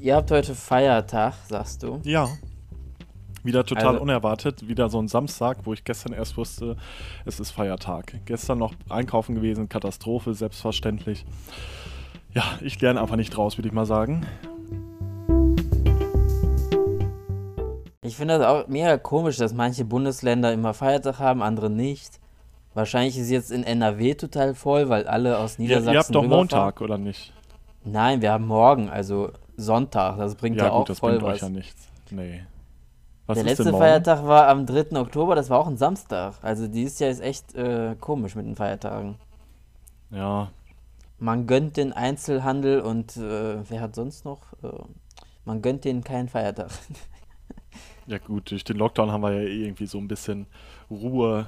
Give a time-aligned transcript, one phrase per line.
[0.00, 2.00] ihr habt heute Feiertag, sagst du?
[2.04, 2.28] Ja.
[3.44, 4.66] Wieder total Also- unerwartet.
[4.68, 6.76] Wieder so ein Samstag, wo ich gestern erst wusste,
[7.24, 8.14] es ist Feiertag.
[8.26, 11.24] Gestern noch einkaufen gewesen, Katastrophe, selbstverständlich.
[12.34, 14.26] Ja, ich lerne einfach nicht raus, würde ich mal sagen.
[18.02, 22.18] Ich finde das auch mega komisch, dass manche Bundesländer immer Feiertag haben, andere nicht.
[22.74, 26.24] Wahrscheinlich ist jetzt in NRW total voll, weil alle aus Niedersachsen ihr habt doch.
[26.24, 27.32] Montag, oder nicht?
[27.84, 30.16] Nein, wir haben morgen, also Sonntag.
[30.18, 31.34] Das bringt ja, Ja, auch gut, das voll bringt was.
[31.36, 31.88] euch ja nichts.
[32.10, 32.44] Nee.
[33.26, 33.74] Was Der letzte?
[33.74, 34.98] Feiertag war am 3.
[34.98, 36.34] Oktober, das war auch ein Samstag.
[36.42, 39.16] Also dieses Jahr ist echt äh, komisch mit den Feiertagen.
[40.10, 40.50] Ja,
[41.18, 44.52] Man gönnt den Einzelhandel und äh, wer hat sonst noch?
[44.62, 44.68] Äh,
[45.44, 46.70] man gönnt denen keinen Feiertag.
[48.06, 50.46] ja gut, durch den Lockdown haben wir ja eh irgendwie so ein bisschen
[50.90, 51.46] Ruhe.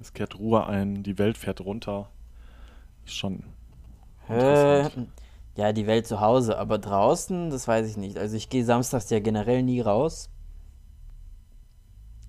[0.00, 2.08] Es kehrt Ruhe ein, die Welt fährt runter.
[3.04, 3.42] Ist schon
[4.28, 5.08] interessant.
[5.56, 8.16] Ja, die Welt zu Hause, aber draußen, das weiß ich nicht.
[8.18, 10.30] Also ich gehe samstags ja generell nie raus.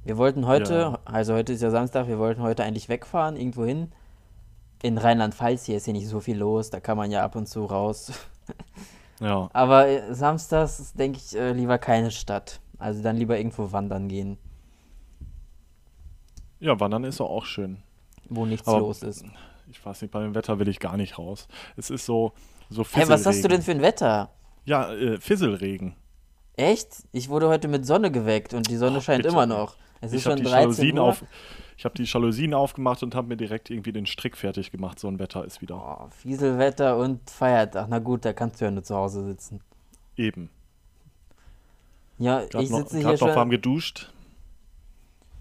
[0.03, 0.99] Wir wollten heute, Ja.
[1.05, 3.91] also heute ist ja Samstag, wir wollten heute eigentlich wegfahren, irgendwo hin.
[4.81, 7.47] In Rheinland-Pfalz, hier ist hier nicht so viel los, da kann man ja ab und
[7.47, 8.11] zu raus.
[9.19, 12.59] Ja, Aber äh, samstags denke ich äh, lieber keine Stadt.
[12.79, 14.39] Also dann lieber irgendwo wandern gehen,
[16.59, 17.83] ja, wandern ist auch schön.
[18.29, 19.23] wo nichts Aber- los ist.
[19.69, 21.47] Ich weiß nicht, bei dem Wetter will ich gar nicht raus.
[21.77, 22.33] Es ist so,
[22.71, 24.31] so Hey, was hast du denn für ein Wetter?
[24.65, 25.95] Ja, äh, Fisselregen.
[26.55, 27.03] Echt?
[27.11, 29.33] Ich wurde heute mit Sonne geweckt und die Sonne Oh, scheint bitte.
[29.33, 29.75] immer noch.
[30.01, 31.03] Es ist Ich habe schon die 13 Jalousien Uhr.
[31.05, 31.23] auf,
[31.77, 34.99] ich habe die Jalousien aufgemacht und habe mir direkt irgendwie den Strick fertig gemacht.
[34.99, 37.87] So ein Wetter ist wieder Oh, Fieselwetter und Feiertag.
[37.89, 39.61] Na gut, da kannst du ja nur zu Hause sitzen.
[40.17, 40.49] eben.
[42.17, 44.11] Ja, Gerade ich sitze hier grad noch warm schon, geduscht.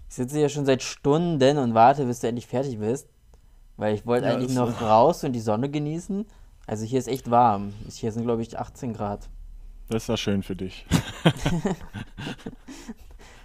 [0.09, 3.07] ich sitze hier schon seit Stunden und warte, bis du endlich fertig bist.
[3.77, 6.25] Weil ich wollte Ja, eigentlich ist- noch raus und die Sonne genießen.
[6.71, 7.73] Also hier ist echt warm.
[7.89, 9.27] Hier sind, glaube ich, 18 Grad.
[9.89, 10.85] Das ist ja schön für dich.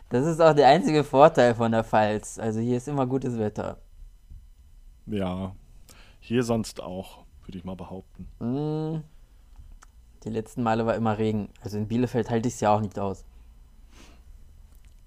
[0.09, 2.39] Das ist auch der einzige Vorteil von der Pfalz.
[2.39, 3.79] Also hier ist immer gutes Wetter.
[5.07, 5.57] Ja,
[6.21, 8.29] hier sonst auch, würde ich mal behaupten.
[8.39, 9.03] Mm,
[10.23, 11.49] Die letzten Male war immer Regen.
[11.61, 13.25] Also in Bielefeld halte ich es ja auch nicht aus.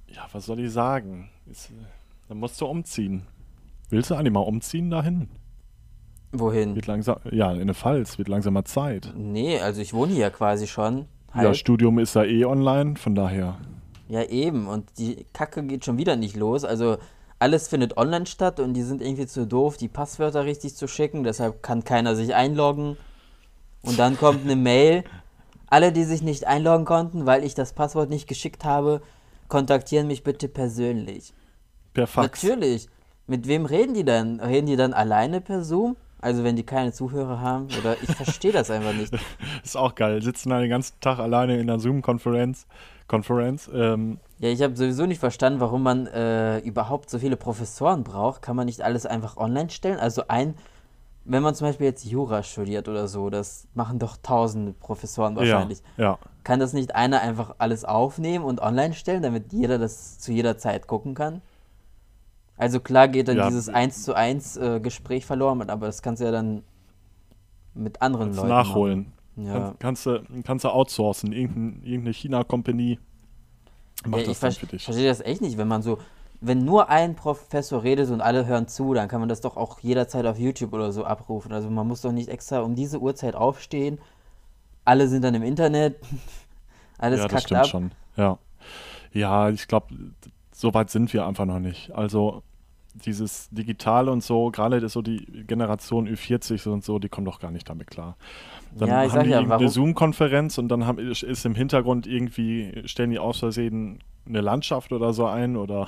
[0.07, 1.29] Ja, was soll ich sagen?
[1.49, 1.85] Ist, äh,
[2.27, 3.25] dann musst du umziehen.
[3.87, 5.29] Willst du eigentlich mal umziehen dahin?
[6.31, 6.75] Wohin?
[6.75, 9.13] Wird langsam, ja, in der Pfalz, wird langsam mal Zeit.
[9.15, 11.05] Nee, also ich wohne hier ja quasi schon.
[11.29, 11.55] Ja, Halb.
[11.55, 13.57] Studium ist ja eh online, von daher.
[14.07, 14.67] Ja, eben.
[14.67, 16.65] Und die Kacke geht schon wieder nicht los.
[16.65, 16.97] Also
[17.39, 21.23] alles findet online statt und die sind irgendwie zu doof, die Passwörter richtig zu schicken.
[21.23, 22.97] Deshalb kann keiner sich einloggen.
[23.81, 25.03] Und dann kommt eine Mail.
[25.67, 29.01] Alle, die sich nicht einloggen konnten, weil ich das Passwort nicht geschickt habe,
[29.47, 31.33] kontaktieren mich bitte persönlich.
[31.93, 32.43] Per Fax.
[32.43, 32.87] Natürlich.
[33.27, 34.39] Mit wem reden die dann?
[34.39, 35.95] Reden die dann alleine per Zoom?
[36.21, 37.67] Also wenn die keine Zuhörer haben?
[37.79, 39.13] Oder ich verstehe das einfach nicht.
[39.63, 40.21] Ist auch geil.
[40.21, 42.67] Sitzen da den ganzen Tag alleine in einer Zoom-Konferenz.
[43.07, 43.69] Konferenz.
[43.73, 48.41] Ähm, Ja, ich habe sowieso nicht verstanden, warum man äh, überhaupt so viele Professoren braucht.
[48.41, 49.99] Kann man nicht alles einfach online stellen?
[49.99, 50.53] Also ein,
[51.25, 55.79] wenn man zum Beispiel jetzt Jura studiert oder so, das machen doch tausende Professoren wahrscheinlich.
[55.97, 56.19] Ja, ja.
[56.43, 60.57] Kann das nicht einer einfach alles aufnehmen und online stellen, damit jeder das zu jeder
[60.57, 61.41] Zeit gucken kann?
[62.59, 66.19] Also klar geht dann Ja, dieses 1 zu 1 äh, Gespräch verloren, aber das kannst
[66.21, 66.61] du ja dann
[67.73, 69.13] mit anderen Kannst Leuten nachholen.
[69.37, 69.53] Ja.
[69.53, 71.31] Kann, kannst, du, kannst du outsourcen.
[71.31, 72.99] Irgendein, irgendeine China-Company
[74.05, 74.83] macht Ja, das ich dann für dich.
[74.83, 75.99] verstehe das echt nicht, wenn man so,
[76.41, 79.79] wenn nur ein Professor redet und alle hören zu, dann kann man das doch auch
[79.79, 81.53] jederzeit auf YouTube oder so abrufen.
[81.53, 83.99] Also man muss doch nicht extra um diese Uhrzeit aufstehen.
[84.83, 85.95] Alle sind dann im Internet.
[86.97, 87.67] Alles ja, das stimmt ab.
[87.67, 87.91] schon.
[88.17, 88.37] Ja,
[89.13, 89.95] ja ich glaube,
[90.51, 91.91] so weit sind wir einfach noch nicht.
[91.91, 92.43] Also
[92.95, 97.51] dieses Digitale und so, gerade so die Generation Ü40 und so, die kommen doch gar
[97.51, 98.15] nicht damit klar.
[98.75, 102.81] Dann Ja, ich haben die ja, warum- Zoom-Konferenz und dann haben, ist im Hintergrund irgendwie,
[102.85, 105.87] stellen die aus Versehen eine Landschaft oder so ein oder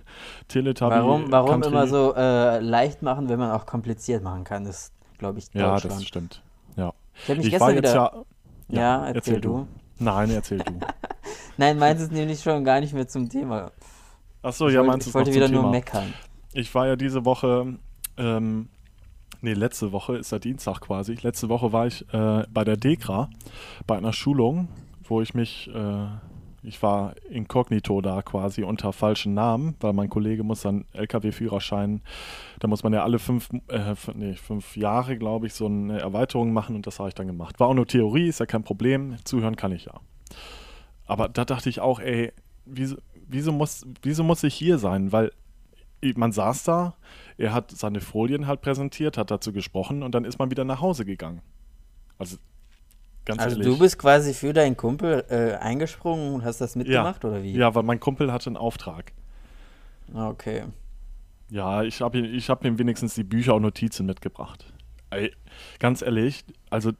[0.48, 0.94] Teletubby.
[0.94, 1.70] Warum, warum Country.
[1.70, 4.64] immer so äh, leicht machen, wenn man auch kompliziert machen kann?
[4.64, 6.42] Das ist, glaube ich, Ja, das stimmt.
[6.76, 6.92] Ja.
[7.14, 7.94] ich habe mich Ich gestern wieder.
[7.94, 8.12] ja.
[8.68, 9.48] ja, erzähl, erzähl du.
[9.58, 9.66] du.
[10.04, 10.72] Nein, erzähl du.
[11.58, 13.70] Nein, meins ist nämlich schon gar nicht mehr zum Thema.
[14.42, 15.62] Achso, ich ja, wollte, meinst du ich es wollte zum wieder Thema?
[15.62, 16.14] nur meckern.
[16.54, 17.78] Ich war ja diese Woche,
[18.18, 18.68] ähm,
[19.40, 21.14] nee, letzte Woche ist ja Dienstag quasi.
[21.14, 23.30] Letzte Woche war ich äh, bei der DEKRA
[23.86, 24.68] bei einer Schulung,
[25.04, 26.06] wo ich mich, äh,
[26.62, 32.02] ich war inkognito da quasi unter falschen Namen, weil mein Kollege muss dann LKW-Führerschein,
[32.60, 36.52] da muss man ja alle fünf, äh, nee, fünf Jahre, glaube ich, so eine Erweiterung
[36.52, 37.60] machen und das habe ich dann gemacht.
[37.60, 39.94] War auch nur Theorie, ist ja kein Problem, zuhören kann ich ja.
[41.06, 42.30] Aber da dachte ich auch, ey,
[42.66, 42.96] wieso,
[43.26, 45.12] wieso, muss, wieso muss ich hier sein?
[45.12, 45.32] Weil
[46.16, 46.94] man saß da,
[47.38, 50.80] er hat seine Folien halt präsentiert, hat dazu gesprochen und dann ist man wieder nach
[50.80, 51.40] Hause gegangen.
[52.18, 52.36] Also
[53.24, 53.72] ganz Also ehrlich.
[53.72, 57.52] du bist quasi für deinen Kumpel äh, eingesprungen und hast das mitgemacht, oder wie?
[57.52, 59.12] Ja, weil mein Kumpel hatte einen Auftrag.
[60.14, 60.64] Okay.
[61.50, 64.72] Ja, ich habe ich hab ihm wenigstens die Bücher und Notizen mitgebracht.
[65.10, 65.32] Ey,
[65.78, 66.92] ganz ehrlich, also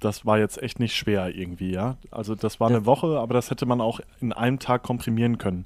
[0.00, 1.96] das war jetzt echt nicht schwer irgendwie, ja.
[2.10, 5.38] Also das war Das- eine Woche, aber das hätte man auch in einem Tag komprimieren
[5.38, 5.64] können.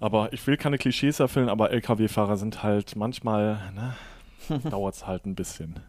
[0.00, 5.26] Aber ich will keine Klischees erfüllen, aber LKW-Fahrer sind halt manchmal, ne, dauert es halt
[5.26, 5.80] ein bisschen.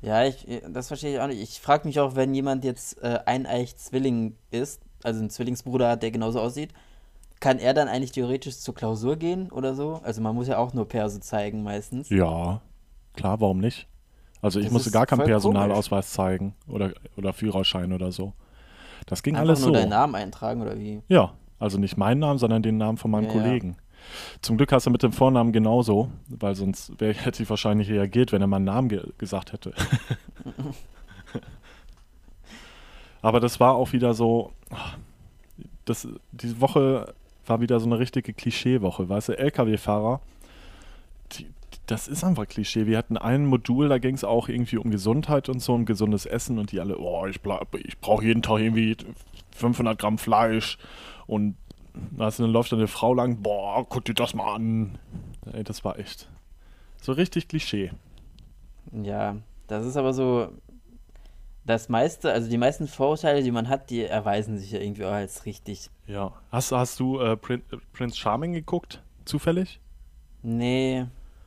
[0.00, 1.42] Ja, ich, das verstehe ich auch nicht.
[1.42, 6.02] Ich frage mich auch, wenn jemand jetzt äh, eineich Zwilling ist, also einen Zwillingsbruder hat,
[6.02, 6.72] der genauso aussieht,
[7.40, 10.00] kann er dann eigentlich theoretisch zur Klausur gehen oder so?
[10.02, 12.10] Also man muss ja auch nur Perso zeigen meistens.
[12.10, 12.60] Ja,
[13.14, 13.88] klar, warum nicht?
[14.42, 18.34] Also ich Das musste gar keinen Personalausweis zeigen oder, oder Führerschein oder so.
[19.06, 19.72] Das ging Einfach alles nur so.
[19.74, 21.02] deinen Namen eintragen oder wie?
[21.08, 23.32] Ja, also nicht meinen Namen, sondern den Namen von meinem Ja.
[23.32, 23.76] Kollegen.
[24.42, 28.32] Zum Glück hast du mit dem Vornamen genauso, weil sonst wär, hätte ich wahrscheinlich reagiert,
[28.32, 29.72] wenn er meinen Namen ge gesagt hätte.
[33.22, 34.52] Aber das war auch wieder so,
[35.86, 37.14] das, diese Woche
[37.46, 40.20] war wieder so eine richtige Klischeewoche, weißt du, LKW-Fahrer,
[41.32, 41.46] die,
[41.86, 42.86] das ist einfach Klischee.
[42.86, 46.26] Wir hatten ein Modul, da ging es auch irgendwie um Gesundheit und so, um gesundes
[46.26, 48.96] Essen und die alle, oh, ich, bleib- ich brauche jeden Tag irgendwie
[49.56, 50.78] 500 Gramm Fleisch
[51.26, 51.56] und
[52.16, 54.98] du, dann läuft da eine Frau lang, boah, guck dir das mal an.
[55.52, 56.28] Ey, das war echt
[57.00, 57.92] so richtig Klischee.
[58.92, 59.36] Ja,
[59.66, 60.48] das ist aber so,
[61.66, 65.12] das meiste, also die meisten Vorurteile, die man hat, die erweisen sich ja irgendwie auch
[65.12, 65.88] als richtig.
[66.06, 66.32] Ja.
[66.50, 69.80] Hast, hast du äh, Prin äh, Prince Charming geguckt, zufällig?
[70.42, 71.06] Nee,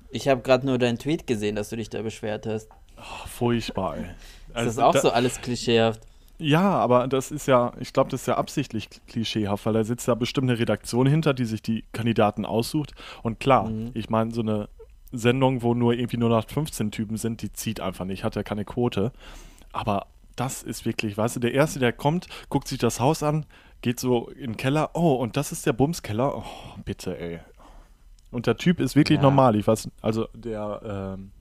[0.10, 2.70] ich habe gerade nur deinen Tweet gesehen, dass du dich da beschwert hast.
[2.96, 4.04] Ach, furchtbar, ey.
[4.04, 6.02] Ist Also das auch da- so alles klischeehaft?
[6.40, 10.08] Ja, aber das ist ja, ich glaube, das ist ja absichtlich klischeehaft, weil da sitzt
[10.08, 12.94] ja bestimmt eine Redaktion hinter, die sich die Kandidaten aussucht.
[13.24, 13.92] Und klar, Mhm.
[13.96, 14.70] ich meine, so eine
[15.12, 18.44] Sendung, wo nur irgendwie nur noch 15 Typen sind, die zieht einfach nicht, hat ja
[18.44, 19.12] keine Quote.
[19.74, 20.06] Aber
[20.36, 23.46] das ist wirklich, weißt du, der Erste, der kommt, guckt sich das Haus an,
[23.82, 26.36] geht so in den Keller, oh, und das ist der Bumskeller.
[26.38, 26.44] Oh,
[26.86, 27.40] bitte, ey.
[28.30, 29.24] Und der Typ ist wirklich Ja.
[29.24, 29.56] normal.
[29.56, 31.32] Ich weiß, also der, ähm,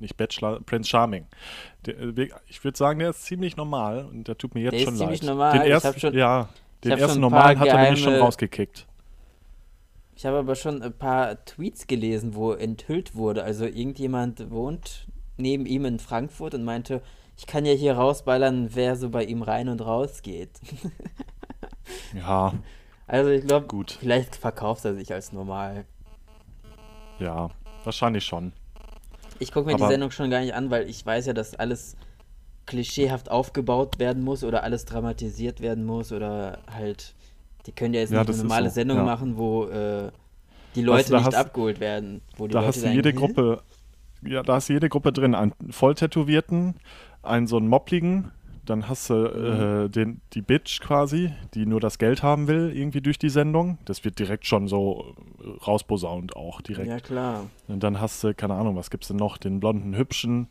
[0.00, 1.26] nicht Bachelor, Prince Charming.
[1.86, 4.80] Der, äh, ich würde sagen, der ist ziemlich normal und der tut mir jetzt Der
[4.80, 5.30] ist schon ziemlich leid.
[5.30, 5.52] normal.
[5.58, 6.48] Den Ich ersten, schon- ja,
[6.84, 8.86] den ersten normalen hat er nämlich schon rausgekickt.
[10.16, 13.42] Ich habe aber schon ein paar Tweets gelesen, wo enthüllt wurde.
[13.42, 15.06] Also irgendjemand wohnt
[15.36, 17.02] neben ihm in Frankfurt und meinte,
[17.36, 20.50] ich kann ja hier rausballern, wer so bei ihm rein und raus geht.
[22.14, 22.54] Ja,
[23.06, 23.66] Also ich glaube,
[23.98, 25.84] vielleicht verkauft er sich als normal.
[27.18, 27.50] ja,
[27.84, 28.52] wahrscheinlich schon.
[29.44, 31.54] Ich gucke mir die Aber- Sendung schon gar nicht an, weil ich weiß ja, dass
[31.54, 31.96] alles
[32.66, 37.14] klischeehaft aufgebaut werden muss oder alles dramatisiert werden muss oder halt,
[37.66, 39.04] die können ja jetzt Ja, nicht eine normale so, Sendung ja.
[39.04, 40.10] machen, wo äh,
[40.74, 42.20] die Weißt Leute da nicht hast- abgeholt werden.
[42.36, 43.62] Wo die Da Leute hast du jede "Hä?" Gruppe,
[44.22, 45.34] ja, da hast jede Gruppe drin.
[45.34, 46.74] Einen Volltätowierten,
[47.22, 48.30] einen so einen Moppligen,
[48.64, 49.84] dann hast du Mhm.
[49.84, 53.78] äh, den, die Bitch quasi, die nur das Geld haben will, irgendwie durch die Sendung.
[53.84, 56.88] Das wird direkt schon so äh, rausposaunt auch direkt.
[56.88, 57.46] Ja, klar.
[57.68, 59.36] Und dann hast du, keine Ahnung, was gibt's denn noch?
[59.38, 60.48] Den blonden Hübschen,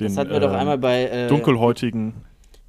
[0.00, 1.04] den Das hatten wir doch ähm, einmal bei.
[1.04, 2.14] Äh, dunkelhäutigen.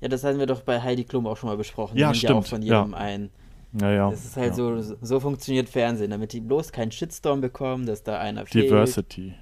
[0.02, 1.98] Ja, das hatten wir doch bei Heidi Klum auch schon mal besprochen.
[1.98, 2.82] Ja, Die nimmt auch stimmt, von ja.
[2.82, 3.30] jedem ein.
[3.74, 4.10] Naja.
[4.10, 4.54] Das ist halt ja.
[4.54, 8.66] so, so funktioniert Fernsehen, damit die bloß keinen Shitstorm bekommen, dass da einer fehlt.
[8.66, 9.34] Diversity.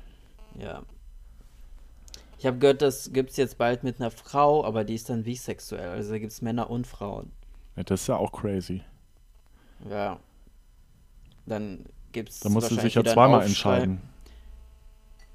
[0.60, 0.82] Ja.
[2.46, 5.24] Ich habe gehört, das gibt es jetzt bald mit einer Frau, aber die ist dann
[5.24, 5.90] bisexuell.
[5.90, 7.32] Also da gibt es Männer und Frauen.
[7.76, 8.84] Ja, das ist ja auch crazy.
[9.90, 10.20] Ja.
[11.48, 12.42] Dann gibt es.
[12.42, 14.00] Da musst du sich ja zweimal entscheiden.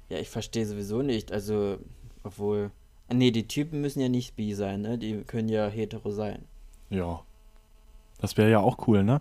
[0.07, 1.33] Ja, ich verstehe sowieso nicht.
[1.33, 1.79] Also,
[2.23, 2.71] obwohl.
[3.11, 4.97] Nee, die Typen müssen ja nicht bi sein, ne?
[4.97, 6.45] Die können ja hetero sein.
[6.89, 7.23] Ja.
[8.21, 9.19] Das wäre ja auch cool, ne?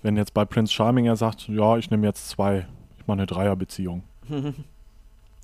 [0.00, 2.66] Wenn jetzt bei Prince Charming er sagt, ja, ich nehme jetzt zwei,
[2.98, 4.04] ich mache eine Dreierbeziehung.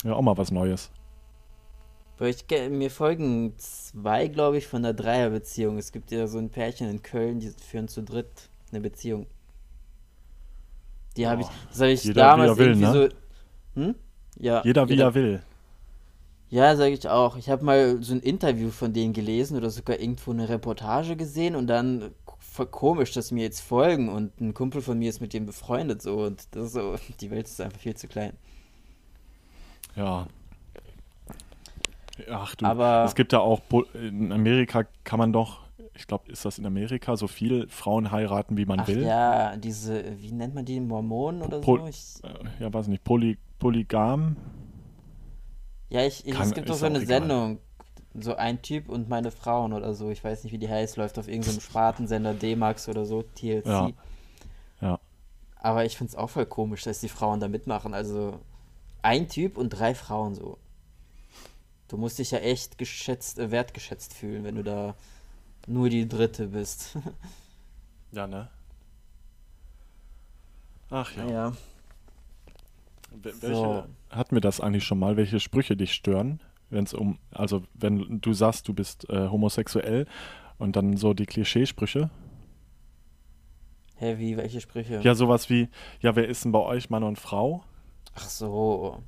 [0.04, 0.90] Ja, auch mal was Neues.
[2.20, 5.76] Ich, mir folgen zwei, glaube ich, von der Dreierbeziehung.
[5.76, 9.26] Es gibt ja so ein Pärchen in Köln, die führen zu dritt eine Beziehung.
[11.16, 13.10] Die habe ich, das habe ich jeder wie er damals will, irgendwie ne?
[13.74, 13.80] so.
[13.80, 13.94] Hm?
[14.38, 14.62] Ja.
[14.64, 15.42] Jeder wie er will.
[16.48, 17.36] Ja, sage ich auch.
[17.36, 21.56] Ich habe mal so ein Interview von denen gelesen oder sogar irgendwo eine Reportage gesehen
[21.56, 22.12] und dann
[22.70, 26.00] komisch, dass sie mir jetzt folgen und ein Kumpel von mir ist mit dem befreundet
[26.00, 28.32] so und das ist so, die Welt ist einfach viel zu klein.
[29.96, 30.26] Ja.
[32.30, 33.60] Ach du, Aber- es gibt ja auch,
[33.94, 35.60] in Amerika kann man doch,
[35.94, 39.02] ich glaube, ist das in Amerika, so viel Frauen heiraten, wie man Ach will.
[39.02, 41.86] ja, diese, wie nennt man die, Mormonen oder Pol- so?
[41.88, 44.36] Ich, Äh, ja, weiß nicht, Poly, Polygam?
[45.88, 47.20] ja, ich, ich, Kann- es gibt doch so eine egal.
[47.20, 47.58] Sendung,
[48.18, 51.18] so ein Typ und meine Frauen oder so, ich weiß nicht, wie die heißt, läuft
[51.18, 53.66] auf irgendeinem Spartensender D-Max oder so, TLC.
[53.66, 53.90] Ja.
[54.80, 54.98] Ja.
[55.60, 57.92] Aber ich finde es auch voll komisch, dass die Frauen da mitmachen.
[57.94, 58.38] Also
[59.02, 60.58] ein Typ und drei Frauen so.
[61.88, 64.94] Du musst dich ja echt geschätzt, äh, wertgeschätzt fühlen, wenn du da
[65.66, 66.96] nur die Dritte bist.
[68.12, 68.48] Ja, ne?
[70.90, 71.26] Ach ja.
[71.28, 71.52] ja.
[73.10, 73.84] Wel- Welche, So.
[74.10, 76.40] Hatten wir das eigentlich schon mal, welche Sprüche dich stören?
[76.70, 80.06] Wenn es um, also wenn du sagst, du bist äh, homosexuell
[80.58, 82.10] und dann so die Klischeesprüche.
[83.96, 85.00] Hä, wie, welche Sprüche?
[85.02, 85.68] Ja, sowas wie,
[86.00, 87.64] ja, wer ist denn bei euch Mann und Frau?
[88.14, 89.02] Ach so.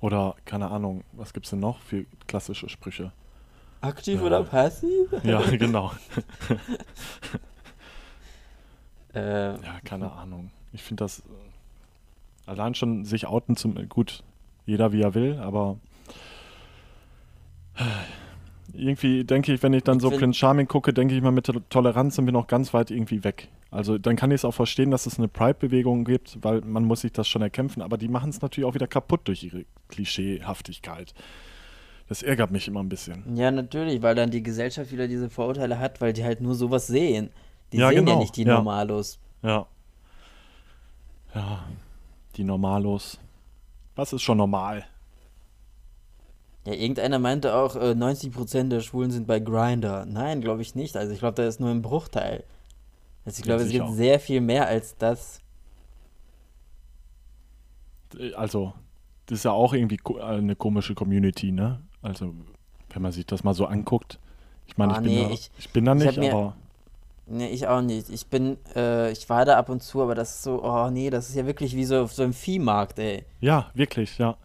[0.00, 3.12] Oder, keine Ahnung, was gibt's denn noch für klassische Sprüche?
[3.80, 4.24] Aktiv Äh.
[4.24, 5.08] oder passiv?
[5.24, 5.92] Ja, genau.
[9.14, 10.50] Äh, Ja, keine Ahnung.
[10.72, 11.22] Ich finde das äh,
[12.50, 14.22] allein schon sich outen zum gut,
[14.66, 15.78] jeder wie er will, aber
[17.76, 17.82] äh,
[18.78, 21.50] irgendwie denke ich, wenn ich dann Ich so Prince Charming gucke, denke ich mal, mit
[21.70, 23.48] Toleranz sind wir noch ganz weit irgendwie weg.
[23.70, 27.00] Also dann kann ich es auch verstehen, dass es eine Pride-Bewegung gibt, weil man muss
[27.00, 31.14] sich das schon erkämpfen, aber die machen es natürlich auch wieder kaputt durch ihre Klischeehaftigkeit.
[32.08, 33.36] Das ärgert mich immer ein bisschen.
[33.36, 36.86] ja, natürlich, weil dann die Gesellschaft wieder diese Vorurteile hat, weil die halt nur sowas
[36.86, 37.30] sehen.
[37.72, 38.54] Die Ja, sehen ja genau, nicht die ja.
[38.54, 39.18] Normalos.
[39.42, 39.66] Ja.
[41.34, 41.64] Ja,
[42.36, 43.18] die Normalos.
[43.96, 44.84] Was ist schon normal?
[46.66, 50.04] Ja, irgendeiner meinte auch, äh, 90% der Schwulen sind bei Grindr.
[50.04, 50.96] Nein, glaube ich nicht.
[50.96, 52.42] Also ich glaube, da ist nur ein Bruchteil.
[53.24, 55.40] Also ich glaube, es gibt sehr viel mehr als das.
[58.36, 58.72] Also,
[59.26, 61.80] das ist ja auch irgendwie ko- eine komische Community, ne?
[62.02, 62.34] Also,
[62.90, 64.18] wenn man sich das mal so anguckt.
[64.66, 66.56] Ich meine, Ah, ich, bin nee, da, ich- ich bin da nicht, mir- aber
[67.28, 68.08] Nee, ich auch nicht.
[68.08, 71.10] Ich bin, äh, ich war da ab und zu, aber das ist so, oh nee,
[71.10, 73.24] das ist ja wirklich wie so auf so einem Viehmarkt, ey.
[73.40, 74.36] ja, wirklich, ja.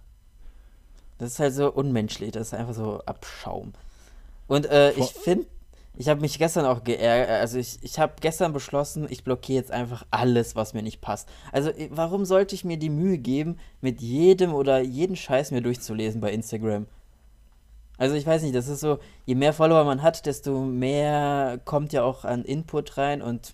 [1.22, 3.74] Das ist halt so unmenschlich, das ist einfach so Abschaum.
[4.48, 5.46] Und äh, ich finde,
[5.96, 9.72] ich habe mich gestern auch geärgert, also ich, ich habe gestern beschlossen, ich blockiere jetzt
[9.72, 11.30] einfach alles, was mir nicht passt.
[11.51, 15.62] Also äh, warum sollte ich mir die Mühe geben, mit jedem oder jeden Scheiß mir
[15.62, 16.88] durchzulesen bei Instagram?
[18.00, 18.98] Also ich weiß nicht, das ist so,
[19.28, 23.54] je mehr Follower man hat, desto mehr kommt ja auch an Input rein und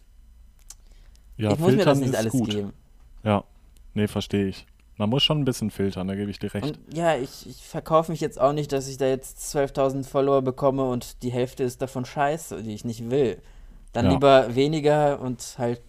[1.36, 2.50] Ja, ich muss mir das nicht alles gut.
[2.50, 2.72] geben.
[3.26, 3.44] Ja,
[3.94, 4.66] nee, verstehe ich.
[4.98, 6.66] Man muss schon ein bisschen filtern, da gebe ich dir recht.
[6.66, 10.42] Und ja, ich, ich verkaufe mich jetzt auch nicht, dass ich da jetzt 12.000 Follower
[10.42, 13.40] bekomme und die Hälfte ist davon scheiße, die ich nicht will.
[13.94, 14.12] Dann Ja.
[14.12, 15.82] lieber weniger und halt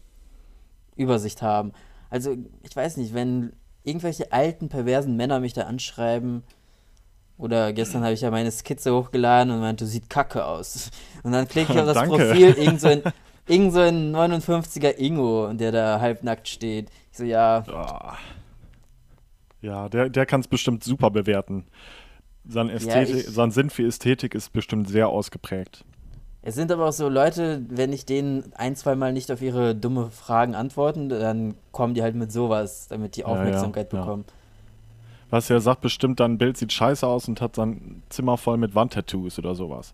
[0.97, 1.73] Übersicht haben.
[2.11, 3.53] Also, ich weiß nicht, wenn
[3.85, 6.43] irgendwelche alten, perversen Männer mich da anschreiben,
[7.39, 10.91] oder gestern habe ich ja meine Skizze hochgeladen und meinte, sieht kacke aus.
[11.23, 12.17] Und dann klicke ich auf das Danke.
[12.17, 13.03] Profil, irgend so ein,
[13.47, 16.91] irgend so ein 59er Ingo, der da halbnackt steht.
[17.13, 18.17] Ich so, ja, Ah.
[19.61, 21.65] Ja, der, der kann es bestimmt super bewerten.
[22.49, 25.85] Sein, Ästhetik, ich- sein Sinn für Ästhetik ist bestimmt sehr ausgeprägt.
[26.41, 29.75] Es sind aber auch so Leute, wenn ich denen ein, zwei Mal nicht auf ihre
[29.75, 34.01] dumme Fragen antworten, dann kommen die halt mit sowas, damit die ja, Aufmerksamkeit ja.
[34.01, 34.25] bekommen.
[35.31, 38.75] Was er sagt, bestimmt dein Bild sieht scheiße aus und hat sein Zimmer voll mit
[38.75, 39.93] Wandtattoos oder sowas.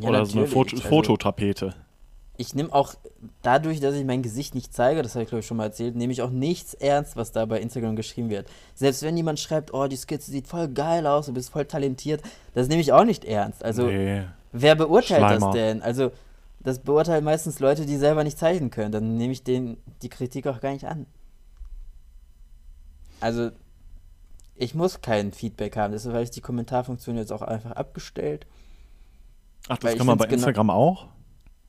[0.00, 0.46] Ja, oder so eine.
[0.46, 1.74] Foto Also, Fototapete.
[2.38, 2.94] Ich nehme auch,
[3.42, 5.94] dadurch, dass ich mein Gesicht nicht zeige, das habe ich glaube ich schon mal erzählt,
[5.96, 8.48] nehme ich auch nichts ernst, was da bei Instagram geschrieben wird.
[8.74, 12.22] Selbst wenn jemand schreibt, oh, die Skizze sieht voll geil aus, du bist voll talentiert,
[12.54, 13.64] das nehme ich auch nicht ernst.
[13.64, 14.24] Also, nee.
[14.52, 15.46] wer beurteilt Schleimer.
[15.46, 15.82] das denn?
[15.82, 16.10] Also,
[16.60, 18.92] das beurteilen meistens Leute, die selber nicht zeichnen können.
[18.92, 21.06] Dann nehme ich den, die Kritik auch gar nicht an.
[23.20, 23.50] Also,
[24.56, 28.46] ich muss kein Feedback haben, deshalb habe ich die Kommentarfunktion jetzt auch einfach abgestellt.
[29.68, 31.08] Ach, das kann man bei genau- Instagram auch?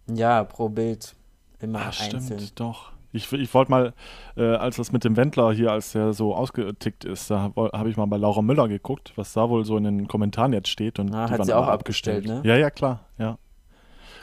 [0.08, 1.16] Ja, pro Bild
[1.60, 2.22] immer Ah, einzeln.
[2.40, 2.92] stimmt, doch.
[3.16, 3.94] Ich, ich wollte mal,
[4.36, 7.96] äh, als das mit dem Wendler hier, als der so ausgetickt ist, da habe ich
[7.96, 10.98] mal bei Laura Müller geguckt, was da wohl so in den Kommentaren jetzt steht.
[10.98, 12.42] Und Ah, die hat waren sie auch abgestellt, ne?
[12.44, 13.38] Ja, ja, klar, ja.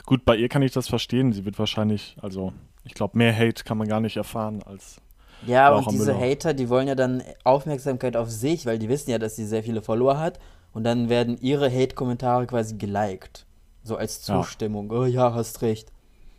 [0.05, 1.31] Gut, bei ihr kann ich das verstehen.
[1.31, 2.51] Sie wird wahrscheinlich, also
[2.83, 4.99] ich glaube, mehr Hate kann man gar nicht erfahren als.
[5.47, 6.31] Ja, Laura und diese Müller.
[6.31, 9.63] Hater, die wollen ja dann Aufmerksamkeit auf sich, weil die wissen ja, dass sie sehr
[9.63, 10.37] viele Follower hat.
[10.73, 13.45] Und dann werden ihre Hate-Kommentare quasi geliked.
[13.83, 14.41] So als Ja.
[14.41, 14.91] Zustimmung.
[14.91, 15.91] Oh ja, hast recht.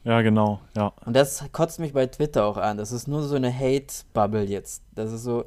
[0.04, 0.92] Ja, genau, ja.
[1.04, 2.76] Und das kotzt mich bei Twitter auch an.
[2.76, 4.82] Das ist nur so eine Hate-Bubble jetzt.
[4.94, 5.44] Das ist so,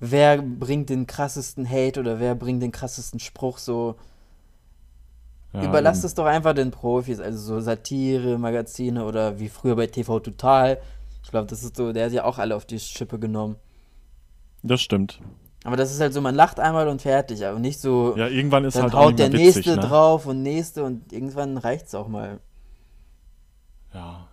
[0.00, 3.96] wer bringt den krassesten Hate oder wer bringt den krassesten Spruch so.
[5.52, 9.86] ja Überlasst es doch einfach den Profis, also so Satire, Magazine oder wie früher bei
[9.86, 10.80] TV Total.
[11.22, 13.56] Ich glaube, das ist so, der hat ja auch alle auf die Schippe genommen.
[14.62, 15.20] Das stimmt.
[15.66, 18.64] Aber das ist halt so, man lacht einmal und fertig, aber nicht so, Ja, irgendwann
[18.64, 19.80] ist dann halt auch haut der witzig, nächste ne?
[19.80, 22.38] drauf und nächste und irgendwann reicht's auch mal.
[23.92, 24.28] Ja,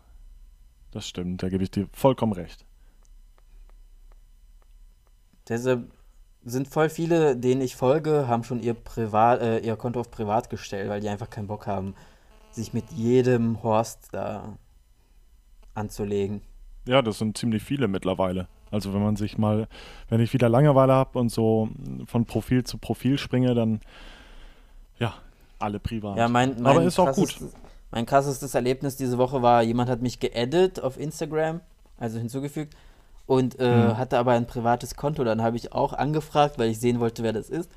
[0.92, 1.42] das stimmt.
[1.42, 2.68] Da gebe ich dir vollkommen recht.
[5.50, 5.92] Deshalb
[6.46, 10.52] sind voll viele, denen ich folge, haben schon ihr Privat, äh, ihr Konto auf privat
[10.52, 11.96] gestellt, weil die einfach keinen Bock haben,
[12.52, 14.56] sich mit jedem Horst da
[15.74, 16.42] anzulegen.
[16.86, 18.48] Ja, das sind ziemlich viele mittlerweile.
[18.74, 19.68] Also wenn man sich mal,
[20.10, 21.70] wenn ich wieder Langeweile habe und so
[22.08, 23.82] von Profil zu Profil springe, dann
[24.98, 25.14] ja,
[25.60, 26.18] alle privat.
[26.18, 27.36] Ja, mein, mein Aber ist auch gut.
[27.92, 31.62] Mein krassestes Erlebnis diese Woche war, jemand hat mich geaddet auf Instagram,
[32.00, 32.76] also hinzugefügt,
[33.28, 33.98] und äh, Hm.
[33.98, 35.24] hatte aber ein privates Konto.
[35.24, 37.70] Dann habe ich auch angefragt, weil ich sehen wollte, wer das ist.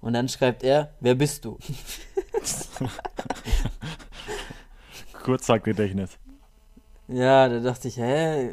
[0.00, 1.58] Und dann schreibt er, wer bist du?
[5.22, 6.18] Kurzzeitgedächtnis.
[7.12, 8.52] Ja, da dachte ich, hä,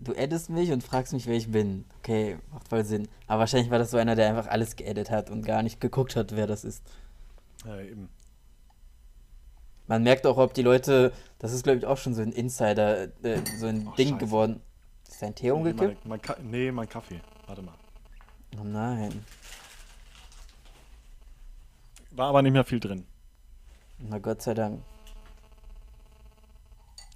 [0.00, 1.84] du addest mich und fragst mich, wer ich bin.
[1.98, 3.08] Okay, macht voll Sinn.
[3.26, 6.14] Aber wahrscheinlich war das so einer, der einfach alles geaddet hat und gar nicht geguckt
[6.14, 6.84] hat, wer das ist.
[7.64, 8.08] Ja, eben.
[9.88, 13.04] Man merkt auch, ob die Leute, das ist glaube ich auch schon so ein Insider,
[13.24, 14.18] äh, so ein Ach, Ding scheiße.
[14.18, 14.60] geworden.
[15.08, 16.04] Ist dein Tee Nee, umgekippt?
[16.04, 17.20] mein, mein Ka nee, mein Kaffee.
[17.46, 17.74] Warte mal.
[18.60, 19.24] Oh nein.
[22.12, 23.04] War aber nicht mehr viel drin.
[23.98, 24.82] Na Gott sei Dank.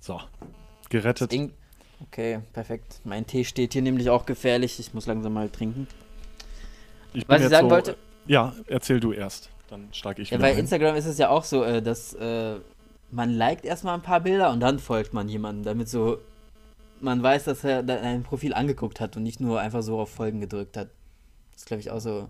[0.00, 0.20] So.
[0.90, 1.32] Gerettet.
[2.02, 3.00] Okay, perfekt.
[3.04, 4.78] Mein Tee steht hier nämlich auch gefährlich.
[4.78, 5.86] Ich muss langsam mal trinken.
[7.14, 9.48] Ich Was ich sagen so, wollte, Ja, erzähl du erst.
[9.68, 10.58] Dann steige ich ja, wieder bei ein.
[10.58, 12.56] Instagram ist es ja auch so, äh, dass äh,
[13.10, 16.18] man liked erstmal ein paar Bilder und dann folgt man jemandem, damit so
[17.00, 20.10] man weiß, dass er da- ein Profil angeguckt hat und nicht nur einfach so auf
[20.10, 20.88] Folgen gedrückt hat.
[21.52, 22.28] Das ist, glaube ich, auch so.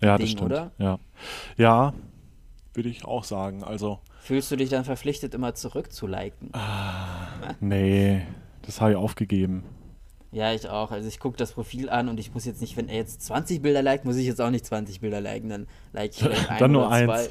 [0.00, 0.50] Ja, Ding, das stimmt.
[0.50, 0.70] oder?
[0.78, 0.98] Ja.
[1.56, 1.92] ja,
[2.74, 3.64] würde ich auch sagen.
[3.64, 6.50] Also, Fühlst du dich dann verpflichtet, immer zurück zu liken?
[7.60, 8.26] nee,
[8.62, 9.64] das habe ich aufgegeben.
[10.32, 10.92] Ja, ich auch.
[10.92, 13.62] Also ich gucke das Profil an und ich muss jetzt nicht, wenn er jetzt 20
[13.62, 15.48] Bilder liked, muss ich jetzt auch nicht 20 Bilder liken.
[15.48, 17.06] Dann like ich ein Dann nur oder eins.
[17.06, 17.28] zwei,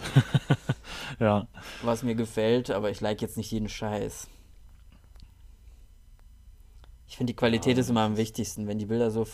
[1.20, 1.48] Ja,
[1.82, 4.28] was mir gefällt, aber ich like jetzt nicht jeden Scheiß.
[7.08, 8.68] Ich finde, die Qualität Ja, ist immer am wichtigsten.
[8.68, 9.26] Wenn die Bilder so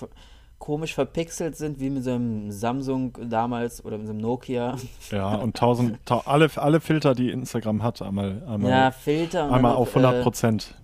[0.60, 4.78] komisch verpixelt sind, wie mit so einem Samsung damals oder mit so einem Nokia.
[5.12, 9.76] ja, und tausend, ta alle, alle Filter, die Instagram hat, einmal, einmal, Ja, Filter einmal
[9.76, 10.76] auf noch, 100 äh, Prozent.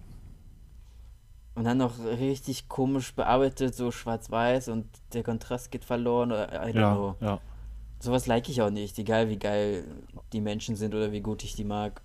[1.55, 6.71] Und dann noch richtig komisch bearbeitet, so schwarz-weiß und der Kontrast geht verloren oder I
[6.71, 7.15] don't know.
[7.19, 7.39] Ja, ja.
[7.99, 9.83] Sowas like ich auch nicht, egal wie geil
[10.33, 12.01] die Menschen sind oder wie gut ich die mag.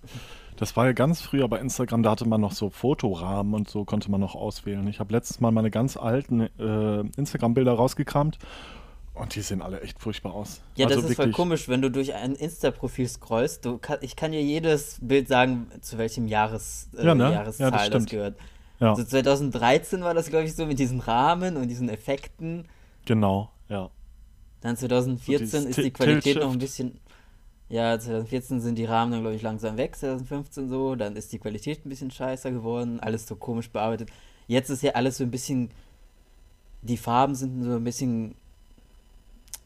[0.57, 3.85] Das war ja ganz früher bei Instagram, da hatte man noch so Fotorahmen und so
[3.85, 4.85] konnte man noch auswählen.
[4.87, 8.39] Ich habe letztes Mal meine ganz alten äh, Instagram-Bilder rausgekramt
[9.13, 10.61] und die sehen alle echt furchtbar aus.
[10.75, 13.65] Ja, also das ist voll komisch, wenn du durch ein Insta-Profil scrollst.
[13.65, 17.23] Du kann, ich kann dir jedes Bild sagen, zu welchem Jahres, äh, Ja, ne?
[17.25, 18.09] Ja, Jahreszahl das das, stimmt.
[18.09, 18.35] gehört.
[18.79, 22.65] Ja, Also 2013 war das, glaube ich, so mit diesen Rahmen und diesen Effekten.
[23.05, 23.89] genau, ja.
[24.61, 26.99] Dann 2014 dieses ist die Qualität noch ein bisschen.
[27.69, 30.95] Ja, 2014 sind die Rahmen dann, glaube ich, langsam weg, 2015 so.
[30.95, 34.09] Dann ist die Qualität ein bisschen scheißer geworden, alles so komisch bearbeitet.
[34.47, 35.71] Jetzt ist ja alles so ein bisschen.
[36.81, 38.35] Die Farben sind so ein bisschen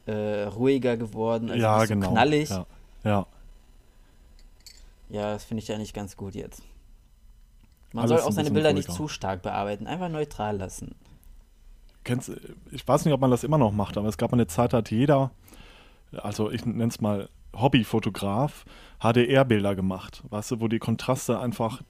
[0.07, 2.11] äh, ruhiger geworden, also ja, nicht so genau.
[2.11, 2.49] knallig.
[2.49, 2.65] Ja,
[3.03, 3.27] ja.
[5.09, 6.63] Ja, das finde ich eigentlich ganz gut jetzt.
[7.91, 8.97] Man Alles soll auch seine Bilder nicht ruhiger.
[8.97, 10.95] zu stark bearbeiten, einfach neutral lassen.
[12.03, 12.31] Kennst,
[12.71, 14.77] ich weiß nicht, ob man das immer noch macht, aber es gab eine Zeit, da
[14.77, 15.31] hat jeder,
[16.13, 18.65] also ich nenne es mal Hobbyfotograf,
[19.01, 21.81] HDR-Bilder gemacht, weißt du, wo die Kontraste einfach,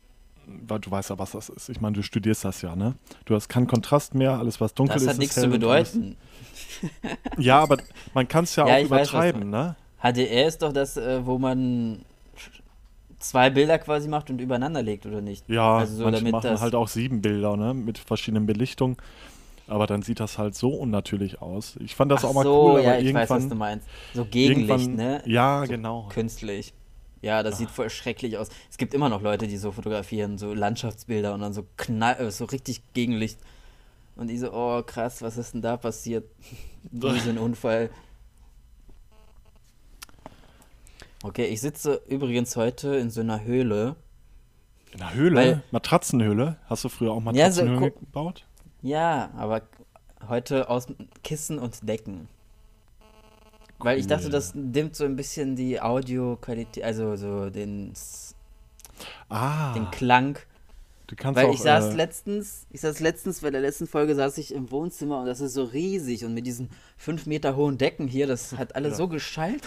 [0.47, 1.69] weil du weißt ja, was das ist.
[1.69, 2.95] Ich meine, du studierst das ja, ne?
[3.25, 6.17] Du hast keinen Kontrast mehr, alles was dunkel Das ist, hat ist nichts zu bedeuten.
[7.37, 7.77] Ja, aber
[8.13, 9.75] man kann es ja, Ja, auch ich weiß, übertreiben, ne?
[10.01, 12.03] HDR ist doch das, äh, wo man
[13.19, 15.47] zwei Bilder quasi macht und übereinander legt, oder nicht?
[15.47, 17.73] Ja, Also so, manche machen das- halt auch sieben Bilder, ne?
[17.75, 18.97] Mit verschiedenen Belichtungen.
[19.71, 21.77] Aber dann sieht das halt so unnatürlich aus.
[21.79, 23.55] Ich fand das Ach auch mal so, cool, aber ja, ich weiß, was irgendwann, du
[23.55, 23.87] meinst.
[24.13, 25.23] So Gegenlicht, irgendwann, ne?
[25.25, 26.07] Ja, So genau.
[26.09, 26.73] Künstlich.
[27.21, 28.49] Ja, das sieht voll schrecklich aus.
[28.69, 32.31] Es gibt immer noch Leute, die so fotografieren, so Landschaftsbilder und dann so knall, äh,
[32.31, 33.39] so richtig Gegenlicht.
[34.17, 36.25] Und die so, oh krass, was ist denn da passiert?
[36.91, 37.89] Wie so ein Unfall.
[41.23, 43.95] Okay, ich sitze übrigens heute in so einer Höhle.
[44.93, 45.35] In einer Höhle?
[45.37, 46.57] Weil- Matratzenhöhle?
[46.65, 48.43] Hast du früher auch Ja, so gebaut?
[48.81, 49.61] Ja, aber
[50.27, 50.87] heute aus
[51.23, 52.27] Kissen und Decken.
[53.79, 54.31] Weil ich dachte, Cool.
[54.31, 57.93] das dimmt so ein bisschen die Audioqualität, also so den,
[59.29, 60.37] Ah, den Klang.
[61.07, 64.13] du kannst Weil auch, ich saß äh, letztens, ich saß letztens, bei der letzten Folge
[64.13, 67.79] saß ich im Wohnzimmer und das ist so riesig und mit diesen fünf Meter hohen
[67.79, 68.97] Decken hier, das hat alles Ja.
[68.97, 69.63] so geschallt.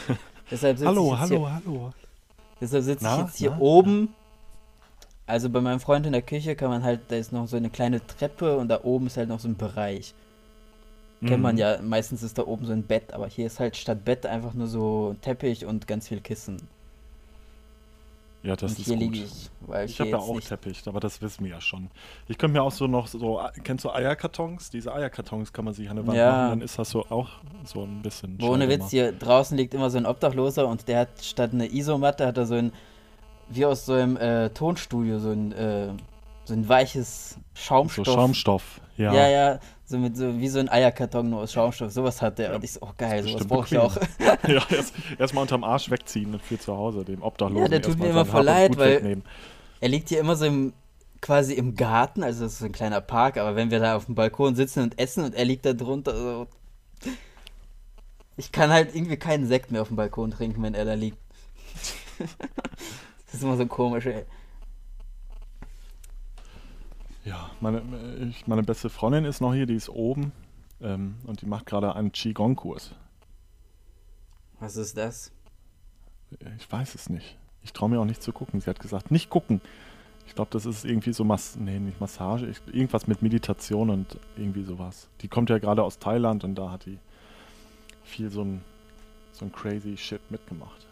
[0.51, 1.91] Deshalb Hallo, hallo, hier, hallo.
[2.61, 4.15] deshalb sitze ich jetzt hier na, oben.
[5.27, 7.71] Also bei meinem Freund in der Küche kann man halt, da ist noch so eine
[7.71, 10.15] kleine Treppe und da oben ist halt noch so ein Bereich.
[11.25, 11.61] Kennt man Mhm.
[11.61, 14.53] ja, meistens ist da oben so ein Bett, aber hier ist halt statt Bett einfach
[14.53, 16.69] nur so Teppich und ganz viel Kissen.
[18.43, 19.17] Ja, das und ist hier gut.
[19.17, 21.91] ich, weil Ich hier habe ja auch nicht Teppich, aber das wissen wir ja schon.
[22.29, 24.69] Ich könnte mir auch so noch so, kennst du Eierkartons?
[24.69, 26.31] Diese Eierkartons kann man sich an der Wand Ja.
[26.31, 27.31] machen, dann ist das so auch
[27.65, 28.39] so ein bisschen.
[28.43, 28.69] Ohne.
[28.69, 32.37] Witz, hier draußen liegt immer so ein Obdachloser und der hat statt eine Isomatte, hat
[32.37, 32.73] er so ein,
[33.49, 35.89] wie aus so einem äh, Tonstudio, so ein, äh,
[36.45, 38.07] so ein weiches So Schaumstoff.
[38.07, 39.13] Schaumstoff, ja.
[39.15, 41.93] Ja, ja, So mit so wie so ein Eierkarton nur aus Schaumstoff.
[41.93, 42.51] Sowas hat der.
[42.51, 43.97] Ja, und ich so, oh geil, sowas brauche ich auch.
[44.49, 47.63] ja, erst, erst unterm Arsch wegziehen für zu Hause, dem Obdachlosen.
[47.63, 49.25] Ja, der tut mir immer voll und leid, weil- wegnehmen.
[49.81, 50.73] Er liegt hier immer so im,
[51.21, 54.15] quasi im Garten, also das ist ein kleiner Park, aber wenn wir da auf dem
[54.15, 56.47] Balkon sitzen und essen und er liegt da drunter, so.
[58.37, 61.19] Ich kann halt irgendwie keinen Sekt mehr auf dem Balkon trinken, wenn er da liegt.
[63.35, 64.25] das ist immer so komisch, ey.
[67.25, 67.83] Ja, meine,
[68.31, 70.31] ich, meine beste Freundin ist noch hier, die ist oben
[70.81, 72.95] ähm, und die macht gerade einen Qigong-Kurs.
[74.61, 75.33] Was ist das?
[76.57, 77.37] Ich weiß es nicht.
[77.65, 78.61] Ich traue mir auch nicht zu gucken.
[78.61, 79.61] Sie hat gesagt, nicht gucken.
[80.29, 84.17] Ich glaube, das ist irgendwie so Mass nee, nicht Massage, ich, irgendwas mit Meditation und
[84.37, 85.09] irgendwie sowas.
[85.23, 87.01] Die kommt ja gerade aus Thailand und da hat die
[88.05, 88.63] viel so ein,
[89.33, 90.87] so ein crazy Shit mitgemacht.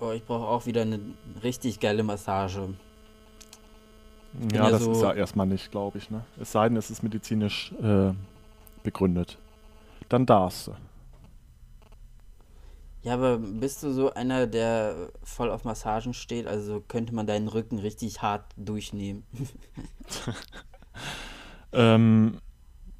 [0.00, 1.00] Oh, ich brauche auch wieder eine
[1.42, 2.68] richtig geile Massage.
[4.52, 6.10] Ja, ja das so- ist ja erstmal nicht, glaube ich.
[6.10, 6.24] Ne?
[6.40, 8.12] Es sei denn, es ist medizinisch äh,
[8.82, 9.38] begründet.
[10.08, 10.76] Dann darfst du.
[13.02, 16.46] Ja, aber bist du so einer, der voll auf Massagen steht?
[16.46, 19.24] Also könnte man deinen Rücken richtig hart durchnehmen.
[21.72, 22.38] Ähm,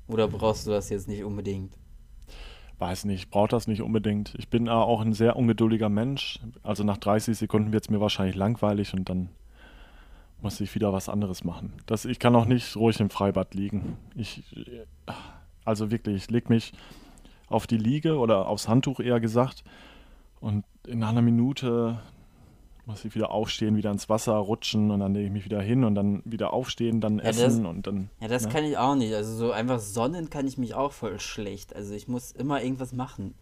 [0.06, 1.74] Oder brauchst du das jetzt nicht unbedingt?
[2.84, 4.34] Weiß nicht, braucht das nicht unbedingt.
[4.36, 6.38] Ich bin auch ein sehr ungeduldiger Mensch.
[6.62, 9.30] Also nach 30 Sekunden wird es mir wahrscheinlich langweilig und dann
[10.42, 11.72] muss ich wieder was anderes machen.
[11.86, 13.96] Das, ich kann auch nicht ruhig im Freibad liegen.
[14.14, 14.44] Ich,
[15.64, 16.74] also wirklich, ich leg mich
[17.48, 19.64] auf die Liege oder aufs Handtuch eher gesagt
[20.40, 22.00] und in einer Minute
[22.86, 25.84] muss ich wieder aufstehen, wieder ins Wasser rutschen und dann lege ich mich wieder hin
[25.84, 28.10] und dann wieder aufstehen, dann Ja, das- essen und dann.
[28.20, 28.48] Ja, das ne?
[28.52, 29.14] kann ich auch nicht.
[29.14, 31.74] Also so einfach sonnen kann ich mich auch voll schlecht.
[31.74, 33.34] Also ich muss immer irgendwas machen.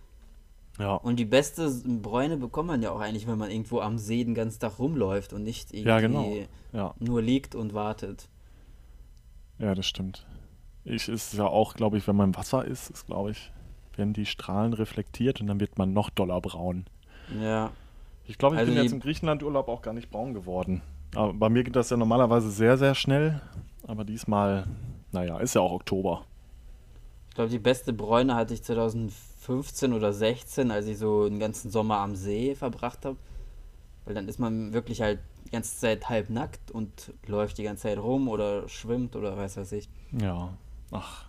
[0.78, 0.94] Ja.
[0.94, 4.34] Und die beste Bräune bekommt man ja auch eigentlich, wenn man irgendwo am See den
[4.34, 6.34] ganzen Tag rumläuft und nicht irgendwie Ja, genau.
[6.72, 6.94] Ja.
[6.98, 8.28] nur liegt und wartet.
[9.58, 10.24] Ja, das stimmt.
[10.84, 13.52] Ich ist ja auch, glaube ich, wenn man im Wasser ist, ist, glaube ich,
[13.96, 16.86] werden die Strahlen reflektiert und dann wird man noch doller braun.
[17.40, 17.70] Ja.
[18.32, 20.80] Ich glaube, ich Also bin jetzt im Griechenland-Urlaub auch gar nicht braun geworden.
[21.14, 23.42] Aber bei mir geht das ja normalerweise sehr, sehr schnell.
[23.86, 24.64] Aber diesmal,
[25.12, 26.24] naja, ist ja auch Oktober.
[27.28, 31.70] Ich glaube, die beste Bräune hatte ich 2015 oder 16, als ich so den ganzen
[31.70, 33.18] Sommer am See verbracht habe.
[34.06, 37.82] Weil dann ist man wirklich halt die ganze Zeit halb nackt und läuft die ganze
[37.82, 39.90] Zeit rum oder schwimmt oder weiß was ich.
[40.18, 40.54] Ja,
[40.90, 41.26] ach.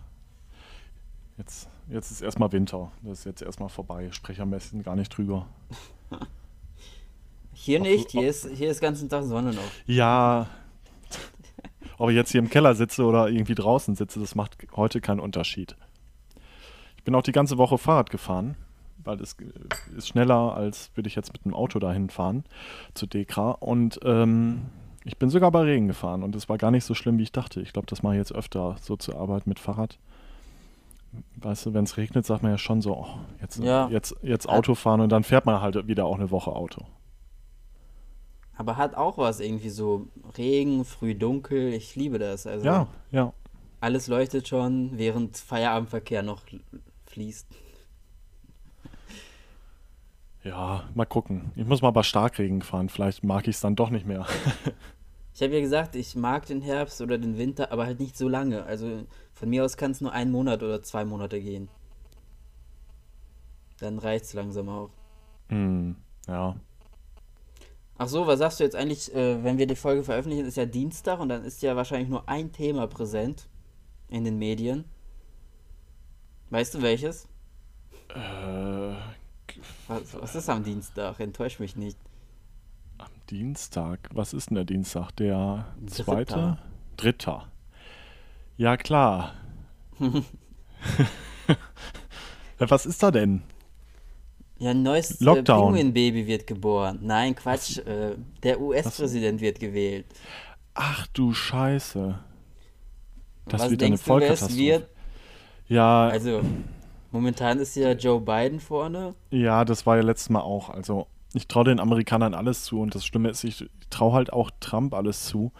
[1.36, 2.90] Jetzt, jetzt ist erstmal Winter.
[3.02, 4.06] Das ist jetzt erstmal vorbei.
[4.06, 5.46] Ich spreche am besten gar nicht drüber.
[7.54, 9.62] Hier Ob- nicht, hier ist, hier ist den ganzen Tag Sonne noch.
[9.86, 10.46] Ja,
[11.98, 15.20] ob ich jetzt hier im Keller sitze oder irgendwie draußen sitze, das macht heute keinen
[15.20, 15.76] Unterschied.
[16.96, 18.56] Ich bin auch die ganze Woche Fahrrad gefahren,
[19.04, 19.36] weil es
[19.96, 22.44] ist schneller, als würde ich jetzt mit dem Auto dahin fahren
[22.94, 23.50] zu Dekra.
[23.52, 24.62] Und ähm,
[25.04, 27.32] ich bin sogar bei Regen gefahren und es war gar nicht so schlimm, wie ich
[27.32, 27.60] dachte.
[27.60, 29.98] Ich glaube, das mache ich jetzt öfter so zur Arbeit mit Fahrrad.
[31.36, 33.06] Weißt du, wenn es regnet, sagt man ja schon so, oh,
[33.40, 33.88] jetzt, Ja.
[33.88, 36.84] jetzt, jetzt Auto fahren und dann fährt man halt wieder auch eine Woche Auto.
[38.56, 42.46] Aber hat auch was irgendwie so Regen, früh dunkel, ich liebe das.
[42.46, 43.32] Also Ja, ja.
[43.80, 46.42] alles leuchtet schon, während Feierabendverkehr noch
[47.06, 47.48] fließt.
[50.44, 51.52] Ja, mal gucken.
[51.56, 52.88] Ich muss mal bei Starkregen fahren.
[52.90, 54.26] Vielleicht mag ich es dann doch nicht mehr.
[55.36, 58.28] Ich habe ja gesagt, ich mag den Herbst oder den Winter, aber halt nicht so
[58.28, 58.62] lange.
[58.66, 61.68] Also von mir aus kann es nur einen Monat oder zwei Monate gehen.
[63.80, 64.90] Dann reicht's langsam auch.
[65.48, 65.96] hm,
[66.28, 66.54] ja.
[67.96, 70.66] Ach so, was sagst du jetzt eigentlich, äh, wenn wir die Folge veröffentlichen, ist ja
[70.66, 73.46] Dienstag und dann ist ja wahrscheinlich nur ein Thema präsent
[74.08, 74.84] in den Medien.
[76.50, 77.28] Weißt du welches?
[78.08, 78.94] Äh,
[79.88, 81.20] Was, was ist am Dienstag?
[81.20, 81.98] Enttäusch mich nicht.
[82.98, 84.08] am Dienstag.
[84.12, 85.12] Was ist denn der Dienstag?
[85.16, 86.04] Der Dritter.
[86.04, 86.58] zweite?
[86.96, 87.48] Dritter.
[88.56, 89.34] Ja, klar.
[92.58, 93.42] was ist da denn?
[94.64, 95.74] Ja, ein neues äh, Lockdown.
[95.74, 96.98] Pinguin-Baby wird geboren.
[97.02, 97.78] Nein, Quatsch.
[97.78, 100.06] Äh, der US-Präsident wird gewählt.
[100.72, 102.18] Ach du Scheiße.
[103.46, 104.56] Das was wird eine denkst du, es Vollkatastrophe.
[104.58, 104.88] wird?
[105.68, 106.40] Ja, Also,
[107.12, 109.14] momentan ist ja Joe Biden vorne.
[109.30, 110.70] ja, das war ja letztes Mal auch.
[110.70, 114.50] Also, ich traue den Amerikanern alles zu und das Schlimme ist, ich traue halt auch
[114.60, 115.52] Trump alles zu.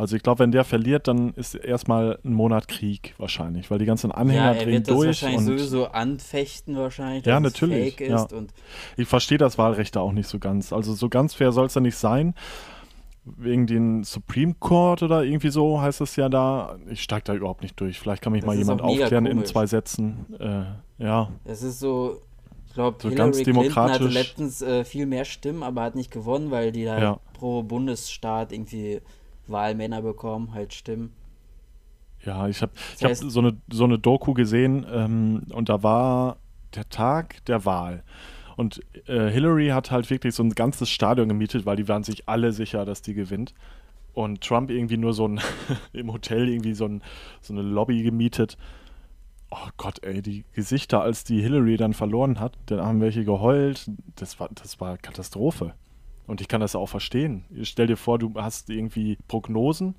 [0.00, 3.84] Also ich glaube, wenn der verliert, dann ist erstmal ein Monat Krieg wahrscheinlich, weil die
[3.84, 7.52] ganzen Anhänger ja, er drehen wird das durch wahrscheinlich und sowieso anfechten wahrscheinlich, Ja, dass
[7.52, 8.16] natürlich, es fake ja.
[8.24, 8.32] ist.
[8.32, 8.54] Und
[8.96, 10.72] ich verstehe das Wahlrecht da auch nicht so ganz.
[10.72, 12.34] Also so ganz fair soll es ja nicht sein.
[13.24, 16.78] Wegen den Supreme Court oder irgendwie so heißt es ja da.
[16.88, 17.98] Ich steige da überhaupt nicht durch.
[18.00, 19.50] Vielleicht kann mich Das mal jemand aufklären in komisch.
[19.50, 20.24] zwei Sätzen.
[20.40, 22.22] Äh, ja, es ist so,
[22.66, 26.50] ich glaube, So Hillary Clinton hatte letztens äh, viel mehr Stimmen, aber hat nicht gewonnen,
[26.50, 27.20] weil die halt Ja.
[27.34, 29.02] pro Bundesstaat irgendwie
[29.50, 31.12] Wahlmänner bekommen, halt Stimmen.
[32.24, 35.82] Ja, ich habe Das ich hab so, eine, so eine Doku gesehen ähm, und da
[35.82, 36.36] war
[36.74, 38.02] der Tag der Wahl.
[38.56, 42.28] Und äh, Hillary hat halt wirklich so ein ganzes Stadion gemietet, weil die waren sich
[42.28, 43.54] alle sicher, dass die gewinnt.
[44.12, 45.40] Und Trump irgendwie nur so ein,
[45.94, 47.02] im Hotel irgendwie so, ein,
[47.40, 48.58] so eine Lobby gemietet.
[49.50, 53.90] Oh Gott, ey, die Gesichter, als die Hillary dann verloren hat, dann haben welche geheult.
[54.16, 55.74] Das war, das war Katastrophe.
[56.30, 57.44] Und ich kann das auch verstehen.
[57.62, 59.96] Stell dir vor, du hast irgendwie Prognosen,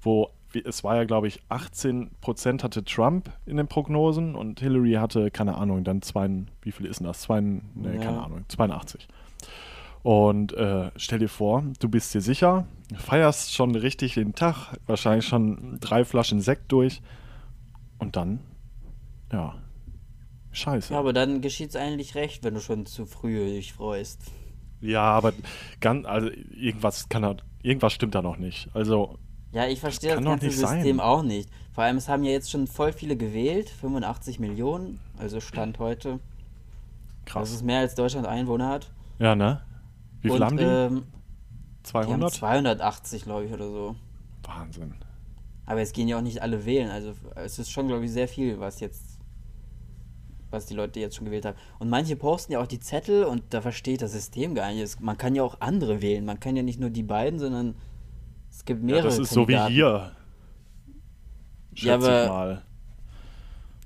[0.00, 0.30] wo
[0.64, 5.56] es war ja, glaube ich, 18% hatte Trump in den Prognosen und Hillary hatte, keine
[5.56, 6.30] Ahnung, dann zwei,
[6.62, 7.20] wie viel ist denn das?
[7.20, 7.98] Zwei, nee, Ja.
[7.98, 9.06] keine Ahnung, 82.
[10.02, 12.66] Und äh, stell dir vor, du bist dir sicher,
[12.96, 17.02] feierst schon richtig den Tag, wahrscheinlich schon drei Flaschen Sekt durch
[17.98, 18.40] und dann,
[19.30, 19.54] ja,
[20.52, 20.94] scheiße.
[20.94, 24.22] Ja, aber dann geschieht es eigentlich recht, wenn du schon zu früh dich freust.
[24.80, 25.32] Ja, aber
[25.80, 28.68] ganz, also irgendwas kann da, irgendwas stimmt da noch nicht.
[28.74, 29.18] Also,
[29.52, 30.76] Ja, ich verstehe das doch ganze nicht sein.
[30.80, 31.48] System auch nicht.
[31.72, 36.20] Vor allem, es haben ja jetzt schon voll viele gewählt, 85 Millionen, also Stand heute.
[37.24, 37.48] krass.
[37.48, 38.90] Das ist mehr als Deutschland Einwohner hat.
[39.18, 39.62] ja, ne?
[40.20, 40.62] Wie viel Und, haben die?
[40.64, 41.02] Ähm,
[41.84, 42.32] die haben 200?
[42.32, 43.96] 280, glaube ich, oder so.
[44.44, 44.94] Wahnsinn.
[45.66, 46.90] Aber es gehen ja auch nicht alle wählen.
[46.90, 49.13] Also es ist schon, glaube ich, sehr viel, was jetzt,
[50.54, 51.56] was die Leute jetzt schon gewählt haben.
[51.78, 55.00] Und manche posten ja auch die Zettel und da versteht das System gar nicht.
[55.00, 56.24] Man kann ja auch andere wählen.
[56.24, 57.74] Man kann ja nicht nur die beiden, sondern
[58.50, 59.72] es gibt Ja, mehrere das ist so wie Kandidaten.
[59.74, 60.12] hier.
[61.74, 62.62] Schätze Ja, aber ich mal.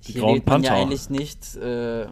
[0.06, 0.82] Die Hier wählt man ja Panther.
[0.82, 2.06] eigentlich nicht, äh,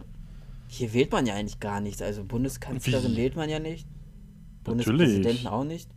[0.67, 2.01] hier wählt man ja eigentlich gar nichts.
[2.01, 3.17] Also Bundeskanzlerin Wie?
[3.17, 3.87] wählt man ja nicht.
[4.65, 4.87] Natürlich.
[4.87, 5.89] Bundespräsidenten auch nicht.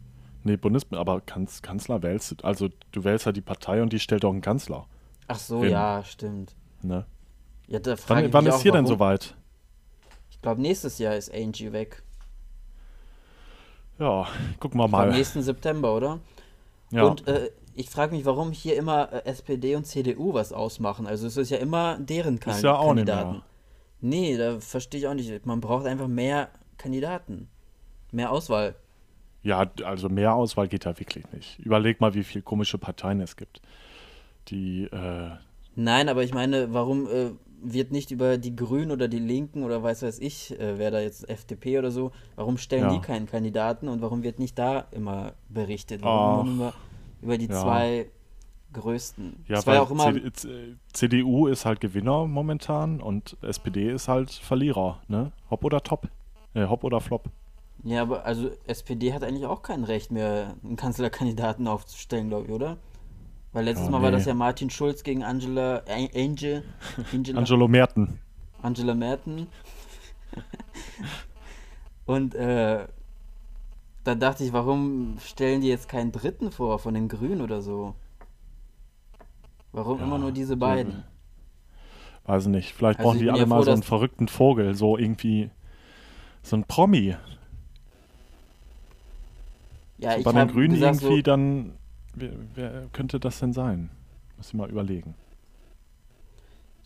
[0.44, 2.37] Nee, Bundes aber Kanz Kanzler wählst du.
[2.44, 4.87] Also, du wählst halt die Partei und die stellt auch einen Kanzler.
[5.29, 5.73] Ach so, Eben.
[5.73, 6.55] ja, stimmt.
[6.83, 7.05] Ne?
[7.70, 8.98] Ja, da Wann, wann ist hier denn warum.
[8.98, 9.35] soweit?
[10.30, 12.02] Ich glaube, nächstes Jahr ist Angie weg.
[13.98, 14.26] Ja,
[14.59, 15.11] gucken wir Am mal.
[15.11, 16.18] nächsten September, oder?
[16.90, 17.04] Ja.
[17.04, 21.06] Und äh, ich frage mich, warum hier immer äh, SPD und CDU was ausmachen.
[21.06, 23.33] Also es ist ja immer deren kan Ist ja auch nicht Kandidaten.
[23.33, 23.42] mehr.
[24.02, 25.46] Nee, da verstehe ich auch nicht.
[25.46, 27.48] Man braucht einfach mehr Kandidaten.
[28.11, 28.74] Mehr Auswahl.
[29.42, 31.59] Ja, also mehr Auswahl geht da wirklich nicht.
[31.61, 33.61] Überleg mal, wie viele komische Parteien es gibt.
[34.48, 35.30] Die, äh,
[35.76, 37.30] Nein, aber ich meine, warum äh,
[37.62, 41.01] wird nicht über die Grünen oder die Linken oder weiß weiß ich, äh, wer da
[41.01, 42.94] jetzt FDP oder so, warum stellen Ja.
[42.94, 46.03] die keinen Kandidaten und warum wird nicht da immer berichtet?
[46.03, 46.44] Warum Ach.
[46.44, 46.73] nur
[47.23, 47.61] über, die Ja.
[47.62, 48.11] zwei
[48.73, 49.44] größten?
[49.49, 54.09] ja, das weil ja auch immer, C- CDU ist halt Gewinner momentan und SPD ist
[54.09, 55.33] halt Verlierer, ne?
[55.51, 56.09] Hopp oder top.
[56.55, 57.29] Äh, Hopp oder Flop.
[57.85, 62.53] ja, aber also SPD hat eigentlich auch kein Recht mehr, einen Kanzlerkandidaten aufzustellen, glaube ich,
[62.53, 62.77] oder?
[63.52, 64.16] Weil letztes Ja, Mal war nee.
[64.16, 66.62] das ja Martin Schulz gegen Angela, An- Angel,
[67.12, 68.20] Angela, Angelo Merten.
[68.62, 69.48] Angela Merten.
[72.06, 72.86] Und äh,
[74.04, 77.94] da dachte ich, warum stellen die jetzt keinen dritten vor von den Grünen oder so?
[79.72, 81.04] Warum Ja, immer nur diese so- beiden?
[82.26, 82.72] Weiß nicht.
[82.74, 85.50] Vielleicht Also brauchen die alle ja mal froh, so einen verrückten Vogel, so irgendwie
[86.42, 87.16] so ein Promi.
[89.98, 91.72] Ja, ich Bei den Grünen gesagt, irgendwie so, dann,
[92.14, 93.90] wer, wer könnte das denn sein?
[94.37, 95.14] Muss ich mal überlegen.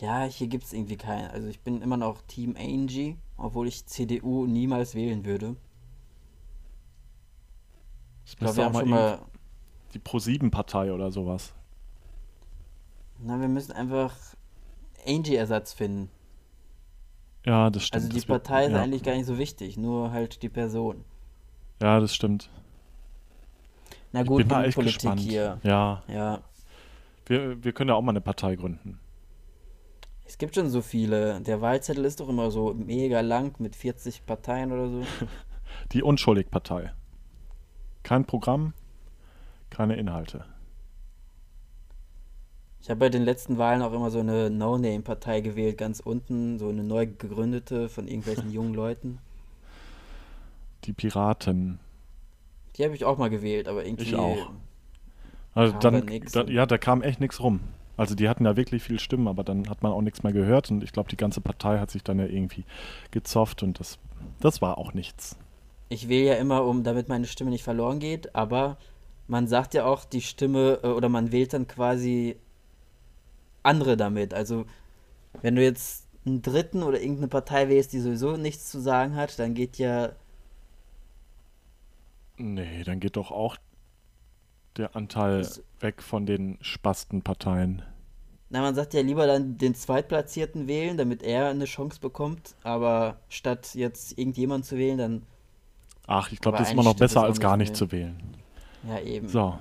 [0.00, 1.30] ja, hier gibt es irgendwie keinen.
[1.30, 5.56] Also ich bin immer noch Team Angie, obwohl ich CDU niemals wählen würde.
[8.24, 9.18] Das Ich glaube, wir auch haben mal schon mal,
[9.94, 11.54] die Pro-7-Partei oder sowas.
[13.20, 14.14] na, wir müssen einfach
[15.06, 16.10] Angie-Ersatz finden.
[17.46, 18.04] Ja, das stimmt.
[18.04, 18.82] Also die das wird- Partei ist ja.
[18.82, 21.04] eigentlich gar nicht so wichtig, nur halt die Person.
[21.82, 22.50] Ja, das stimmt.
[24.14, 25.20] Na Ich gut, bin mal echt Politik gespannt.
[25.20, 25.58] hier.
[25.64, 26.40] Ja, Ja,
[27.26, 29.00] wir, wir können ja auch mal eine Partei gründen.
[30.24, 31.40] es gibt schon so viele.
[31.40, 35.02] Der Wahlzettel ist doch immer so mega lang mit 40 Parteien oder so.
[35.92, 36.92] Die Unschuldig-Partei.
[38.04, 38.72] Kein Programm,
[39.70, 40.44] keine Inhalte.
[42.80, 46.68] Ich habe bei den letzten Wahlen auch immer so eine No-Name-Partei gewählt, ganz unten, so
[46.68, 49.18] eine neu gegründete von irgendwelchen jungen Leuten.
[50.84, 51.80] Die Piraten.
[52.76, 54.04] Die habe ich auch mal gewählt, aber irgendwie.
[54.04, 54.50] Ich auch.
[55.54, 57.60] Also dann, da ja, da kam echt nichts rum.
[57.96, 60.70] Also die hatten ja wirklich viel Stimmen, aber dann hat man auch nichts mehr gehört
[60.70, 62.64] und ich glaube, die ganze Partei hat sich dann ja irgendwie
[63.12, 63.98] gezofft und das,
[64.40, 65.36] das war auch nichts.
[65.90, 68.78] Ich wähle ja immer, um damit meine Stimme nicht verloren geht, aber
[69.28, 72.36] man sagt ja auch die Stimme äh, oder man wählt dann quasi
[73.62, 74.34] andere damit.
[74.34, 74.66] Also
[75.40, 79.38] wenn du jetzt einen dritten oder irgendeine Partei wählst, die sowieso nichts zu sagen hat,
[79.38, 80.10] dann geht ja
[82.36, 83.56] Nee, dann geht doch auch
[84.76, 87.82] der Anteil Das- weg von den Spastenparteien.
[88.50, 93.16] Na, man sagt ja lieber dann den Zweitplatzierten wählen, damit er eine Chance bekommt, aber
[93.28, 95.22] statt jetzt irgendjemand zu wählen, dann
[96.06, 97.74] Ach, ich glaube, das ist immer noch besser als gar nicht, nee.
[97.74, 98.16] zu wählen.
[98.86, 99.28] ja eben.
[99.28, 99.58] So,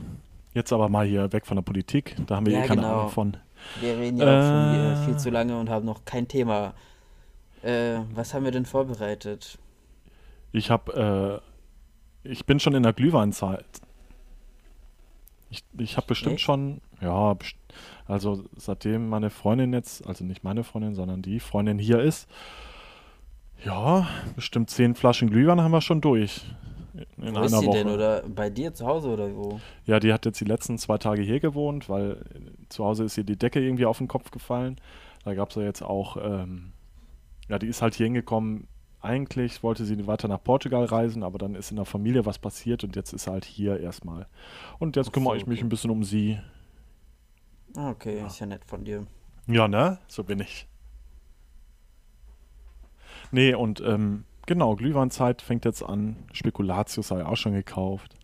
[0.53, 2.15] Jetzt aber mal hier weg von der Politik.
[2.27, 2.93] Da haben wir Ja, eh keine genau.
[2.99, 3.37] Ahnung von.
[3.81, 4.95] Wir reden ja auch schon Äh.
[4.97, 6.75] hier viel zu lange und haben noch kein Thema.
[7.63, 9.57] Äh, was haben wir denn vorbereitet?
[10.51, 11.52] Ich habe, äh,
[12.23, 13.65] ich bin schon in der Glühweinzeit.
[15.49, 17.35] Ich, ich habe bestimmt schon, ja,
[18.07, 22.27] also seitdem meine Freundin jetzt, also nicht meine Freundin, sondern die Freundin hier ist,
[23.63, 26.41] ja, bestimmt zehn Flaschen Glühwein haben wir schon durch.
[27.17, 27.77] In Wo ist sie Woche.
[27.77, 27.87] denn?
[27.87, 29.59] Oder bei dir zu Hause oder wo?
[29.85, 33.17] Ja, die hat jetzt die letzten zwei Tage hier gewohnt, weil äh, zu Hause ist
[33.17, 34.77] ihr die Decke irgendwie auf den Kopf gefallen.
[35.23, 36.73] Da gab es ja jetzt auch, ähm,
[37.49, 38.67] ja, die ist halt hier hingekommen.
[39.03, 42.85] Eigentlich wollte sie weiter nach Portugal reisen, aber dann ist in der Familie was passiert
[42.85, 44.27] und jetzt ist halt hier erstmal.
[44.79, 45.65] Und jetzt Ach kümmere so, ich mich okay.
[45.65, 46.39] ein bisschen um sie.
[47.75, 49.05] Ah, okay, ist ja nett von dir.
[49.45, 49.99] Ja, ne?
[50.07, 50.67] So bin ich.
[53.31, 56.15] Nee, und ähm, genau, Glühweinzeit fängt jetzt an.
[56.31, 58.15] Spekulatius sei auch schon gekauft.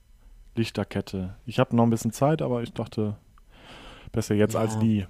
[0.55, 1.35] Lichterkette.
[1.45, 3.17] Ich habe noch ein bisschen Zeit, aber ich dachte,
[4.13, 4.79] besser jetzt als Ja.
[4.79, 5.07] nie.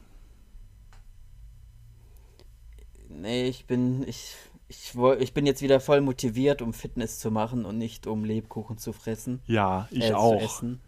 [3.09, 4.35] Nee, ich bin, ich,
[4.69, 8.77] ich, ich bin jetzt wieder voll motiviert, um Fitness zu machen und nicht um Lebkuchen
[8.77, 9.41] zu fressen.
[9.47, 10.39] Ja, ich äh, auch.
[10.39, 10.79] essen.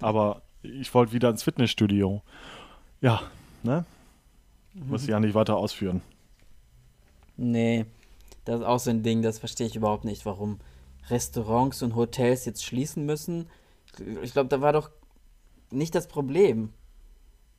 [0.00, 2.22] Aber ich wollte wieder ins Fitnessstudio.
[3.00, 3.22] Ja,
[3.64, 3.84] ne?
[4.72, 6.00] Muss ich ja nicht weiter ausführen.
[7.36, 7.86] Nee,
[8.44, 10.60] das ist auch so ein Ding, das verstehe ich überhaupt nicht, warum
[11.10, 13.48] Restaurants und Hotels jetzt schließen müssen.
[14.22, 14.90] Ich glaube, da war doch
[15.70, 16.72] nicht das Problem.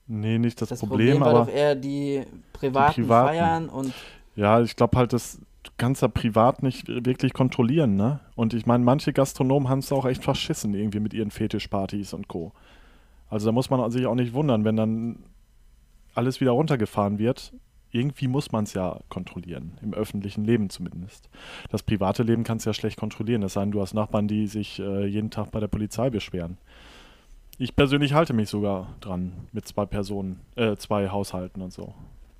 [0.08, 3.28] Nee, nicht das, Das Problem, Problem, war aber doch eher die privaten, Privaten.
[3.28, 3.94] Feiern und
[4.36, 5.45] ja, ich glaube halt, das du
[5.78, 8.20] kannst ja privat nicht wirklich kontrollieren, ne?
[8.36, 12.28] Und ich meine, manche Gastronomen haben es auch echt verschissen irgendwie mit ihren Fetischpartys und
[12.28, 12.52] Co.
[13.30, 15.24] Also da muss man sich auch nicht wundern, wenn dann
[16.14, 17.54] alles wieder runtergefahren wird.
[17.92, 21.30] Irgendwie muss man es ja kontrollieren, im öffentlichen Leben zumindest.
[21.70, 24.48] Das private Leben kannst du ja schlecht kontrollieren, es sei denn, du hast Nachbarn, die
[24.48, 26.58] sich äh, jeden Tag bei der Polizei beschweren.
[27.58, 31.94] Ich persönlich halte mich sogar dran mit zwei Personen, äh, zwei Haushalten und so.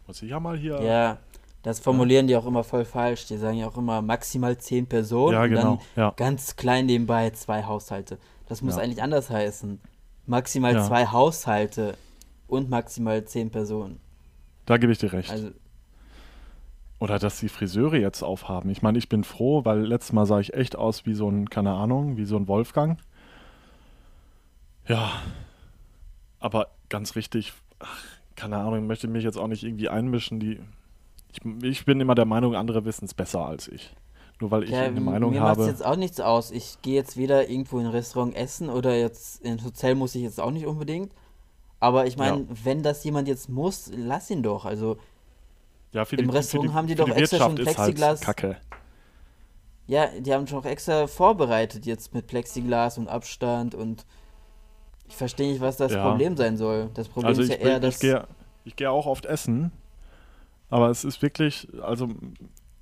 [0.08, 0.82] Muss ich ja mal hier.
[0.82, 1.18] ja,
[1.66, 3.26] das formulieren die auch immer voll falsch.
[3.26, 5.62] Die sagen ja auch immer maximal zehn Personen Ja, und genau.
[5.64, 6.14] dann Ja.
[6.16, 8.20] ganz klein nebenbei zwei Haushalte.
[8.48, 8.84] Das muss Ja.
[8.84, 9.80] eigentlich anders heißen.
[10.28, 10.84] Maximal Ja.
[10.84, 11.98] zwei Haushalte
[12.48, 14.00] und maximal zehn Personen.
[14.68, 15.32] Da gebe ich dir recht.
[15.32, 15.50] Also,
[17.00, 18.70] Oder dass die Friseure jetzt aufhaben.
[18.70, 21.50] Ich meine, ich bin froh, weil letztes Mal sah ich echt aus wie so ein,
[21.50, 23.00] keine Ahnung, wie so ein Wolfgang.
[24.88, 25.12] Ja.
[26.40, 28.04] Aber ganz richtig, ach,
[28.36, 30.40] keine Ahnung, ich möchte mich jetzt auch nicht irgendwie einmischen.
[30.40, 30.60] Die,
[31.38, 33.94] ich, ich bin immer der Meinung, andere wissen es besser als ich.
[34.42, 35.68] Nur weil ich ja, eine Meinung mir macht habe.
[35.68, 36.52] jetzt auch nichts aus.
[36.52, 40.14] Ich gehe jetzt weder irgendwo in ein Restaurant essen oder jetzt in ein Hotel muss
[40.16, 41.12] ich jetzt auch nicht unbedingt.
[41.80, 42.46] Aber ich meine, Ja.
[42.64, 44.66] wenn das jemand jetzt muss, lass ihn doch.
[44.66, 44.98] Also,
[45.94, 48.58] ja, im die, Restaurant die, haben die doch die extra Wirtschaft schon halt Plexiglas- Kacke.
[49.88, 54.06] ja, die haben schon auch extra vorbereitet jetzt mit Plexiglas und Abstand und
[55.08, 56.10] ich verstehe nicht, was das Ja.
[56.10, 56.90] Problem sein soll.
[56.96, 58.02] Das Problem Also ist ich, ja eher, bin- ich dass.
[58.02, 58.28] gehe
[58.66, 59.72] ich gehe auch oft essen,
[60.70, 62.10] aber es ist wirklich, also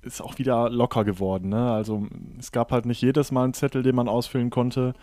[0.02, 1.48] ist auch wieder locker geworden.
[1.48, 1.72] Ne?
[1.72, 2.06] Also
[2.38, 4.94] es gab halt nicht jedes Mal einen Zettel, den man ausfüllen konnte.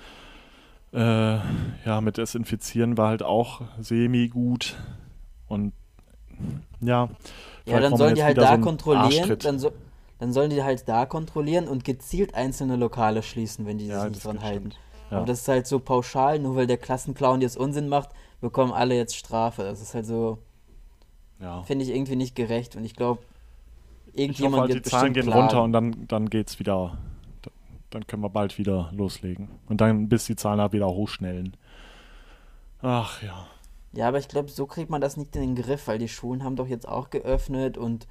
[0.94, 1.38] Äh,
[1.86, 4.76] ja, mit Desinfizieren war halt auch semi gut
[5.48, 5.74] und
[6.82, 7.10] ja.
[7.66, 9.72] Ja, dann sollen die halt da so kontrollieren, dann, so,
[10.20, 14.12] dann sollen die halt da kontrollieren und gezielt einzelne Lokale schließen, wenn die Ja, sich
[14.12, 14.72] nicht dran halten.
[15.10, 15.18] Ja.
[15.18, 18.10] Aber das ist halt so pauschal, nur weil der Klassenclown jetzt Unsinn macht,
[18.42, 19.64] bekommen alle jetzt Strafe.
[19.64, 20.40] Das ist halt so,
[21.42, 21.64] ja.
[21.64, 23.24] finde ich irgendwie nicht gerecht und ich glaube,
[24.34, 25.66] Ich hoffe irgendjemand halt, die wird Zahlen bestimmt gehen runter klagen.
[25.66, 26.98] und dann, dann geht's wieder.
[27.90, 29.50] Dann können wir bald wieder loslegen.
[29.68, 31.58] Und dann, bis die Zahlen halt wieder hochschnellen.
[32.82, 33.48] Ach ja.
[33.94, 36.44] Ja, aber ich glaube, so kriegt man das nicht in den Griff, weil die Schulen
[36.44, 38.08] haben doch jetzt auch geöffnet und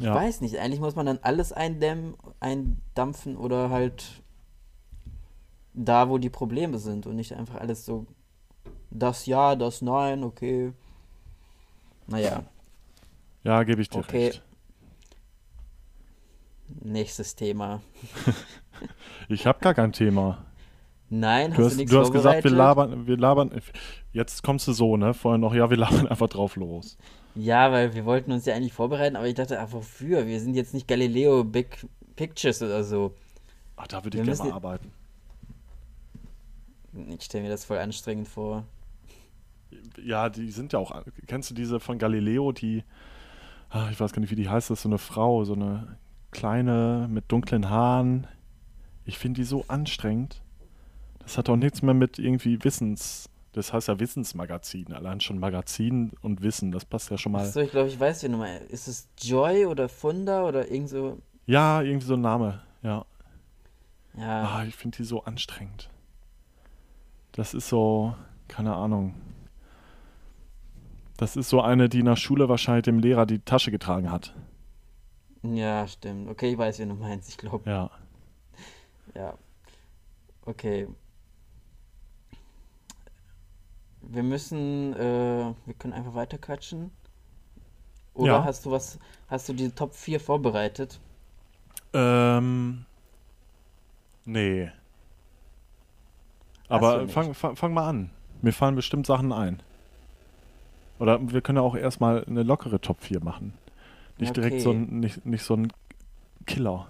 [0.00, 0.14] ich Ja.
[0.14, 4.22] weiß nicht, eigentlich muss man dann alles eindämmen, eindampfen oder halt
[5.74, 8.06] da, wo die Probleme sind und nicht einfach alles so
[8.90, 10.72] das ja, das nein, okay.
[12.06, 12.44] Naja,
[13.44, 14.26] Ja, gebe ich dir Okay.
[14.26, 14.42] recht.
[16.82, 17.80] nächstes Thema.
[19.28, 20.46] Ich habe gar kein Thema.
[21.10, 23.50] Nein, Du hast du du hast gesagt, wir labern, wir labern.
[24.12, 25.12] Jetzt kommst du so, ne?
[25.12, 26.96] Vorher noch, ja, wir labern einfach drauf los.
[27.34, 30.26] Ja, weil wir wollten uns ja eigentlich vorbereiten, aber ich dachte, ach, wofür?
[30.26, 31.86] Wir sind jetzt nicht Galileo Big
[32.16, 33.14] Pictures oder so.
[33.76, 34.90] Ach, da würde ich gerne mal arbeiten.
[37.08, 38.64] Ich stelle mir das voll anstrengend vor.
[40.02, 41.02] Ja, die sind ja auch.
[41.26, 42.84] Kennst du diese von Galileo, die.
[43.68, 44.70] Ah, ich weiß gar nicht, wie die heißt.
[44.70, 45.96] Das ist so eine Frau, so eine
[46.30, 48.26] kleine mit dunklen Haaren.
[49.04, 50.42] Ich finde die so anstrengend.
[51.20, 53.28] Das hat auch nichts mehr mit irgendwie Wissens.
[53.52, 54.92] Das heißt ja Wissensmagazin.
[54.92, 57.46] Allein schon Magazin und Wissen, das passt ja schon mal.
[57.46, 58.70] Achso, ich glaube, ich weiß, du meinst.
[58.70, 61.18] Ist es Joy oder Funda oder irgend so?
[61.46, 62.60] Ja, irgendwie so ein Name.
[62.82, 63.04] Ja.
[64.16, 65.88] Ja, Ah, ich finde die so anstrengend.
[67.32, 68.14] Das ist so,
[68.48, 69.14] keine Ahnung.
[71.20, 74.34] Das ist so eine, die nach Schule wahrscheinlich dem Lehrer die Tasche getragen hat.
[75.42, 76.30] Ja, stimmt.
[76.30, 77.68] Okay, ich weiß, wie du meinst, ich glaube.
[77.68, 77.90] Ja.
[79.14, 79.34] Ja.
[80.46, 80.88] Okay.
[84.00, 86.90] Wir müssen, äh, wir können einfach weiter quatschen.
[88.14, 88.44] Oder Ja.
[88.44, 88.98] hast du was,
[89.28, 91.00] hast du die Top 4 vorbereitet?
[91.92, 92.86] Ähm.
[94.24, 94.70] Nee.
[96.62, 98.10] Hast Aber fang, fang, fang mal an.
[98.40, 99.62] Mir fallen bestimmt Sachen ein.
[101.00, 103.54] Oder wir können ja auch erstmal eine lockere Top 4 machen.
[104.18, 104.78] Nicht direkt so Okay.
[104.78, 105.72] ein, nicht, nicht so ein
[106.46, 106.86] Killer.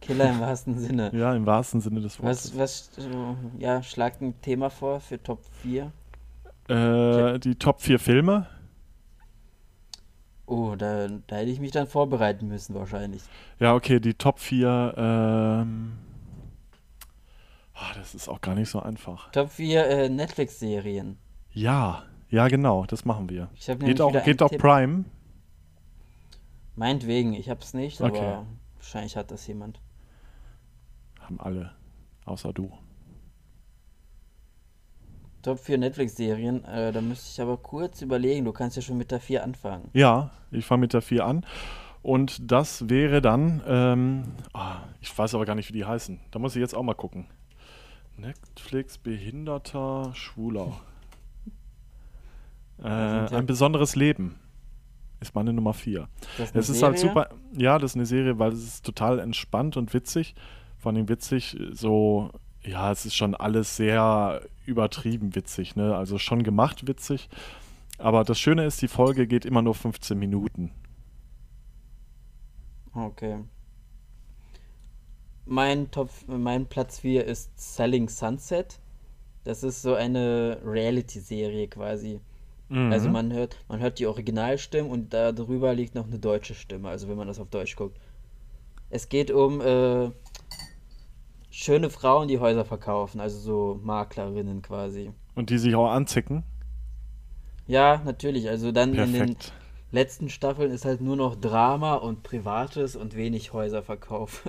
[0.00, 1.10] Killer im wahrsten Sinne.
[1.14, 2.58] Ja, im wahrsten Sinne des Wortes.
[2.58, 3.08] Was, was,
[3.58, 5.92] ja, schlag ein Thema vor für Top 4.
[6.68, 8.48] Äh, die Top 4 Filme.
[10.46, 13.30] Oh, da, da hätte ich mich dann vorbereiten müssen, wahrscheinlich.
[13.58, 14.94] Ja, okay, die Top 4.
[14.96, 15.92] Ähm,
[17.74, 19.30] ah, das ist auch gar nicht so einfach.
[19.32, 21.18] Top 4 äh, Netflix-Serien.
[21.54, 23.48] Ja, ja, genau, das machen wir.
[23.78, 24.50] Geht auch, geht auch.
[24.50, 25.04] Prime.
[26.76, 28.18] Meinetwegen, ich hab's nicht, Okay.
[28.18, 28.46] aber
[28.76, 29.80] wahrscheinlich hat das jemand.
[31.20, 31.72] Haben alle,
[32.24, 32.72] außer du.
[35.42, 38.44] Top 4 Netflix-Serien, äh, da müsste ich aber kurz überlegen.
[38.46, 39.90] Du kannst ja schon mit der 4 anfangen.
[39.92, 41.46] Ja, ich fange mit der 4 an.
[42.02, 44.24] Und das wäre dann, ähm,
[44.54, 46.18] ah, ich weiß aber gar nicht, wie die heißen.
[46.30, 47.26] Da muss ich jetzt auch mal gucken.
[48.16, 50.80] Netflix Behinderter Schwuler.
[52.82, 54.36] Äh, ja- ein besonderes Leben
[55.20, 56.08] ist meine Nummer 4.
[56.38, 58.84] Das ist eine Es ist halt super, ja, das ist eine Serie, weil es ist
[58.84, 60.34] total entspannt und witzig.
[60.78, 62.30] Vor allem witzig, so,
[62.62, 65.96] ja, es ist schon alles sehr übertrieben witzig, ne?
[65.96, 67.28] Also schon gemacht witzig.
[67.98, 70.72] Aber das Schöne ist, die Folge geht immer nur 15 Minuten.
[72.94, 73.38] Okay.
[75.46, 78.78] Mein Top, mein Platz 4 ist Selling Sunset.
[79.44, 82.20] Das ist so eine Reality-Serie quasi.
[82.88, 83.12] Also Mhm.
[83.12, 87.08] man hört, man hört die Originalstimme und da drüber liegt noch eine deutsche Stimme, also
[87.08, 87.98] wenn man das auf Deutsch guckt.
[88.90, 90.10] Es geht um äh,
[91.50, 95.12] schöne Frauen, die Häuser verkaufen, also so Maklerinnen quasi.
[95.34, 96.42] Und die sich auch anzicken.
[97.66, 99.52] Ja, natürlich, also dann in den Perfekt.
[99.90, 104.44] letzten Staffeln ist halt nur noch Drama und Privates und wenig Häuserverkauf.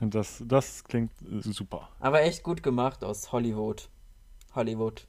[0.00, 1.88] Und das, das klingt äh, super.
[2.00, 3.88] Aber echt gut gemacht aus Hollywood.
[4.54, 5.06] Hollywood.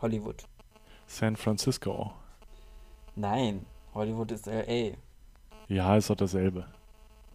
[0.00, 0.44] Hollywood.
[1.12, 2.10] San Francisco.
[3.16, 4.92] Nein, Hollywood ist LA.
[5.68, 6.66] Ja, ist doch dasselbe.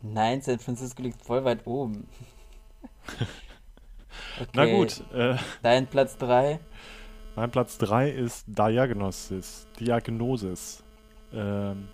[0.02, 2.08] Nein, San Francisco liegt voll weit oben.
[4.54, 6.60] Na Okay, gut, äh, Dein Platz 3.
[7.36, 9.68] Mein Platz 3 ist Diagnosis.
[9.80, 10.84] Diagnosis.
[11.32, 11.88] Ähm,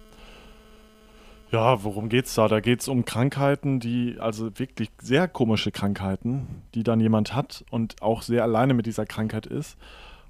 [1.52, 2.48] ja, worum geht's da?
[2.48, 8.02] Da geht's um Krankheiten, die, also wirklich sehr komische Krankheiten, die dann jemand hat und
[8.02, 9.78] auch sehr alleine mit dieser Krankheit ist.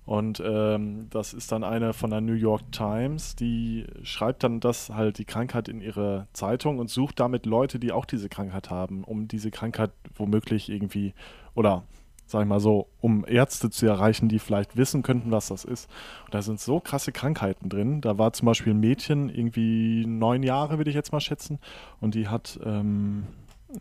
[0.06, 4.89] Und ähm, das ist dann eine von der New York Times, die schreibt dann das
[4.89, 9.04] halt die Krankheit in ihre Zeitung und sucht damit Leute, die auch diese Krankheit haben,
[9.06, 11.14] um diese Krankheit womöglich irgendwie
[11.56, 11.84] oder
[12.26, 15.89] sag ich mal so, um Ärzte zu erreichen, die vielleicht wissen könnten, was das ist.
[16.26, 18.01] Und da sind so krasse Krankheiten drin.
[18.01, 21.60] Da war zum Beispiel ein Mädchen, irgendwie neun Jahre, würde ich jetzt mal schätzen,
[21.99, 23.28] und die hat, ähm,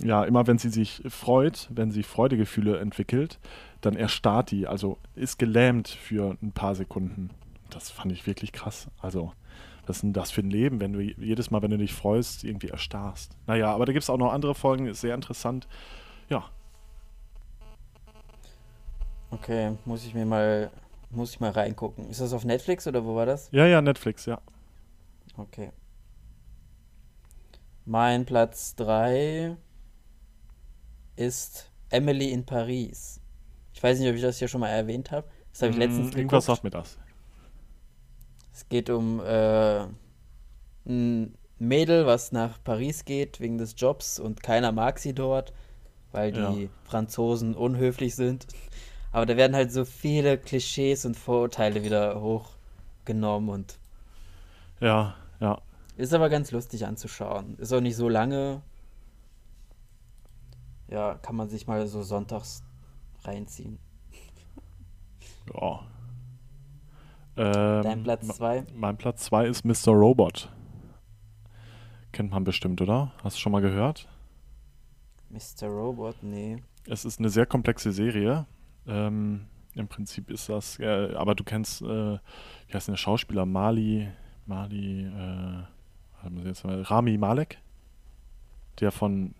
[0.02, 3.38] ja, immer wenn sie sich freut, wenn sie Freudegefühle entwickelt,
[3.82, 7.30] dann erstarrt die, also ist gelähmt für ein paar Sekunden.
[7.70, 8.88] Das fand ich wirklich krass.
[9.00, 9.32] Also,
[9.86, 12.44] was ist denn das für ein Leben, wenn du jedes Mal, wenn du dich freust,
[12.44, 13.36] irgendwie erstarrst?
[13.46, 15.68] Naja, aber da gibt es auch noch andere Folgen, ist sehr interessant.
[16.30, 16.50] Ja,
[19.32, 20.70] Okay, muss ich mir mal,
[21.08, 22.10] muss ich mal reingucken.
[22.10, 23.48] Ist das auf Netflix oder wo war das?
[23.50, 24.38] ja, ja, Netflix, ja.
[25.38, 25.72] Okay.
[27.86, 29.56] Mein Platz 3
[31.16, 33.21] ist Emily in Paris.
[33.82, 35.26] Ich weiß nicht, ob ich das hier schon mal erwähnt habe.
[35.50, 36.46] Das habe ich letztens Mm, Irgendwas geguckt.
[36.46, 37.00] sagt mir das.
[38.52, 39.86] Es geht um äh,
[40.86, 45.52] ein Mädel, was nach Paris geht wegen des Jobs und keiner mag sie dort,
[46.12, 46.68] weil die Ja.
[46.84, 48.46] Franzosen unhöflich sind.
[49.10, 53.78] Aber da werden halt so viele Klischees und Vorurteile wieder hochgenommen und
[54.80, 55.60] Ja, ja.
[55.96, 57.56] ist aber ganz lustig anzuschauen.
[57.58, 58.62] Ist auch nicht so lange.
[60.88, 62.62] Ja, kann man sich mal so sonntags
[63.26, 63.78] reinziehen.
[65.54, 65.80] ja.
[67.36, 68.66] Ähm, Dein Platz ma- 2?
[68.74, 69.92] Mein Platz 2 ist Mr.
[69.92, 70.52] Robot.
[72.12, 73.12] Kennt man bestimmt, oder?
[73.24, 74.06] Hast du schon mal gehört?
[75.30, 75.68] Mr.
[75.68, 76.16] Robot?
[76.22, 76.62] Nee.
[76.86, 78.46] Es ist eine sehr komplexe Serie.
[78.86, 83.46] Ähm, Im Prinzip ist das, äh, aber du kennst, äh, wie heißt denn der Schauspieler?
[83.46, 84.08] Mali,
[84.44, 85.62] Mali, äh,
[86.44, 87.58] jetzt mal, Rami Malek?
[88.80, 89.34] Der von,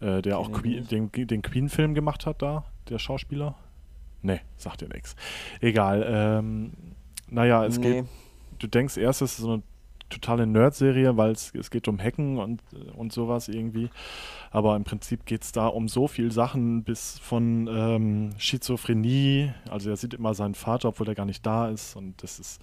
[0.00, 3.54] äh, der auch Kenn Queen, den, den Queen-Film gemacht hat da, der Schauspieler.
[4.22, 5.14] Nee, sagt dir nichts.
[5.60, 6.04] Egal.
[6.08, 6.72] Ähm,
[7.28, 8.02] naja, es Nee.
[8.02, 8.04] geht.
[8.58, 9.62] Du denkst erst, es ist so eine
[10.08, 12.62] totale Nerd-Serie, weil es, es geht um Hacken und,
[12.96, 13.90] und sowas irgendwie.
[14.50, 19.52] Aber im Prinzip geht es da um so viel Sachen, bis von ähm, Schizophrenie.
[19.70, 21.94] Also er sieht immer seinen Vater, obwohl er gar nicht da ist.
[21.94, 22.60] Und das ist.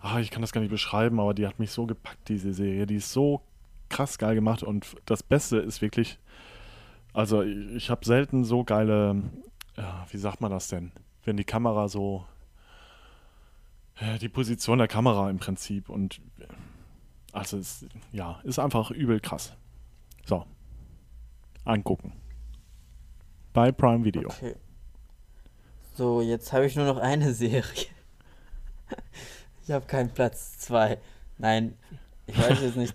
[0.00, 2.86] Ah, ich kann das gar nicht beschreiben, aber die hat mich so gepackt, diese Serie.
[2.86, 3.42] Die ist so
[3.90, 4.62] krass geil gemacht.
[4.62, 6.18] Und das Beste ist wirklich.
[7.12, 9.22] Also ich, ich habe selten so geile.
[9.76, 10.92] Ja, wie sagt man das denn?
[11.24, 12.26] Wenn die Kamera so
[13.96, 16.20] äh, die Position der Kamera im Prinzip und
[17.32, 19.54] also es, ja, ist einfach übel krass.
[20.24, 20.44] So.
[21.64, 22.12] Angucken.
[23.52, 24.28] Bei Prime Video.
[24.28, 24.56] Okay.
[25.94, 27.86] So, jetzt habe ich nur noch eine Serie.
[29.64, 30.98] Ich habe keinen Platz zwei.
[31.38, 31.76] Nein,
[32.26, 32.94] ich weiß jetzt nicht.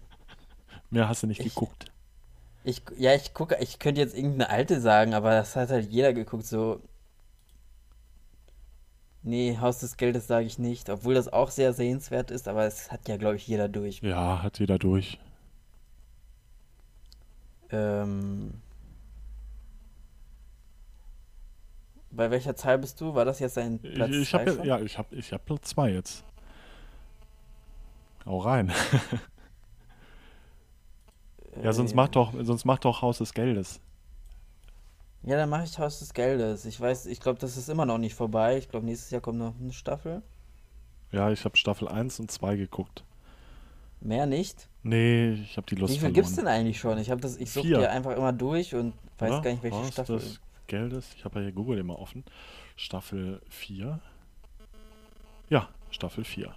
[0.90, 1.92] Mehr hast du nicht Ich- geguckt.
[2.66, 6.14] Ich, ja, ich gucke, ich könnte jetzt irgendeine alte sagen, aber das hat halt jeder
[6.14, 6.82] geguckt, so.
[9.22, 12.92] Nee, Haus des Geldes sage ich nicht, obwohl das auch sehr sehenswert ist, aber es
[12.92, 14.02] hat ja, glaube ich, jeder durch.
[14.02, 15.20] Ja, hat jeder durch.
[17.70, 18.62] Ähm,
[22.10, 23.14] bei welcher Zahl bist du?
[23.14, 24.66] War das jetzt dein Platz ich ich zwei habe schon?
[24.66, 26.24] ja, ich habe ich hab Platz zwei jetzt.
[28.26, 28.72] Hau rein.
[31.64, 33.80] Ja, sonst Äh, mach doch, sonst mach doch Haus des Geldes.
[35.24, 36.66] Ja, dann mache ich Haus des Geldes.
[36.66, 38.58] Ich weiß, ich glaube, das ist immer noch nicht vorbei.
[38.58, 40.22] Ich glaube, nächstes Jahr kommt noch eine Staffel.
[41.12, 43.04] Ja, ich habe Staffel 1 und 2 geguckt.
[44.02, 44.68] Mehr nicht.
[44.84, 46.14] Nee, ich habe die Lust Wie viel verloren.
[46.14, 46.98] gibt's denn eigentlich schon?
[47.00, 47.78] Ich habe das, ich suche Vier.
[47.80, 49.42] dir einfach immer durch und weiß Oder?
[49.42, 50.20] gar nicht, welche Haus Staffel.
[50.20, 51.08] des Geldes.
[51.18, 52.24] Ich habe ja hier Google immer offen.
[52.76, 54.00] Staffel 4.
[55.50, 56.54] Ja, Staffel 4.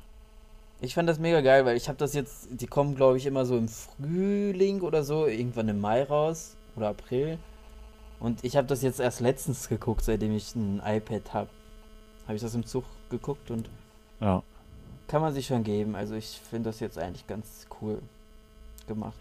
[0.80, 3.44] Ich fand das mega geil, weil ich habe das jetzt, die kommen glaube ich immer
[3.44, 7.38] so im Frühling oder so, irgendwann im Mai raus oder April.
[8.20, 11.48] Und ich habe das jetzt erst letztens geguckt, seitdem ich ein iPad habe.
[12.26, 13.68] Habe ich das im Zug geguckt und
[14.20, 14.42] Ja.
[15.08, 15.94] kann man sich schon geben.
[15.96, 18.00] Also ich finde das jetzt eigentlich ganz cool
[18.86, 19.18] gemacht.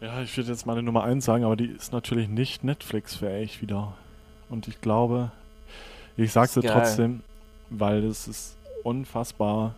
[0.00, 3.94] Ja, ich würde jetzt meine Nummer 1 sagen, aber die ist natürlich nicht Netflix-fähig wieder.
[4.48, 5.30] Und ich glaube,
[6.16, 6.70] ich sage geil.
[6.72, 7.22] trotzdem,
[7.68, 9.74] weil es ist unfassbar.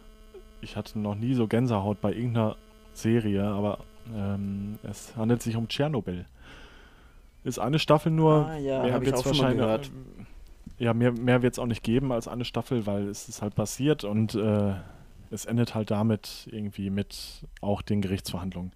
[0.61, 2.57] Ich hatte noch nie so Gänsehaut bei irgendeiner
[2.95, 3.79] Serie, aber
[4.15, 6.25] ähm, es handelt sich um Tschernobyl.
[7.45, 8.47] Ist eine Staffel nur.
[8.47, 9.91] Ah, ja, mehr wird's auch schon mal wahrscheinlich-
[10.79, 13.55] Ja, mehr, mehr wird es auch nicht geben als eine Staffel, weil es ist halt
[13.55, 14.75] passiert und äh,
[15.31, 18.73] es endet halt damit irgendwie mit auch den Gerichtsverhandlungen.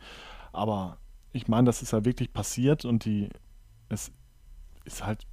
[0.53, 0.97] Aber
[1.33, 3.29] ich meine, das ist ja wirklich passiert und die,
[3.89, 4.11] es
[4.85, 5.27] ist halt,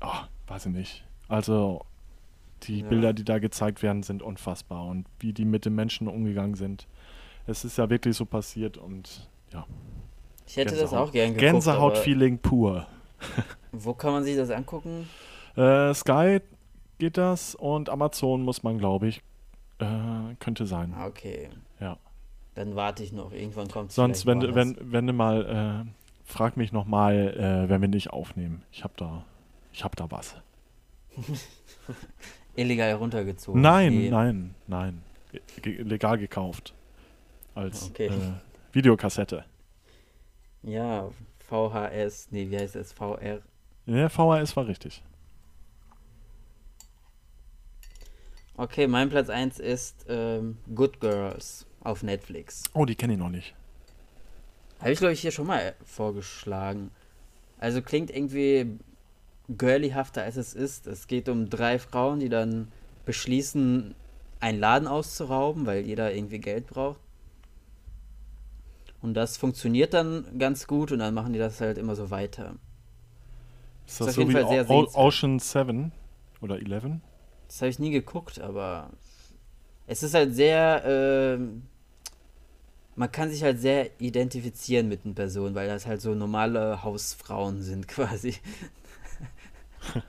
[0.00, 0.08] oh,
[0.46, 1.04] weiß ich nicht.
[1.28, 1.84] Also
[2.66, 2.88] die Ja.
[2.88, 6.86] Bilder, die da gezeigt werden, sind unfassbar und wie die mit den Menschen umgegangen sind.
[7.46, 9.66] Es ist ja wirklich so passiert und ja,
[10.46, 11.08] Ich hätte das Gänsehaut.
[11.08, 11.40] auch gern geguckt.
[11.40, 12.86] Gänsehaut-Feeling pur.
[13.72, 15.08] Wo kann man sich das angucken?
[15.56, 16.40] Äh, Sky
[16.98, 19.22] geht das und Amazon muss man, glaube ich,
[19.78, 20.94] äh, könnte sein.
[20.96, 21.50] Ah, okay.
[21.80, 21.98] Ja.
[22.54, 23.32] Dann warte ich noch.
[23.32, 25.90] Irgendwann kommt Sonst, wenn, du- wenn, wenn du mal, äh,
[26.24, 28.62] frag mich nochmal, äh, wenn wir nicht aufnehmen.
[28.70, 29.24] Ich hab da,
[29.72, 30.36] ich hab da was.
[32.54, 33.60] Illegal heruntergezogen.
[33.60, 34.10] Nein, Nee.
[34.10, 35.02] nein, nein.
[35.62, 36.74] Ge legal gekauft.
[37.54, 38.08] Als Okay.
[38.08, 38.32] äh,
[38.72, 39.44] Videokassette.
[40.62, 41.08] Ja,
[41.48, 42.28] VHS.
[42.30, 42.92] Nee, wie heißt es?
[42.92, 43.40] VR.
[43.86, 45.02] Ja, VHS war richtig.
[48.56, 52.64] Okay, mein Platz 1 ist ähm, Good Girls auf Netflix.
[52.74, 53.54] Oh, die kenne ich noch nicht.
[54.80, 56.90] Habe ich, glaube ich, hier schon mal vorgeschlagen.
[57.58, 58.78] Also klingt irgendwie
[59.56, 60.86] girlyhafter, als es ist.
[60.86, 62.68] Es geht um drei Frauen, die dann
[63.04, 63.94] beschließen,
[64.40, 67.00] einen Laden auszurauben, weil jeder irgendwie Geld braucht.
[69.00, 72.56] Und das funktioniert dann ganz gut und dann machen die das halt immer so weiter.
[73.86, 74.88] Ist das auf so jeden wie Fall sehr o.
[74.94, 75.92] Ocean 7
[76.40, 77.00] oder 11?
[77.48, 78.90] Das habe ich nie geguckt, aber
[79.86, 81.62] es ist halt sehr, ähm,
[82.96, 87.60] man kann sich halt sehr identifizieren mit den Personen, weil das halt so normale Hausfrauen
[87.62, 88.34] sind quasi.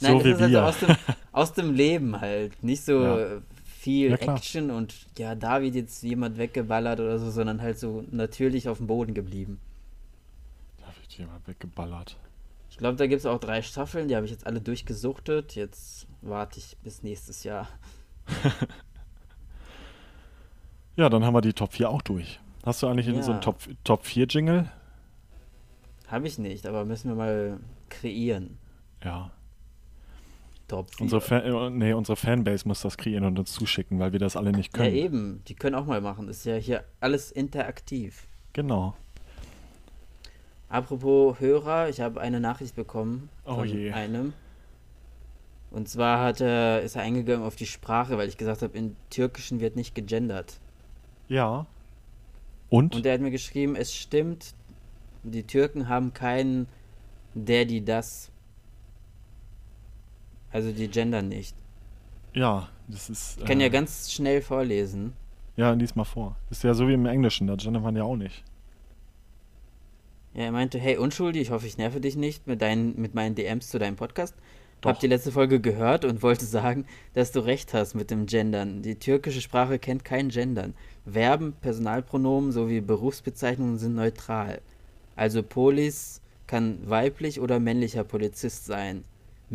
[0.00, 0.64] So das wie ist halt so wir.
[0.66, 0.96] aus dem,
[1.32, 2.62] aus dem Leben halt.
[2.64, 3.26] Nicht so Ja.
[3.64, 4.16] viel Ja.
[4.16, 8.78] Action und ja, da wird jetzt jemand weggeballert oder so, sondern halt so natürlich auf
[8.78, 9.60] dem Boden geblieben.
[10.78, 12.16] Da wird jemand weggeballert.
[12.70, 15.54] Ich glaube, da gibt es auch drei Staffeln, die habe ich jetzt alle durchgesuchtet.
[15.54, 17.68] Jetzt warte ich bis nächstes Jahr.
[20.96, 22.38] Ja, dann haben wir die Top 4 auch durch.
[22.64, 23.34] Hast du eigentlich in so Ja.
[23.34, 24.70] einen Top, Top 4 Jingle?
[26.06, 27.58] Habe ich nicht, aber müssen wir mal
[27.88, 28.58] kreieren.
[29.04, 29.30] Ja.
[30.68, 31.02] Top 4.
[31.02, 34.36] Unsere, Fan, äh, nee, unsere Fanbase muss das kreieren und uns zuschicken, weil wir das
[34.36, 34.96] alle nicht ja, können.
[34.96, 35.42] eben.
[35.46, 36.28] Die können auch mal machen.
[36.28, 38.26] Ist ja hier alles interaktiv.
[38.54, 38.96] Genau.
[40.68, 43.92] Apropos Hörer, ich habe eine Nachricht bekommen Oh von je.
[43.92, 44.32] einem.
[45.70, 48.96] Und zwar hat er, ist er eingegangen auf die Sprache, weil ich gesagt habe, in
[49.10, 50.60] Türkischen wird nicht gegendert.
[51.28, 51.66] Ja.
[52.70, 52.94] Und?
[52.94, 54.54] Und er hat mir geschrieben, es stimmt,
[55.22, 56.68] die Türken haben keinen
[57.34, 58.30] der, die, das.
[60.54, 61.56] Also die gendern nicht.
[62.32, 63.38] ja, das ist.
[63.40, 65.12] Ich kann ja äh, ganz schnell vorlesen.
[65.56, 66.36] Ja, lies mal vor.
[66.48, 68.44] Ist ja so wie im Englischen, da gendert man ja auch nicht.
[70.32, 73.34] Ja, er meinte, hey Unschuldi, ich hoffe, ich nerve dich nicht mit, deinen, mit meinen
[73.34, 74.36] DMs zu deinem Podcast.
[74.80, 74.90] Doch.
[74.90, 78.82] Hab die letzte Folge gehört und wollte sagen, dass du recht hast mit dem Gendern.
[78.82, 80.74] Die türkische Sprache kennt kein Gendern.
[81.04, 84.60] Verben, Personalpronomen sowie Berufsbezeichnungen sind neutral.
[85.16, 89.02] Also Polis kann weiblich oder männlicher Polizist sein.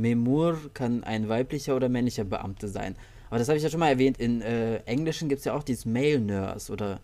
[0.01, 2.95] Memur kann ein weiblicher oder männlicher Beamte sein.
[3.29, 4.17] Aber das habe ich ja schon mal erwähnt.
[4.17, 6.99] In äh, Englischen gibt es ja auch dieses Male Nurse oder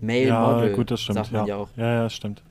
[0.00, 0.72] Male ja, Model.
[0.74, 1.30] gut, das stimmt.
[1.32, 1.46] Ja.
[1.46, 2.42] ja ja, ja, stimmt.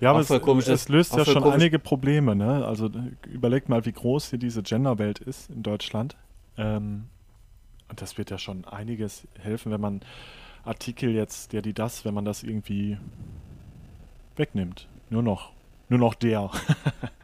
[0.00, 2.64] Ja, aber es, komisch, es löst ja schon komisch- einige Probleme, ne?
[2.64, 2.90] Also
[3.30, 6.16] überlegt mal, wie groß hier diese Genderwelt ist in Deutschland.
[6.56, 7.04] Ähm,
[7.88, 10.00] und das wird ja schon einiges helfen, wenn man
[10.64, 12.96] Artikel jetzt, der, die, das, wenn man das irgendwie
[14.36, 14.88] wegnimmt.
[15.10, 15.52] Nur noch.
[15.88, 16.50] Nur noch der.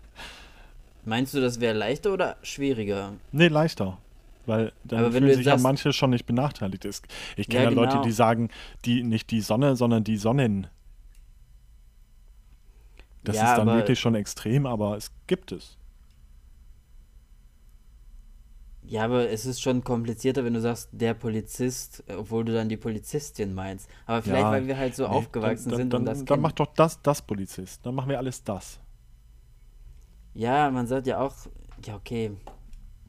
[1.06, 3.14] Meinst du, das wäre leichter oder schwieriger?
[3.32, 3.98] nee, leichter.
[4.44, 6.84] Weil dann Aber fühlen sich ja sagst- manche schon nicht benachteiligt.
[6.84, 7.02] Es-
[7.36, 8.02] Ich kenne Ja, ja, Leute, genau.
[8.04, 8.50] die sagen,
[8.84, 10.66] die nicht die Sonne, sondern die Sonnen.
[13.24, 15.76] Das Ja, ist dann wirklich schon extrem, aber es gibt es.
[18.82, 22.76] Ja, aber es ist schon komplizierter, wenn du sagst, der Polizist, obwohl du dann die
[22.76, 23.90] Polizistin meinst.
[24.06, 26.40] Aber vielleicht, Ja, weil wir halt so Nee, aufgewachsen dann, sind dann, und das dann
[26.40, 27.84] mach doch das, das Polizist.
[27.84, 28.78] Dann machen wir alles das.
[30.36, 31.34] Ja, man sagt ja auch,
[31.84, 32.32] ja, okay.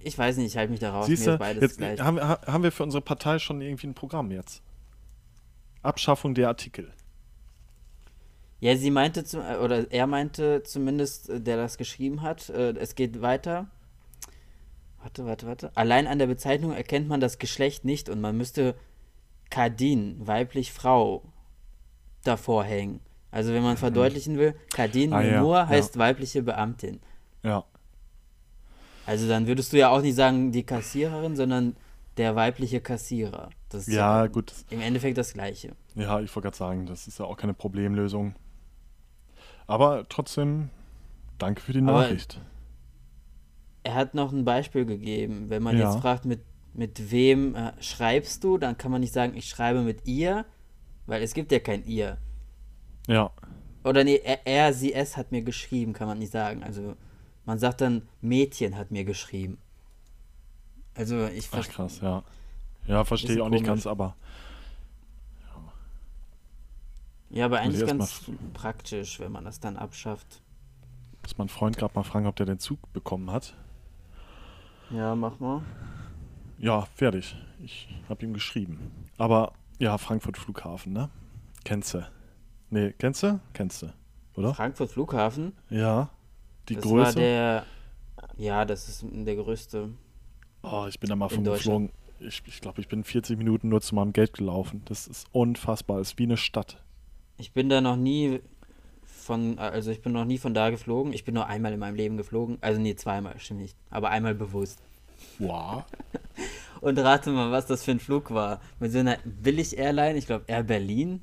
[0.01, 1.07] Ich weiß nicht, ich halte mich da raus.
[1.07, 1.99] Siehst Mir beides jetzt gleich.
[1.99, 4.61] haben, haben wir für unsere Partei schon irgendwie ein Programm jetzt.
[5.83, 6.93] Abschaffung der Artikel.
[8.59, 12.71] Ja, sie meinte, zum, äh, oder er meinte zumindest, äh, der das geschrieben hat, äh,
[12.77, 13.67] es geht weiter.
[15.01, 15.71] Warte, warte, warte.
[15.75, 18.75] Allein an der Bezeichnung erkennt man das Geschlecht nicht und man müsste
[19.49, 21.23] Kadin, weiblich Frau,
[22.23, 22.99] davor hängen.
[23.31, 25.67] Also wenn man verdeutlichen will, Kadin Ah, ja, Memur ja.
[25.67, 26.99] heißt weibliche Beamtin.
[27.47, 27.63] Ja.
[29.05, 31.75] Also dann würdest du ja auch nicht sagen die Kassiererin, sondern
[32.17, 33.49] der weibliche Kassierer.
[33.69, 34.53] Das ist Ja, ja gut.
[34.69, 35.75] im Endeffekt das Gleiche.
[35.95, 38.35] Ja, ich wollte gerade sagen, das ist ja auch keine Problemlösung.
[39.65, 40.69] Aber trotzdem,
[41.37, 42.41] danke für die Aber- Nachricht.
[43.83, 45.49] Er hat noch ein Beispiel gegeben.
[45.49, 45.89] Wenn man Ja.
[45.91, 46.41] jetzt fragt, mit,
[46.73, 50.45] mit wem äh, schreibst du, dann kann man nicht sagen, ich schreibe mit ihr,
[51.05, 52.17] weil es gibt ja kein ihr.
[53.07, 53.31] Ja.
[53.85, 56.63] Oder nee, er, er, sie, es hat mir geschrieben, kann man nicht sagen.
[56.63, 56.95] Also
[57.47, 59.57] man sagt dann, Mädchen hat mir geschrieben.
[60.93, 61.75] Also ich verstehe.
[61.75, 62.23] krass, ja.
[62.85, 63.83] Ja, verstehe ich auch nicht komisch.
[63.83, 64.15] ganz, aber
[67.29, 68.21] Ja, aber Muss ich eigentlich ganz
[68.53, 70.41] praktisch, wenn man das dann abschafft.
[71.23, 73.53] muss mein Freund gerade mal fragen, ob der den Zug bekommen hat.
[74.91, 75.61] Ja, mach mal.
[76.57, 77.35] Ja, fertig.
[77.59, 78.91] Ich habe ihm geschrieben.
[79.17, 81.09] Aber ja, Frankfurt Flughafen, ne?
[81.65, 82.07] Kennst du?
[82.69, 83.39] Nee, kennst du?
[83.53, 83.93] Kennst du,
[84.35, 84.53] oder?
[84.53, 85.53] Frankfurt Flughafen.
[85.69, 86.09] Ja.
[86.69, 87.19] Die das war Größe.
[87.19, 87.65] der.
[88.37, 89.89] Ja, das ist der größte.
[90.63, 91.91] Oh, ich bin da mal geflogen.
[92.19, 94.81] Ich, ich glaube, ich bin 40 Minuten nur zu meinem Geld gelaufen.
[94.85, 95.99] Das ist unfassbar.
[95.99, 96.83] Das ist wie eine Stadt.
[97.37, 98.41] Ich bin da noch nie
[99.05, 101.13] von, also ich bin noch nie von da geflogen.
[101.13, 102.57] Ich bin nur einmal in meinem Leben geflogen.
[102.61, 103.75] Also nee, zweimal, stimmt nicht.
[103.89, 104.81] Aber einmal bewusst.
[105.39, 105.83] Wow.
[106.81, 108.61] Und rate mal, was das für ein Flug war.
[108.79, 111.21] Mit so einer Billig-Airline, ich glaube Air Berlin.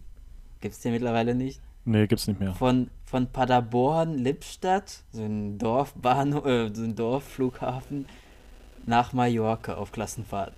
[0.61, 1.61] Gibt's hier mittlerweile nicht.
[1.85, 2.55] Nee, gibt's nicht mehr.
[2.55, 8.07] Von, von Paderborn, Lippstadt, so ein Dorfbahn, äh, so ein Dorfflughafen,
[8.87, 10.55] nach Mallorca auf Klassenfahrt.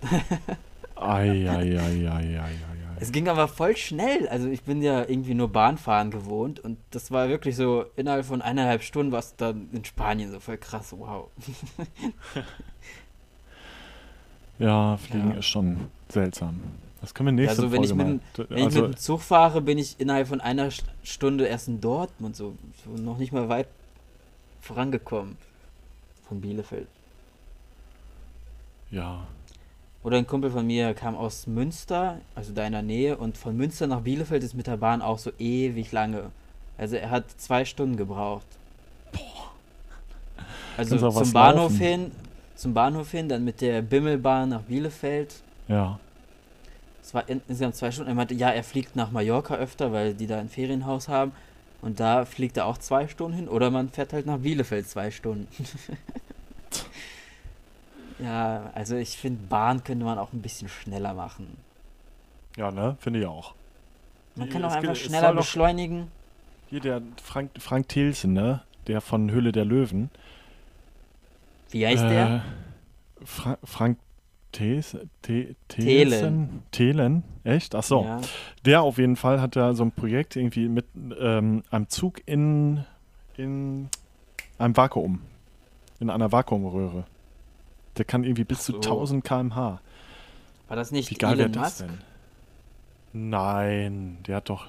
[0.95, 2.51] Ei, ei, ei, ei, ei, ei, ei.
[2.99, 4.27] Es ging aber voll schnell.
[4.29, 8.41] Also ich bin ja irgendwie nur Bahnfahren gewohnt und das war wirklich so innerhalb von
[8.41, 10.93] eineinhalb Stunden was dann in Spanien so voll krass.
[10.97, 11.29] Wow.
[14.59, 15.37] Ja, Fliegen Ja.
[15.37, 15.77] ist schon
[16.09, 16.59] seltsam.
[17.01, 17.95] Das können wir nächste so wenn Folge ich,
[18.37, 21.45] mit, wenn ich also, mit dem Zug fahre, bin ich innerhalb von einer St- Stunde
[21.45, 23.67] erst in Dortmund so, so noch nicht mal weit
[24.61, 25.37] vorangekommen
[26.27, 26.87] von Bielefeld.
[28.91, 29.25] ja.
[30.03, 33.57] Oder ein Kumpel von mir kam aus Münster, also da in der Nähe, und von
[33.57, 36.31] Münster nach Bielefeld ist mit der Bahn auch so ewig lange.
[36.77, 38.45] Also er hat zwei Stunden gebraucht.
[40.77, 41.77] Also auch was zum Bahnhof laufen.
[41.77, 42.11] hin,
[42.55, 45.35] zum Bahnhof hin, dann mit der Bimmelbahn nach Bielefeld.
[45.67, 45.99] Ja.
[47.27, 48.09] In, insgesamt zwei Stunden.
[48.09, 51.31] Er meinte, ja, er fliegt nach Mallorca öfter, weil die da ein Ferienhaus haben.
[51.81, 53.47] Und da fliegt er auch zwei Stunden hin.
[53.47, 55.47] Oder man fährt halt nach Bielefeld zwei Stunden.
[58.19, 61.57] ja, also ich finde, Bahn könnte man auch ein bisschen schneller machen.
[62.55, 62.97] Ja, ne?
[62.99, 63.53] Finde ich auch.
[64.35, 66.11] Man kann auch es einfach geht- schneller beschleunigen.
[66.69, 68.61] Hier der Frank, Frank Thielsen, ne?
[68.87, 70.09] Der von Höhle der Löwen.
[71.69, 72.43] Wie heißt äh, der?
[73.23, 73.97] Fra Frank
[74.51, 76.63] Thes, T Thelen.
[76.71, 77.75] Thelen, echt?
[77.75, 78.03] Ach so.
[78.03, 78.21] Ja.
[78.65, 80.85] Der auf jeden Fall hat da so ein Projekt irgendwie mit
[81.19, 82.85] ähm, einem Zug in,
[83.35, 83.89] in
[84.57, 85.21] einem Vakuum.
[85.99, 87.05] In einer Vakuumröhre.
[87.97, 88.73] Der kann irgendwie bis so.
[88.73, 89.81] zu 1000 km/h.
[90.67, 91.99] War das nicht Wie geil Elon das denn?
[93.13, 94.67] Nein, der hat doch.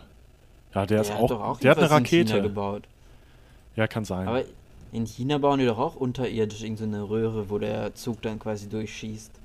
[0.74, 1.30] Ja, der, der ist auch.
[1.30, 2.42] auch der hat eine Rakete.
[2.42, 2.84] gebaut.
[3.76, 4.28] Ja, kann sein.
[4.28, 4.44] Aber
[4.92, 8.68] in China bauen die doch auch unterirdisch irgendeine so Röhre, wo der Zug dann quasi
[8.68, 9.37] durchschießt.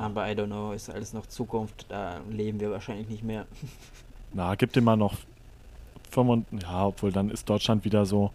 [0.00, 3.46] Aber I don't know, ist alles noch Zukunft, da leben wir wahrscheinlich nicht mehr.
[4.32, 5.16] Na, gibt immer noch
[6.10, 8.30] 25, ja, obwohl dann ist Deutschland wieder so.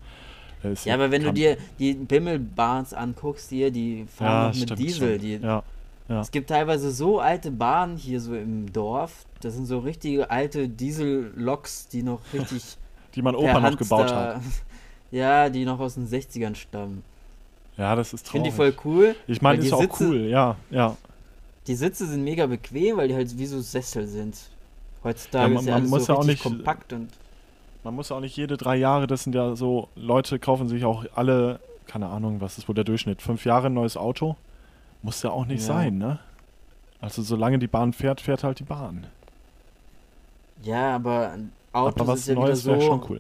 [0.84, 4.80] Ja, aber wenn du dir die Bimmelbahns anguckst hier, die fahren ja, noch mit stimmt,
[4.80, 5.18] Diesel.
[5.20, 5.64] Die, ja,
[6.08, 6.22] ja.
[6.22, 9.26] Es gibt teilweise so alte Bahnen hier so im Dorf.
[9.42, 12.78] Das sind so richtige alte Diesel-Loks, die noch richtig.
[13.16, 14.42] die man Opa noch gebaut hat.
[15.12, 17.04] Ja, die noch aus den 60ern stammen.
[17.78, 18.48] Ja, das ist traurig.
[18.48, 19.16] Ich finde die voll cool.
[19.28, 20.98] Ich meine, ist auch Sitze, cool, ja, ja.
[21.68, 24.38] Die Sitze sind mega bequem, weil die halt wie so Sessel sind.
[25.04, 27.10] Heutzutage ja, man, ist ja alles muss so ja auch nicht kompakt und
[27.84, 31.06] man muss auch nicht jede drei Jahre, das sind ja so, Leute kaufen sich auch
[31.14, 34.36] alle, keine Ahnung, was ist wohl der Durchschnitt, fünf Jahre ein neues Auto.
[35.04, 35.68] Muss ja auch nicht ja.
[35.68, 36.18] sein, ne?
[37.00, 39.06] Also solange die Bahn fährt, fährt halt die Bahn.
[40.64, 41.38] Ja, aber
[41.74, 43.20] Autos aber was ist ja Neues wieder so, schon cool.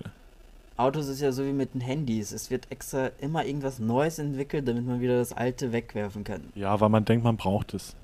[0.77, 2.31] Autos ist ja so wie mit den Handys.
[2.31, 6.41] Es wird extra immer irgendwas Neues entwickelt, damit man wieder das alte wegwerfen kann.
[6.55, 7.95] Ja, weil man denkt, man braucht es.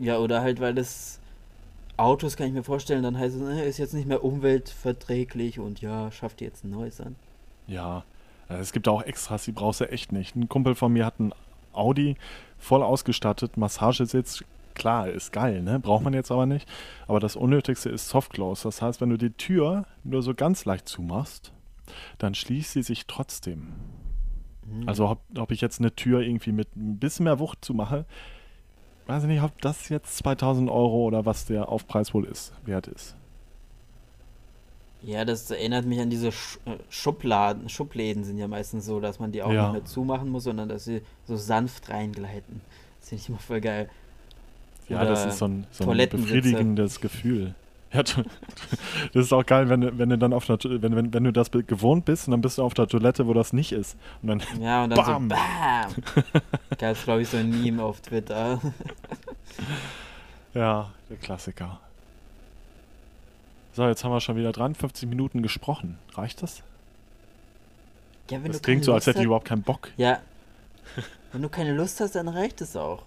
[0.00, 1.20] Ja, oder halt, weil das
[1.96, 5.80] Autos kann ich mir vorstellen, dann heißt es, ne, ist jetzt nicht mehr umweltverträglich und
[5.82, 7.14] ja, schafft ihr jetzt ein neues an.
[7.66, 8.04] Ja,
[8.48, 10.34] äh, es gibt auch Extras, die brauchst du echt nicht.
[10.34, 11.34] Ein Kumpel von mir hat ein
[11.72, 12.16] Audi
[12.58, 14.42] voll ausgestattet, Massagesitz,
[14.74, 15.78] klar, ist geil, ne?
[15.78, 16.66] Braucht man jetzt aber nicht.
[17.06, 18.62] Aber das Unnötigste ist Softclose.
[18.64, 21.52] Das heißt, wenn du die Tür nur so ganz leicht zumachst,
[22.18, 23.74] dann schließt sie sich trotzdem.
[24.66, 24.88] Mhm.
[24.88, 28.06] Also ob, ob ich jetzt eine Tür irgendwie mit ein bisschen mehr Wucht zumache,
[29.10, 32.86] weiß ich nicht, ob das jetzt 2000 Euro oder was der Aufpreis wohl ist, wert
[32.86, 33.16] ist.
[35.02, 36.32] Ja, das erinnert mich an diese äh,
[36.90, 37.68] Schubladen.
[37.68, 39.64] Schubläden sind ja meistens so, dass man die auch ja.
[39.64, 42.60] nicht mehr zumachen muss, sondern dass sie so sanft reingleiten.
[43.00, 43.88] Das finde ich immer voll geil.
[44.88, 47.54] Ja, Oder das ist so ein, so ein befriedigendes Gefühl.
[47.92, 48.16] Ja, das
[49.12, 52.04] ist auch geil, wenn, wenn du dann auf der, wenn, wenn, wenn du das gewohnt
[52.04, 53.96] bist und dann bist du auf der Toilette, wo das nicht ist.
[54.22, 55.28] Und dann, ja, und dann bam.
[55.28, 56.32] so BAM!
[56.78, 58.60] Gab es, glaube ich, so ein Meme auf Twitter.
[60.54, 61.80] ja, der Klassiker.
[63.72, 65.98] So, jetzt haben wir schon wieder 53 Minuten gesprochen.
[66.14, 66.62] Reicht das?
[68.30, 69.90] Ja, wenn das du klingt so, als hätte ich überhaupt keinen Bock.
[69.96, 70.20] Ja.
[71.32, 73.02] Wenn du keine Lust hast, dann reicht es auch.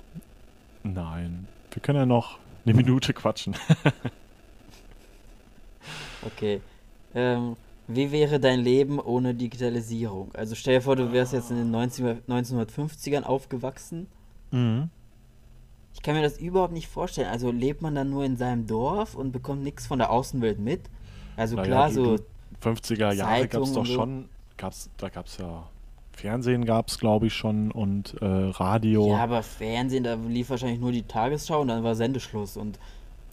[0.84, 1.48] Nein.
[1.72, 3.56] Wir können ja noch eine Minute quatschen.
[6.26, 6.62] Okay.
[7.16, 7.56] Ähm,
[7.88, 10.32] wie wäre dein Leben ohne Digitalisierung?
[10.34, 14.08] Also stell dir vor, du wärst jetzt in den 90, 1950ern aufgewachsen.
[14.52, 14.90] Mhm.
[15.94, 17.28] Ich kann mir das überhaupt nicht vorstellen.
[17.28, 20.82] Also lebt man dann nur in seinem Dorf und bekommt nichts von der Außenwelt mit?
[21.36, 22.18] Also naja, klar, so.
[22.64, 24.30] 50er Jahre gab es doch schon.
[24.58, 25.68] Gab's, da gab es ja.
[26.14, 29.10] Fernsehen gab es, glaube ich, schon und äh, Radio.
[29.10, 32.80] Ja, aber Fernsehen, da lief wahrscheinlich nur die Tagesschau und dann war Sendeschluss und.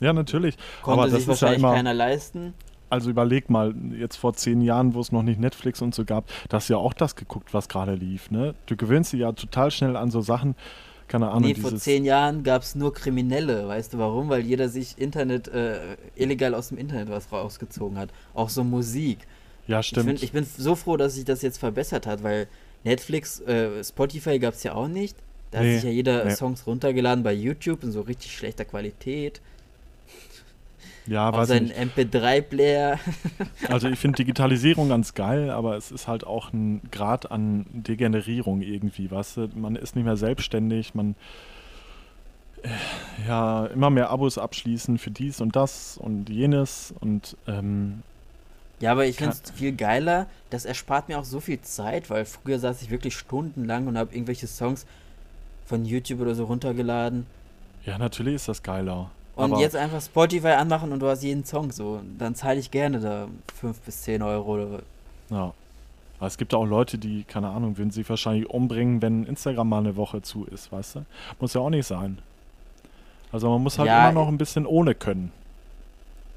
[0.00, 0.56] Ja, natürlich.
[0.82, 2.54] Konnte aber sich wahrscheinlich ja immer, keiner leisten.
[2.90, 6.24] Also überleg mal, jetzt vor zehn Jahren, wo es noch nicht Netflix und so gab,
[6.48, 8.30] da hast du ja auch das geguckt, was gerade lief.
[8.30, 8.54] Ne?
[8.66, 10.56] Du gewöhnst dich ja total schnell an so Sachen.
[11.06, 11.48] Keine Ahnung.
[11.48, 13.66] Nee, vor zehn Jahren gab es nur Kriminelle.
[13.66, 14.28] Weißt du warum?
[14.28, 18.10] Weil jeder sich Internet, äh, illegal aus dem Internet was rausgezogen hat.
[18.32, 19.18] Auch so Musik.
[19.66, 20.06] Ja, stimmt.
[20.06, 22.46] Ich, find, ich bin so froh, dass sich das jetzt verbessert hat, weil
[22.84, 25.16] Netflix, äh, Spotify gab es ja auch nicht.
[25.50, 26.34] Da nee, hat sich ja jeder nee.
[26.34, 29.40] Songs runtergeladen bei YouTube in so richtig schlechter Qualität.
[31.10, 33.00] Ja, auf seinen MP3-Player.
[33.68, 38.62] also ich finde Digitalisierung ganz geil, aber es ist halt auch ein Grad an Degenerierung
[38.62, 39.48] irgendwie, weißt du?
[39.56, 41.16] Man ist nicht mehr selbstständig, man
[42.62, 42.68] äh,
[43.26, 48.04] ja immer mehr Abos abschließen für dies und das und jenes und ähm,
[48.78, 50.28] ja, aber ich finde es viel geiler.
[50.50, 54.14] Das erspart mir auch so viel Zeit, weil früher saß ich wirklich stundenlang und habe
[54.14, 54.86] irgendwelche Songs
[55.66, 57.26] von YouTube oder so runtergeladen.
[57.84, 59.10] Ja, natürlich ist das geiler.
[59.36, 62.00] Und aber jetzt einfach Spotify anmachen und du hast jeden Song so.
[62.18, 63.28] Dann zahle ich gerne da
[63.58, 64.54] 5 bis 10 Euro.
[64.54, 64.82] Oder
[65.30, 65.52] ja.
[66.18, 69.78] Aber es gibt auch Leute, die, keine Ahnung, würden sich wahrscheinlich umbringen, wenn Instagram mal
[69.78, 71.04] eine Woche zu ist, weißt du?
[71.38, 72.18] Muss ja auch nicht sein.
[73.32, 75.32] Also man muss halt ja, immer noch ein bisschen ohne können.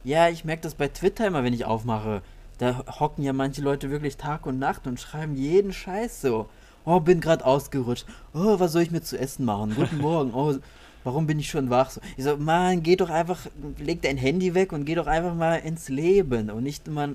[0.06, 2.22] Ja, ich merke das bei Twitter immer, wenn ich aufmache.
[2.60, 6.48] Da hocken ja manche Leute wirklich Tag und Nacht und schreiben jeden Scheiß so.
[6.86, 8.06] Oh, bin gerade ausgerutscht.
[8.34, 9.74] Oh, was soll ich mir zu essen machen?
[9.76, 10.34] Guten Morgen.
[10.34, 10.56] Oh,
[11.04, 11.92] warum bin ich schon wach?
[11.92, 13.48] So, ich so, Mann, geh doch einfach,
[13.78, 17.10] leg dein Handy weg und geh doch einfach mal ins Leben und nicht immer,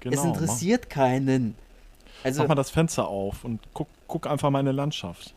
[0.00, 1.54] Genau, es interessiert keinen.
[2.24, 5.34] Mach, Also, mach mal das Fenster auf und guck, guck einfach mal in die Landschaft.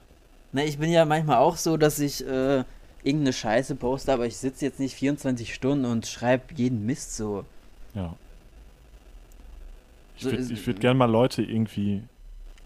[0.52, 2.64] na, ich bin ja manchmal auch so, dass ich äh,
[3.04, 7.46] irgendeine Scheiße poste, aber ich sitze jetzt nicht 24 Stunden und schreibe jeden Mist so.
[7.94, 8.16] Ja.
[10.16, 12.04] Ich So würde ich würd gerne mal Leute irgendwie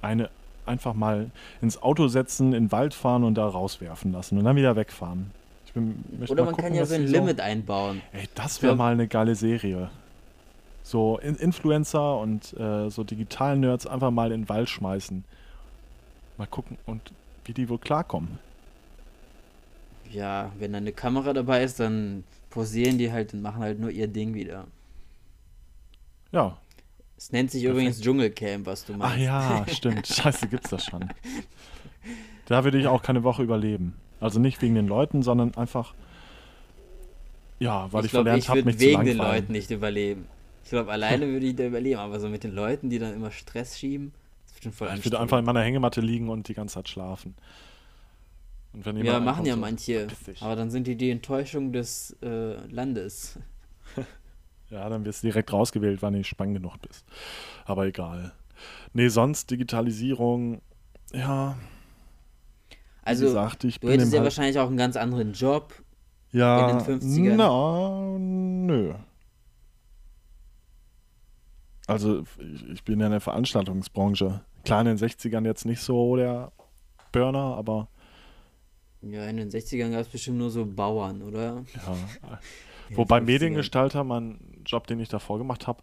[0.01, 0.29] eine
[0.69, 4.55] einfach mal ins Auto setzen, in den Wald fahren und da rauswerfen lassen und dann
[4.55, 5.31] wieder wegfahren.
[5.73, 8.01] Bin, Oder man gucken, kann ja so ein Limit einbauen.
[8.11, 9.89] Ey, das wäre mal eine geile Serie.
[10.81, 15.23] So In Influencer und äh, so digitalen Nerds einfach mal in den Wald schmeißen.
[16.37, 17.11] Mal gucken und
[17.45, 18.39] wie die wohl klarkommen.
[20.11, 23.91] Ja, wenn da eine Kamera dabei ist, dann posieren die halt und machen halt nur
[23.91, 24.65] ihr Ding wieder.
[26.31, 26.57] Ja.
[27.19, 27.77] Es nennt sich Perfekt.
[27.77, 29.15] übrigens Dschungelcamp, was du meinst.
[29.17, 30.07] Ach ja, stimmt.
[30.07, 31.09] Scheiße, gibt's das schon.
[32.45, 33.95] Da würde ich auch keine Woche überleben.
[34.21, 35.93] Also nicht wegen den Leuten, sondern einfach,
[37.59, 39.17] ja, weil ich, ich glaube, verlernt ich habe, würde mich zu wegen den.
[39.17, 40.27] Leuten nicht überleben.
[40.63, 43.31] Ich glaube, alleine würde ich da überleben, aber so mit den Leuten, die dann immer
[43.31, 44.13] Stress schieben,
[44.45, 46.87] das wird schon voll Ich würde einfach in meiner Hängematte liegen und die ganze Zeit
[46.87, 47.35] schlafen.
[48.71, 50.07] Und wenn ja, machen ja manche.
[50.39, 53.37] Aber dann sind die die Enttäuschung des äh, Landes.
[54.69, 57.05] Ja, dann wirst du direkt rausgewählt, wann du nicht spannend genug bist.
[57.65, 58.33] Aber egal.
[58.93, 60.61] Nee, sonst Digitalisierung,
[61.13, 61.57] ja,
[62.69, 65.73] wie Also, gesagt, ich du bin hättest ja halt, wahrscheinlich auch einen ganz anderen Job.
[66.31, 67.35] ja, in den 50ern.
[67.35, 68.93] Na, nö.
[71.87, 74.41] Also ich, ich bin ja in der Veranstaltungsbranche.
[74.63, 76.51] Klar, in den 60ern jetzt nicht so der
[77.11, 77.87] Burner, aber
[79.01, 81.63] Ja, in den 60ern gab es bestimmt nur so Bauern, oder?
[81.75, 82.39] ja.
[82.95, 83.21] Wobei 50ern.
[83.21, 85.81] Mediengestalter, mein Job, den ich davor gemacht habe,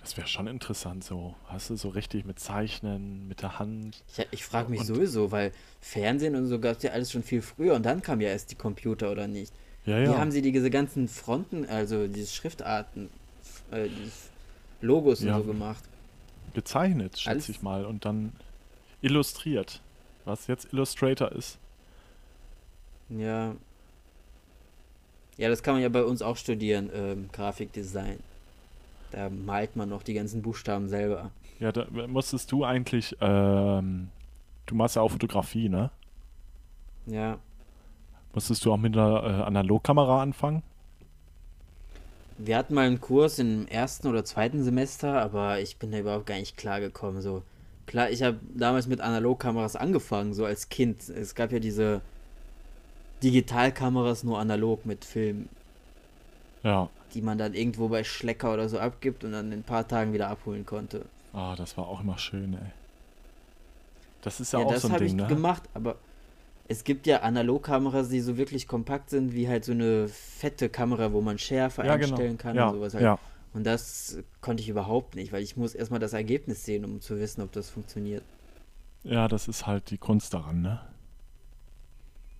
[0.00, 1.34] das wäre schon interessant so.
[1.46, 4.02] Hast du so richtig mit Zeichnen, mit der Hand.
[4.18, 7.22] Ich, ich frage mich Und- sowieso, weil Fernsehen und so gab es ja alles schon
[7.22, 9.52] viel früher und dann kam ja erst die Computer, oder nicht?
[9.86, 10.18] Ja, Wie ja.
[10.18, 13.08] haben sie diese ganzen Fronten, also diese Schriftarten,
[13.70, 14.30] äh, dieses
[14.80, 15.36] Logos Ja.
[15.36, 15.84] und so gemacht?
[16.54, 18.32] gezeichnet, schätze Alles- ich mal, und dann
[19.00, 19.80] illustriert.
[20.24, 21.58] Was jetzt Illustrator ist.
[23.08, 23.54] Ja.
[25.36, 28.18] Ja, das kann man ja bei uns auch studieren, ähm, Grafikdesign.
[29.10, 31.30] Da malt man noch die ganzen Buchstaben selber.
[31.60, 34.08] Ja, da musstest du eigentlich, ähm,
[34.66, 35.90] du machst ja auch Fotografie, ne?
[37.06, 37.38] Ja.
[38.32, 40.62] Musstest du auch mit einer äh, Analogkamera anfangen?
[42.36, 46.26] Wir hatten mal einen Kurs im ersten oder zweiten Semester, aber ich bin da überhaupt
[46.26, 47.22] gar nicht klargekommen.
[47.22, 47.42] So,
[47.86, 51.08] klar, ich habe damals mit Analogkameras angefangen, so als Kind.
[51.08, 52.00] Es gab ja diese
[53.24, 55.48] Digitalkameras nur analog mit Film,
[56.62, 56.88] Ja.
[57.14, 60.12] die man dann irgendwo bei Schlecker oder so abgibt und dann in ein paar Tagen
[60.12, 61.10] wieder abholen konnte.
[61.32, 62.72] Ah, das war auch immer schön, ey.
[64.22, 65.26] Das ist ja, Ja, auch das so ein habe Ding, ich ne?
[65.26, 65.96] gemacht, aber
[66.68, 71.12] es gibt ja Analogkameras, die so wirklich kompakt sind, wie halt so eine fette Kamera,
[71.12, 72.16] wo man Schärfe Ja, genau.
[72.16, 73.02] einstellen kann Ja, und sowas halt.
[73.04, 73.18] ja.
[73.52, 77.18] Und das konnte ich überhaupt nicht, weil ich muss erstmal das Ergebnis sehen, um zu
[77.20, 78.24] wissen, ob das funktioniert.
[79.02, 80.80] ja, das ist halt die Kunst daran, ne?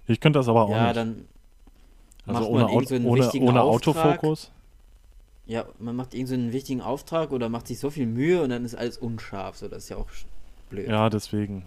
[0.06, 0.96] Ich könnte das aber auch ja, nicht.
[0.96, 1.24] dann
[2.26, 3.62] also macht ohne, man irgend Au- so einen ohne, ohne.
[3.62, 4.50] Autofokus.
[5.46, 8.50] ja, man macht irgend so einen wichtigen Auftrag oder macht sich so viel Mühe und
[8.50, 10.08] dann ist alles unscharf, so das ist ja auch
[10.70, 10.88] blöd.
[10.88, 11.64] Ja, deswegen.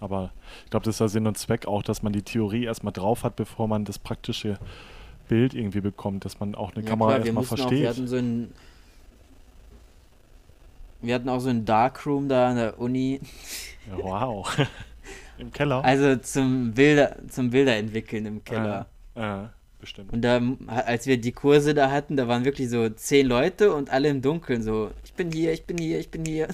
[0.00, 0.32] Aber
[0.64, 3.22] ich glaube, das ist der Sinn und Zweck auch, dass man die Theorie erstmal drauf
[3.24, 4.58] hat, bevor man das praktische
[5.28, 7.88] Bild irgendwie bekommt, dass man auch eine Ja, Kamera erstmal mussten auch, wir versteht.
[7.88, 8.52] hatten so ein
[11.00, 13.20] wir hatten auch so ein Darkroom da an der Uni,
[13.90, 14.56] Ja, wow.
[15.42, 15.84] Im Keller.
[15.84, 18.86] also zum Bilder zum Bilder entwickeln im Keller.
[19.14, 19.48] Äh,
[19.80, 20.12] bestimmt.
[20.12, 23.90] Und da, als wir die Kurse da hatten, da waren wirklich so zehn Leute und
[23.90, 26.48] alle im Dunkeln so, ich bin hier, ich bin hier, ich bin hier.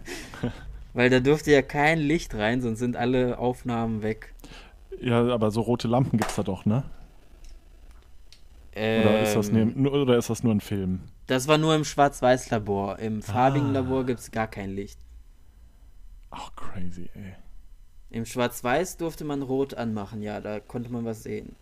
[0.94, 4.34] Weil da durfte ja kein Licht rein, sonst sind alle Aufnahmen weg.
[5.00, 6.82] Ja, aber so rote Lampen gibt's da doch, ne?
[8.72, 11.00] Oder, ist das Ähm, nur, oder ist das nur ein Film?
[11.26, 12.98] das war nur im Schwarz-Weiß-Labor.
[12.98, 13.72] Im farbigen Ah.
[13.80, 14.98] Labor gibt es gar kein Licht.
[16.30, 17.34] Ach, crazy, ey.
[18.10, 21.54] Im Schwarz-Weiß durfte man rot anmachen, ja, da konnte man was sehen.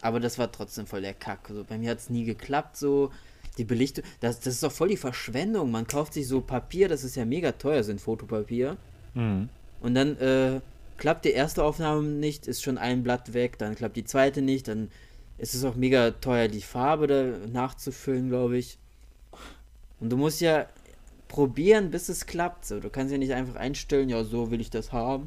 [0.00, 1.48] Aber das war trotzdem voll der Kack.
[1.48, 3.10] So, bei mir hat es nie geklappt, so.
[3.56, 5.70] Die Belichtung, das, das ist doch voll die Verschwendung.
[5.70, 8.76] Man kauft sich so Papier, das ist ja mega teuer, sind Fotopapier.
[9.14, 9.48] Mhm.
[9.80, 10.60] Und dann äh,
[10.98, 14.68] klappt die erste Aufnahme nicht, ist schon ein Blatt weg, dann klappt die zweite nicht,
[14.68, 14.90] dann
[15.38, 18.78] ist es auch mega teuer, die Farbe da nachzufüllen, glaube ich.
[20.00, 20.66] Und du musst ja
[21.34, 22.64] probieren, bis es klappt.
[22.64, 22.78] So.
[22.78, 25.26] Du kannst ja nicht einfach einstellen, ja, so will ich das haben.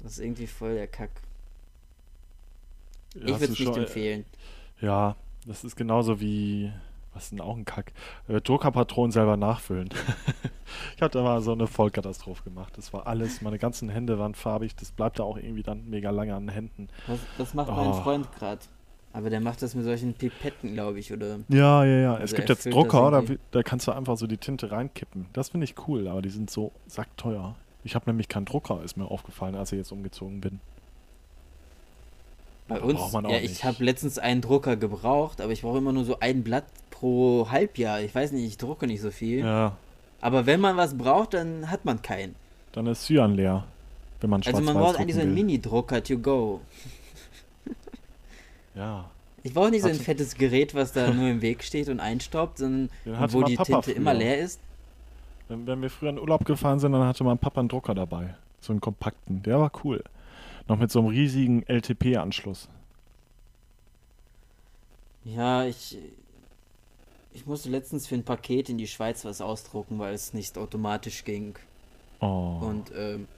[0.00, 1.10] Das ist irgendwie voll der Kack.
[3.16, 4.24] Ich würde es nicht schon- empfehlen.
[4.80, 6.70] Ja, das ist genauso wie,
[7.14, 7.92] Was ist denn auch ein Kack?
[8.28, 9.88] Äh, Druckerpatronen selber nachfüllen.
[10.96, 12.74] ich hatte mal so eine Vollkatastrophe gemacht.
[12.76, 14.74] Das war alles, meine ganzen Hände waren farbig.
[14.76, 16.88] Das bleibt da auch irgendwie dann mega lange an den Händen.
[17.06, 18.02] Das, das macht mein Oh.
[18.02, 18.60] Freund gerade.
[19.14, 21.38] Aber der macht das mit solchen Pipetten, glaube ich, oder?
[21.48, 22.14] Ja, ja, ja.
[22.16, 25.26] es Also gibt er jetzt Drucker, da, da kannst du einfach so die Tinte reinkippen.
[25.32, 27.54] Das finde ich cool, aber die sind so sackteuer.
[27.84, 30.58] Ich habe nämlich keinen Drucker, ist mir aufgefallen, als ich jetzt umgezogen bin.
[32.66, 36.04] Bei Aber uns, ja, ich habe letztens einen Drucker gebraucht, aber ich brauche immer nur
[36.04, 38.00] so ein Blatt pro Halbjahr.
[38.00, 39.40] Ich weiß nicht, ich drucke nicht so viel.
[39.40, 39.76] Ja,
[40.22, 42.34] Aber wenn man was braucht, dann hat man keinen.
[42.72, 43.64] dann ist Cyan leer,
[44.20, 46.62] wenn man Also schwarz man braucht eigentlich so einen Mini-Drucker to go.
[48.74, 49.10] Ja,
[49.42, 52.58] Ich brauche nicht so ein fettes Gerät, was da nur im Weg steht und einstaubt,
[52.58, 54.18] sondern wo die Papa Tinte immer früher.
[54.20, 54.60] leer ist.
[55.48, 58.34] wenn, wenn wir früher in Urlaub gefahren sind, dann hatte mein Papa einen Drucker dabei.
[58.60, 59.42] So einen kompakten.
[59.42, 60.02] Der war cool.
[60.66, 62.68] Noch mit so einem riesigen LTP-Anschluss.
[65.24, 65.98] Ja, ich,
[67.32, 71.24] ich musste letztens für ein Paket in die Schweiz was ausdrucken, weil es nicht automatisch
[71.24, 71.56] ging.
[72.20, 72.58] Oh.
[72.60, 73.28] Und ähm,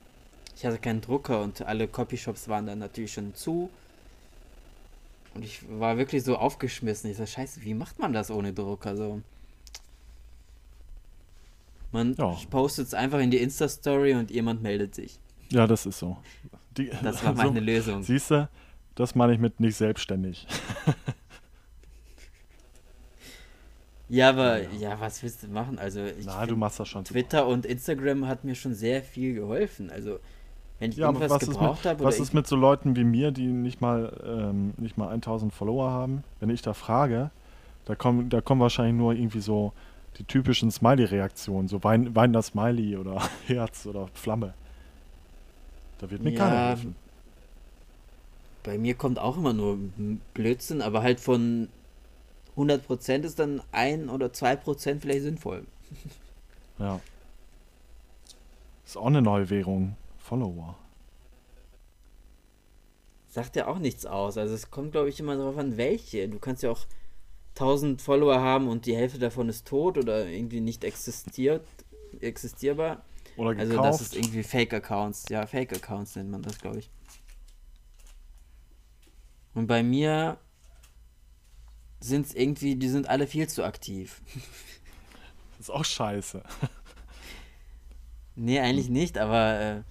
[0.57, 3.71] ich hatte keinen Drucker und alle Copyshops waren dann natürlich schon zu.
[5.37, 7.11] Und ich war wirklich so aufgeschmissen.
[7.11, 8.97] Ich so, scheiße, wie macht man das ohne Drucker?
[8.97, 9.21] So.
[11.93, 12.37] Man Ja.
[12.51, 15.19] postet es einfach in die Insta-Story und jemand meldet sich.
[15.51, 16.17] ja, das ist so.
[16.77, 18.03] Die, Das war meine Lösung.
[18.03, 18.49] Siehst du,
[18.97, 20.47] das meine ich mit nicht selbstständig.
[24.09, 24.71] Ja, aber Ja.
[24.79, 25.79] ja, was willst du machen?
[25.79, 27.05] Also ich Na, du machst das schon.
[27.05, 27.13] super.
[27.21, 29.91] Twitter und Instagram hat mir schon sehr viel geholfen.
[29.91, 30.21] Also
[30.79, 32.97] wenn ich Ja, irgendwas was ist, gebraucht mit, habe was oder ist mit so Leuten
[32.97, 36.25] wie mir, die nicht mal, ähm, nicht mal 1000 Follower haben?
[36.41, 37.31] Wenn ich da frage,
[37.85, 39.73] da kommen, da kommen wahrscheinlich nur irgendwie so
[40.19, 44.55] die typischen Smiley-Reaktionen, so wein, weinender Smiley oder Herz oder Flamme.
[45.99, 46.97] Da wird mir Ja, keiner helfen.
[48.63, 49.79] bei mir kommt auch immer nur
[50.35, 51.69] Blödsinn, aber halt von
[52.57, 55.67] 100% ist dann ein oder 2% vielleicht sinnvoll.
[56.79, 57.01] Ja.
[58.87, 59.97] Ist auch eine neue Währung.
[60.27, 60.77] Follower.
[63.29, 64.37] Sagt ja auch nichts aus.
[64.37, 66.29] Also es kommt, glaube ich, immer darauf an, welche.
[66.29, 66.85] Du kannst ja auch
[67.51, 71.65] 1000 Follower haben und die Hälfte davon ist tot oder irgendwie nicht existiert,
[72.21, 73.05] existierbar.
[73.37, 73.89] Oder Also gekauft.
[73.89, 75.27] das ist irgendwie Fake-Accounts.
[75.29, 76.91] Ja, Fake-Accounts nennt man das, glaube ich.
[79.55, 80.39] Und bei mir
[82.01, 84.23] sind es irgendwie, die sind alle viel zu aktiv.
[85.61, 86.43] ist auch scheiße.
[88.35, 89.83] Nee, eigentlich nicht, aber äh,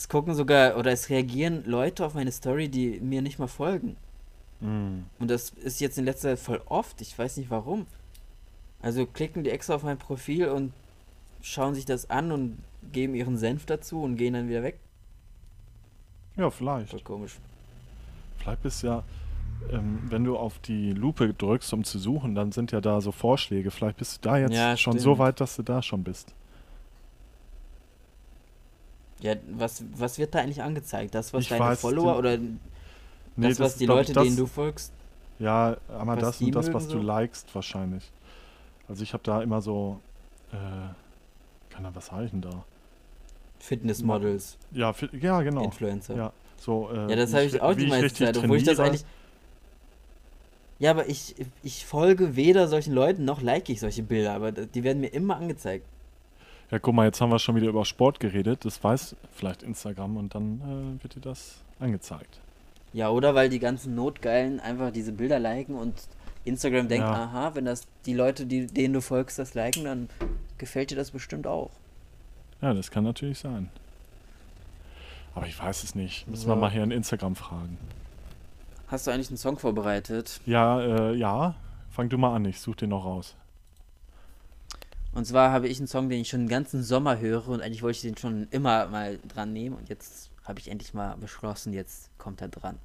[0.00, 3.96] es gucken sogar oder es reagieren Leute auf meine Story, die mir nicht mal folgen.
[4.60, 5.00] Mm.
[5.18, 7.02] Und das ist jetzt in letzter Zeit voll oft.
[7.02, 7.86] Ich weiß nicht warum.
[8.80, 10.72] Also klicken die extra auf mein Profil und
[11.42, 12.56] schauen sich das an und
[12.92, 14.78] geben ihren Senf dazu und gehen dann wieder weg.
[16.34, 16.92] Ja, vielleicht.
[16.92, 17.36] Voll komisch.
[18.38, 19.04] Vielleicht bist ja,
[19.70, 23.12] ähm, wenn du auf die Lupe drückst, um zu suchen, dann sind ja da so
[23.12, 23.70] Vorschläge.
[23.70, 25.02] Vielleicht bist du da jetzt Ja, schon stimmt.
[25.02, 26.34] so weit, dass du da schon bist.
[29.22, 31.14] Ja, was, was wird da eigentlich angezeigt?
[31.14, 32.38] Das, was Ich deine weiß, Follower oder
[33.36, 34.92] Nee, das, was die ich, Leute, das, denen du folgst?
[35.38, 37.02] Ja, aber was das und das, was du so?
[37.02, 38.04] likest, wahrscheinlich.
[38.88, 40.00] Also ich habe da immer so,
[40.52, 40.56] äh,
[41.72, 42.50] kann da was heißen da?
[43.60, 45.62] Fitnessmodels, Ja, fi- ja genau.
[45.64, 46.16] Influencer.
[46.16, 49.04] Ja, so, äh, Ja, das habe ich auch die meiste Zeit, obwohl ich das eigentlich.
[50.78, 54.82] Ja, aber ich, ich folge weder solchen Leuten noch like ich solche Bilder, aber die
[54.82, 55.84] werden mir immer angezeigt.
[56.70, 58.64] Ja, guck mal, jetzt haben wir schon wieder über Sport geredet.
[58.64, 62.40] Das weiß vielleicht Instagram und dann äh, wird dir das angezeigt.
[62.92, 65.94] Ja, oder weil die ganzen Notgeilen einfach diese Bilder liken und
[66.44, 67.24] Instagram denkt, Ja.
[67.24, 70.08] aha, wenn das die Leute, die, denen du folgst, das liken, dann
[70.58, 71.70] gefällt dir das bestimmt auch.
[72.62, 73.68] Ja, das kann natürlich sein.
[75.34, 76.26] Aber ich weiß es nicht.
[76.28, 76.60] Müssen wir So.
[76.60, 77.78] mal hier in Instagram fragen.
[78.88, 80.40] Hast du eigentlich einen Song vorbereitet?
[80.46, 81.54] Ja, äh, ja.
[81.90, 83.34] Fang du mal an, ich such den noch raus.
[85.12, 87.82] Und zwar habe ich einen Song, den ich schon den ganzen Sommer höre und eigentlich
[87.82, 91.72] wollte ich den schon immer mal dran nehmen und jetzt habe ich endlich mal beschlossen,
[91.72, 92.78] jetzt kommt er dran.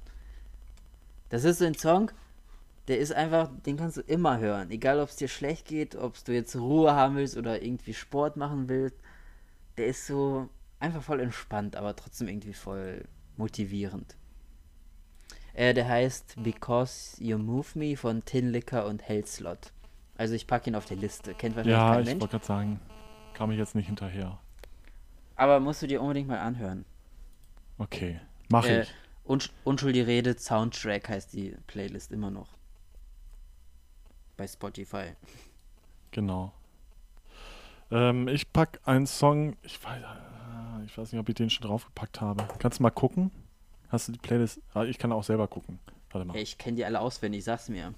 [1.28, 2.10] Das ist so ein Song,
[2.88, 4.70] der ist einfach, den kannst du immer hören.
[4.70, 8.36] Egal, ob es dir schlecht geht, ob du jetzt Ruhe haben willst oder irgendwie Sport
[8.36, 8.96] machen willst.
[9.76, 10.48] Der ist so
[10.78, 13.04] einfach voll entspannt, aber trotzdem irgendwie voll
[13.36, 14.16] motivierend.
[15.54, 19.72] Äh, der heißt Because You Move Me von Tin Liquor und Hellslot.
[20.18, 21.34] Also ich packe ihn auf die Liste.
[21.34, 22.20] Kennt wahrscheinlich Ja, kein ich Mensch.
[22.20, 22.80] wollte gerade sagen,
[23.34, 24.38] kam ich jetzt nicht hinterher.
[25.36, 26.84] Aber musst du dir unbedingt mal anhören.
[27.78, 28.94] Okay, mach Äh, ich.
[29.24, 32.48] Unsch Unschuldige Rede Soundtrack heißt die Playlist immer noch.
[34.36, 35.12] Bei Spotify.
[36.12, 36.52] Genau.
[37.90, 41.66] Ähm, ich pack einen Song, ich weiß, äh, ich weiß nicht, ob ich den schon
[41.66, 42.46] draufgepackt habe.
[42.58, 43.30] Kannst du mal gucken?
[43.88, 44.60] Hast du die Playlist?
[44.74, 45.78] Ah, ich kann auch selber gucken.
[46.10, 46.34] Warte mal.
[46.34, 47.92] Hey, ich kenne die alle auswendig, sag's mir.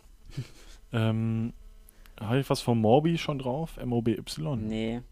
[0.93, 1.53] Ähm,
[2.21, 3.77] habe ich was von Morbi schon drauf?
[3.77, 4.67] M-O-B-Y?
[4.67, 5.03] Nee.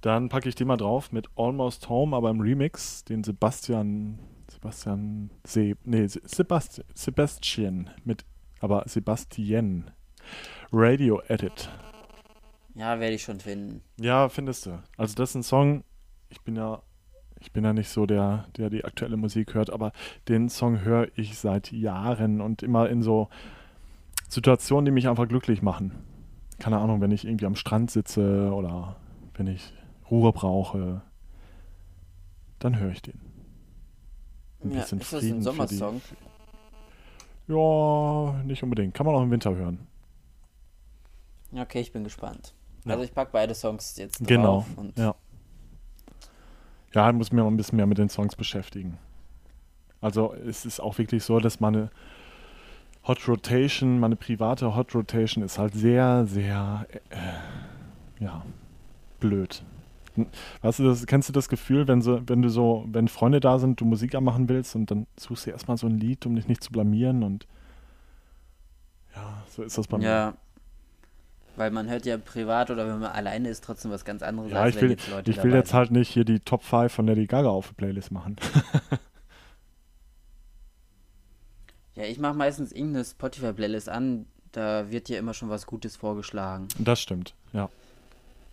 [0.00, 4.18] Dann packe ich den mal drauf mit Almost Home, aber im Remix, den Sebastian,
[4.50, 8.24] Sebastian, Se, nee, Sebastian, Sebastian mit,
[8.60, 9.90] aber Sebastian.
[10.72, 11.70] Radio Edit.
[12.74, 13.82] Ja, werde ich schon finden.
[13.98, 14.82] Ja, findest du.
[14.96, 15.84] Also das ist ein Song,
[16.28, 16.82] ich bin ja,
[17.40, 19.92] ich bin ja nicht so der, der die aktuelle Musik hört, aber
[20.28, 23.28] den Song höre ich seit Jahren und immer in so
[24.34, 25.92] Situationen, die mich einfach glücklich machen.
[26.58, 28.96] Keine Ahnung, wenn ich irgendwie am Strand sitze oder
[29.34, 29.72] wenn ich
[30.10, 31.02] Ruhe brauche,
[32.58, 33.20] dann höre ich den.
[34.62, 36.00] Ein ja, bisschen ist das Frieden ein Sommersong?
[37.48, 38.94] ja, nicht unbedingt.
[38.94, 39.86] Kann man auch im Winter hören.
[41.54, 42.54] Okay, ich bin gespannt.
[42.84, 42.92] Ja.
[42.92, 44.26] Also ich packe beide Songs jetzt drauf.
[44.26, 44.66] Genau,
[44.96, 45.14] ja.
[46.92, 48.98] Ja, ich muss mir mal ein bisschen mehr mit den Songs beschäftigen.
[50.00, 51.90] Also es ist auch wirklich so, dass meine
[53.06, 58.42] Hot Rotation, meine private Hot Rotation ist halt sehr, sehr, äh, ja,
[59.20, 59.62] blöd.
[60.62, 63.58] Weißt du, das, kennst du das Gefühl, wenn, so, wenn du so, wenn Freunde da
[63.58, 66.46] sind, du Musik anmachen willst und dann suchst du erstmal so ein Lied, um dich
[66.46, 67.46] nicht zu blamieren und
[69.14, 70.04] ja, so ist das bei mir.
[70.04, 70.34] Ja,
[71.56, 74.50] weil man hört ja privat oder wenn man alleine ist, trotzdem was ganz anderes.
[74.50, 77.26] Ja, ich will, jetzt, ich will jetzt halt nicht hier die Top 5 von Lady
[77.26, 78.36] Gaga auf die Playlist machen.
[81.94, 86.68] ja, ich mache meistens irgendeine Spotify-Playlist an, da wird ja immer schon was Gutes vorgeschlagen.
[86.78, 87.68] Das stimmt, ja.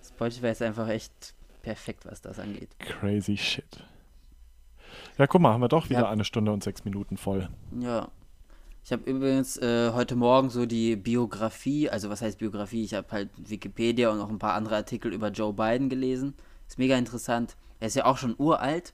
[0.04, 2.70] Spotify ist einfach echt perfekt, was das angeht.
[2.80, 3.84] Crazy shit.
[5.18, 6.10] Ja, guck mal, haben wir doch wieder ja.
[6.10, 7.50] eine Stunde und sechs Minuten voll.
[7.80, 8.10] Ja,
[8.84, 12.84] ich habe übrigens äh, heute Morgen so die Biografie, also was heißt Biografie?
[12.84, 16.34] Ich habe halt Wikipedia und noch ein paar andere Artikel über Joe Biden gelesen.
[16.68, 17.56] Ist mega interessant.
[17.80, 18.94] Er ist ja auch schon uralt.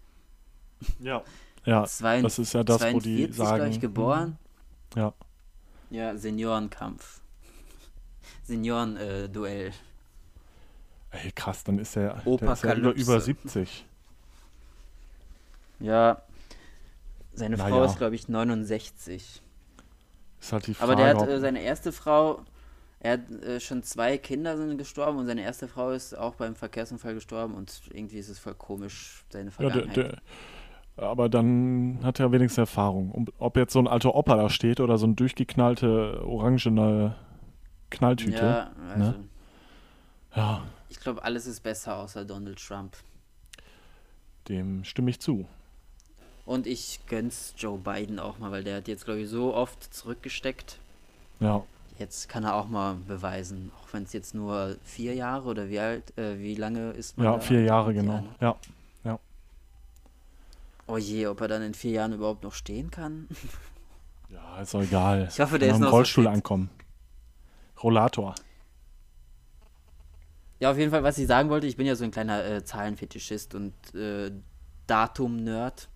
[1.00, 1.24] Ja.
[1.68, 3.72] Ja, Zwei, das ist ja das, 42, wo die sagen.
[3.72, 4.38] Ich, geboren.
[4.96, 5.02] Mhm.
[5.02, 5.14] Ja.
[5.90, 7.20] Ja, Seniorenkampf.
[8.46, 9.68] Senioren-Duell.
[9.68, 9.72] Äh,
[11.12, 13.86] Ey, krass, dann ist er, der ist ja über, über 70.
[15.80, 16.22] Ja.
[17.34, 17.86] Seine Na Frau ja.
[17.86, 19.42] ist, glaube ich, 69.
[20.40, 22.46] Ist halt die Frage, Aber der hat äh, seine erste Frau,
[23.02, 26.56] er hat äh, schon zwei Kinder sind gestorben und seine erste Frau ist auch beim
[26.56, 29.98] Verkehrsunfall gestorben und irgendwie ist es voll komisch, seine Vergangenheit.
[29.98, 30.22] Ja, der, der,
[30.98, 33.30] aber dann hat er wenigstens Erfahrung.
[33.38, 37.16] ob jetzt so ein alter Opa da steht oder so ein durchgeknallte, orangene
[37.90, 38.46] Knalltüte.
[38.46, 38.94] Ja, ne?
[38.94, 39.12] also.
[39.12, 39.16] Ne?
[40.36, 40.62] Ja.
[40.90, 42.96] Ich glaube, alles ist besser außer Donald Trump.
[44.50, 45.46] Dem stimme ich zu.
[46.46, 49.94] Und ich gönn's Joe Biden auch mal, weil der hat jetzt, glaube ich, so oft
[49.94, 50.80] zurückgesteckt.
[51.40, 51.64] Ja.
[52.00, 55.80] Jetzt kann er auch mal beweisen, auch wenn es jetzt nur vier Jahre oder wie
[55.80, 57.26] alt, äh, wie lange ist man?
[57.26, 58.14] Ja, vier Jahre, genau.
[58.14, 58.26] Jahre?
[58.40, 58.56] Ja, ja.
[60.88, 63.28] Oh je, ob er dann in vier Jahren überhaupt noch stehen kann?
[64.30, 65.28] ja, ist doch egal.
[65.30, 66.70] Ich hoffe, der ist noch Rollstuhl so ankommen.
[67.84, 68.36] Rollator.
[70.60, 72.64] Ja, auf jeden Fall, was ich sagen wollte, ich bin ja so ein kleiner äh,
[72.64, 74.32] Zahlenfetischist und äh,
[74.88, 75.90] Datum-Nerd.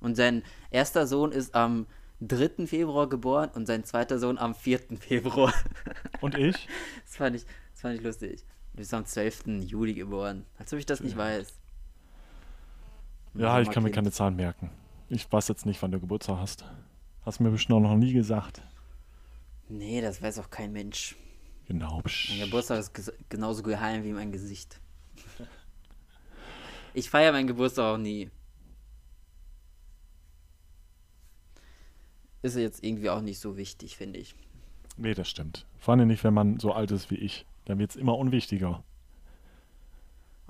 [0.00, 1.86] Und sein erster Sohn ist am
[2.20, 2.66] 3.
[2.66, 4.80] Februar geboren und sein zweiter Sohn am 4.
[4.98, 5.52] Februar.
[6.20, 6.68] Und ich?
[7.06, 8.44] Das fand ich, das fand ich lustig.
[8.72, 9.62] Du bist am 12.
[9.62, 10.44] Juli geboren.
[10.58, 11.18] Als ob ich das nicht ja.
[11.18, 11.59] weiß.
[13.34, 14.70] Ja, ich kann mir keine Zahlen merken.
[15.08, 16.64] Ich weiß jetzt nicht, wann du Geburtstag hast.
[17.24, 18.62] Hast du mir bestimmt noch nie gesagt.
[19.68, 21.16] Nee, das weiß auch kein Mensch.
[21.66, 22.02] Genau.
[22.30, 24.80] Mein Geburtstag ist genauso geheim wie mein Gesicht.
[26.92, 28.32] Ich feiere meinen Geburtstag auch nie.
[32.42, 34.34] ist jetzt irgendwie auch nicht so wichtig, finde ich.
[34.96, 35.66] Nee, das stimmt.
[35.78, 37.46] Vor allem nicht, wenn man so alt ist wie ich.
[37.64, 38.82] Dann wird es immer unwichtiger.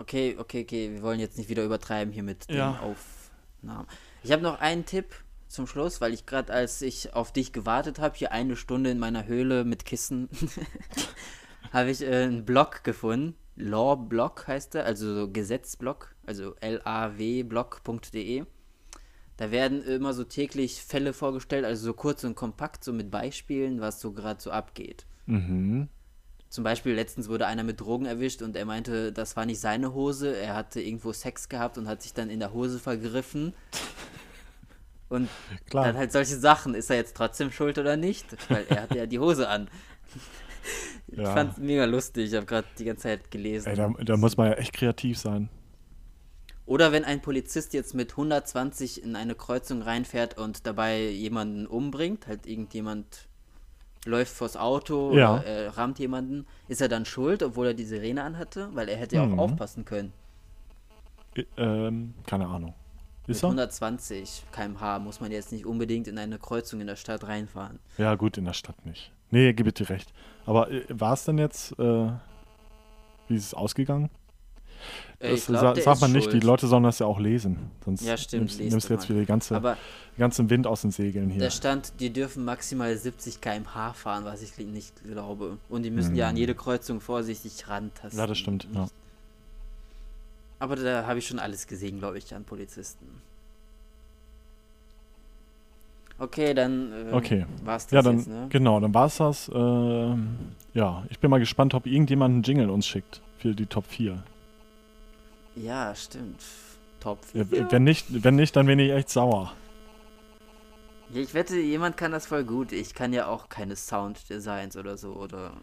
[0.00, 0.90] Okay, okay, okay.
[0.94, 2.72] Wir wollen jetzt nicht wieder übertreiben hier mit ja.
[2.72, 3.86] den Aufnahmen.
[4.22, 5.14] Ich habe noch einen Tipp
[5.46, 8.98] zum Schluss, weil ich gerade, als ich auf dich gewartet habe, hier eine Stunde in
[8.98, 10.30] meiner Höhle mit Kissen,
[11.72, 13.36] habe ich äh, einen Blog gefunden.
[13.56, 18.44] Lawblog heißt er, also so Gesetzblog, also L-A-W-blog.de.
[19.36, 23.82] Da werden immer so täglich Fälle vorgestellt, also so kurz und kompakt, so mit Beispielen,
[23.82, 25.04] was so gerade so abgeht.
[25.26, 25.90] Mhm.
[26.50, 29.94] Zum Beispiel letztens wurde einer mit Drogen erwischt und er meinte, das war nicht seine
[29.94, 30.36] Hose.
[30.36, 33.54] Er hatte irgendwo Sex gehabt und hat sich dann in der Hose vergriffen.
[35.08, 35.28] Und
[35.68, 35.84] Klar.
[35.86, 36.74] dann halt solche Sachen.
[36.74, 38.26] Ist er jetzt trotzdem schuld oder nicht?
[38.50, 39.68] Weil er hatte ja die Hose an.
[41.06, 41.32] Ich ja.
[41.32, 42.30] fand's mega lustig.
[42.30, 43.68] Ich habe gerade die ganze Zeit gelesen.
[43.68, 45.48] Ey, da, da muss man ja echt kreativ sein.
[46.66, 52.26] Oder wenn ein Polizist jetzt mit 120 in eine Kreuzung reinfährt und dabei jemanden umbringt,
[52.28, 53.28] halt irgendjemand
[54.04, 55.34] läuft vors Auto ja.
[55.34, 58.68] oder äh, rammt jemanden, ist er dann schuld, obwohl er die Sirene anhatte?
[58.72, 59.38] Weil er hätte ja mhm.
[59.38, 60.12] auch aufpassen können.
[61.56, 62.74] ähm, keine Ahnung.
[63.26, 67.28] Ist mit 120 km/h muss man jetzt nicht unbedingt in eine Kreuzung in der Stadt
[67.28, 67.78] reinfahren.
[67.96, 69.12] Ja, gut, in der Stadt nicht.
[69.30, 70.12] Nee, gebe dir recht.
[70.46, 72.10] Aber äh, war es denn jetzt, äh,
[73.28, 74.10] wie ist es ausgegangen?
[75.18, 76.34] Äh, Das glaub, sa sagt man nicht, schuld.
[76.42, 77.70] die Leute sollen das ja auch lesen.
[77.84, 79.76] Sonst Ja, stimmt, nimmst, nimmst doch jetzt wieder die ganze, Aber
[80.18, 81.40] ganzen Wind aus den Segeln hier.
[81.42, 85.58] da stand, die dürfen maximal 70 km/h fahren, was ich nicht glaube.
[85.68, 88.18] Und die müssen ja an jede Kreuzung vorsichtig rantasten.
[88.18, 88.86] Ja, das stimmt, ja.
[90.58, 93.06] Aber da habe ich schon alles gesehen, glaube ich, an Polizisten.
[96.18, 97.46] Okay, dann äh, Okay.
[97.64, 98.46] war's das Ja, dann, jetzt, ne?
[98.50, 99.50] genau, dann war es das.
[99.54, 100.36] Ähm,
[100.74, 104.22] ja, ich bin mal gespannt, ob irgendjemand einen Jingle uns schickt für die Top 4.
[105.56, 106.42] Ja, stimmt.
[107.00, 107.70] Top Ja, 4.
[107.70, 109.52] Wenn, nicht, wenn nicht, dann bin ich echt sauer.
[111.12, 112.72] Ich wette, jemand kann das voll gut.
[112.72, 115.54] Ich kann ja auch keine Sounddesigns oder so oder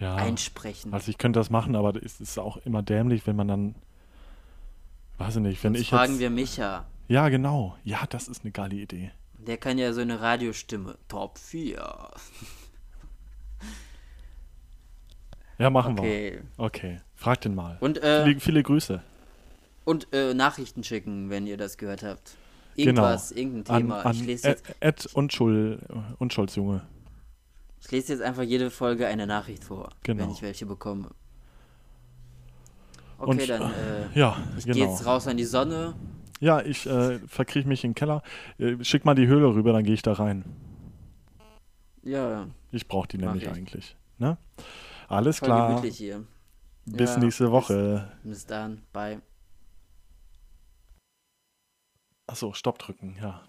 [0.00, 0.92] Ja, einsprechen.
[0.92, 3.74] also ich könnte das machen, aber es ist auch immer dämlich, wenn man dann,
[5.18, 6.86] weiß ich nicht, wenn Sonst ich fragen jetzt, wir Micha.
[7.06, 7.76] Ja, genau.
[7.84, 9.12] Ja, das ist eine geile Idee.
[9.38, 10.96] Der kann ja so eine Radiostimme.
[11.06, 12.10] Top 4.
[15.58, 16.02] Ja, machen wir.
[16.02, 16.40] Okay.
[16.56, 17.76] Okay, frag den mal.
[17.80, 19.02] Und, äh, viele, viele Grüße.
[19.88, 22.36] Und äh, Nachrichten schicken, wenn ihr das gehört habt.
[22.76, 22.88] Genau.
[23.02, 24.00] Irgendwas, irgendein An, Thema.
[24.02, 25.80] an ich, lese jetzt, Ed, Unschuld,
[26.18, 26.82] Unschuldsjunge.
[27.80, 30.22] ich lese jetzt einfach jede Folge eine Nachricht vor, Genau.
[30.24, 31.08] wenn ich welche bekomme.
[33.18, 34.76] Okay, Und, dann äh, Ja, ich genau.
[34.76, 35.94] gehe jetzt raus an die Sonne.
[36.38, 38.22] Ja, ich äh, verkriech mich in den Keller.
[38.58, 40.44] Äh, schick mal die Höhle rüber, dann gehe ich da rein.
[42.04, 43.48] Ja, Ich brauche die nämlich ich.
[43.50, 43.96] eigentlich.
[44.18, 44.36] Ne?
[45.08, 45.82] Alles voll klar.
[45.82, 46.24] hier.
[46.86, 48.08] Bis Ja, nächste Woche.
[48.22, 48.82] Bis, bis dann.
[48.92, 49.20] Bye.
[52.28, 53.42] Achso, Stopp drücken, ja.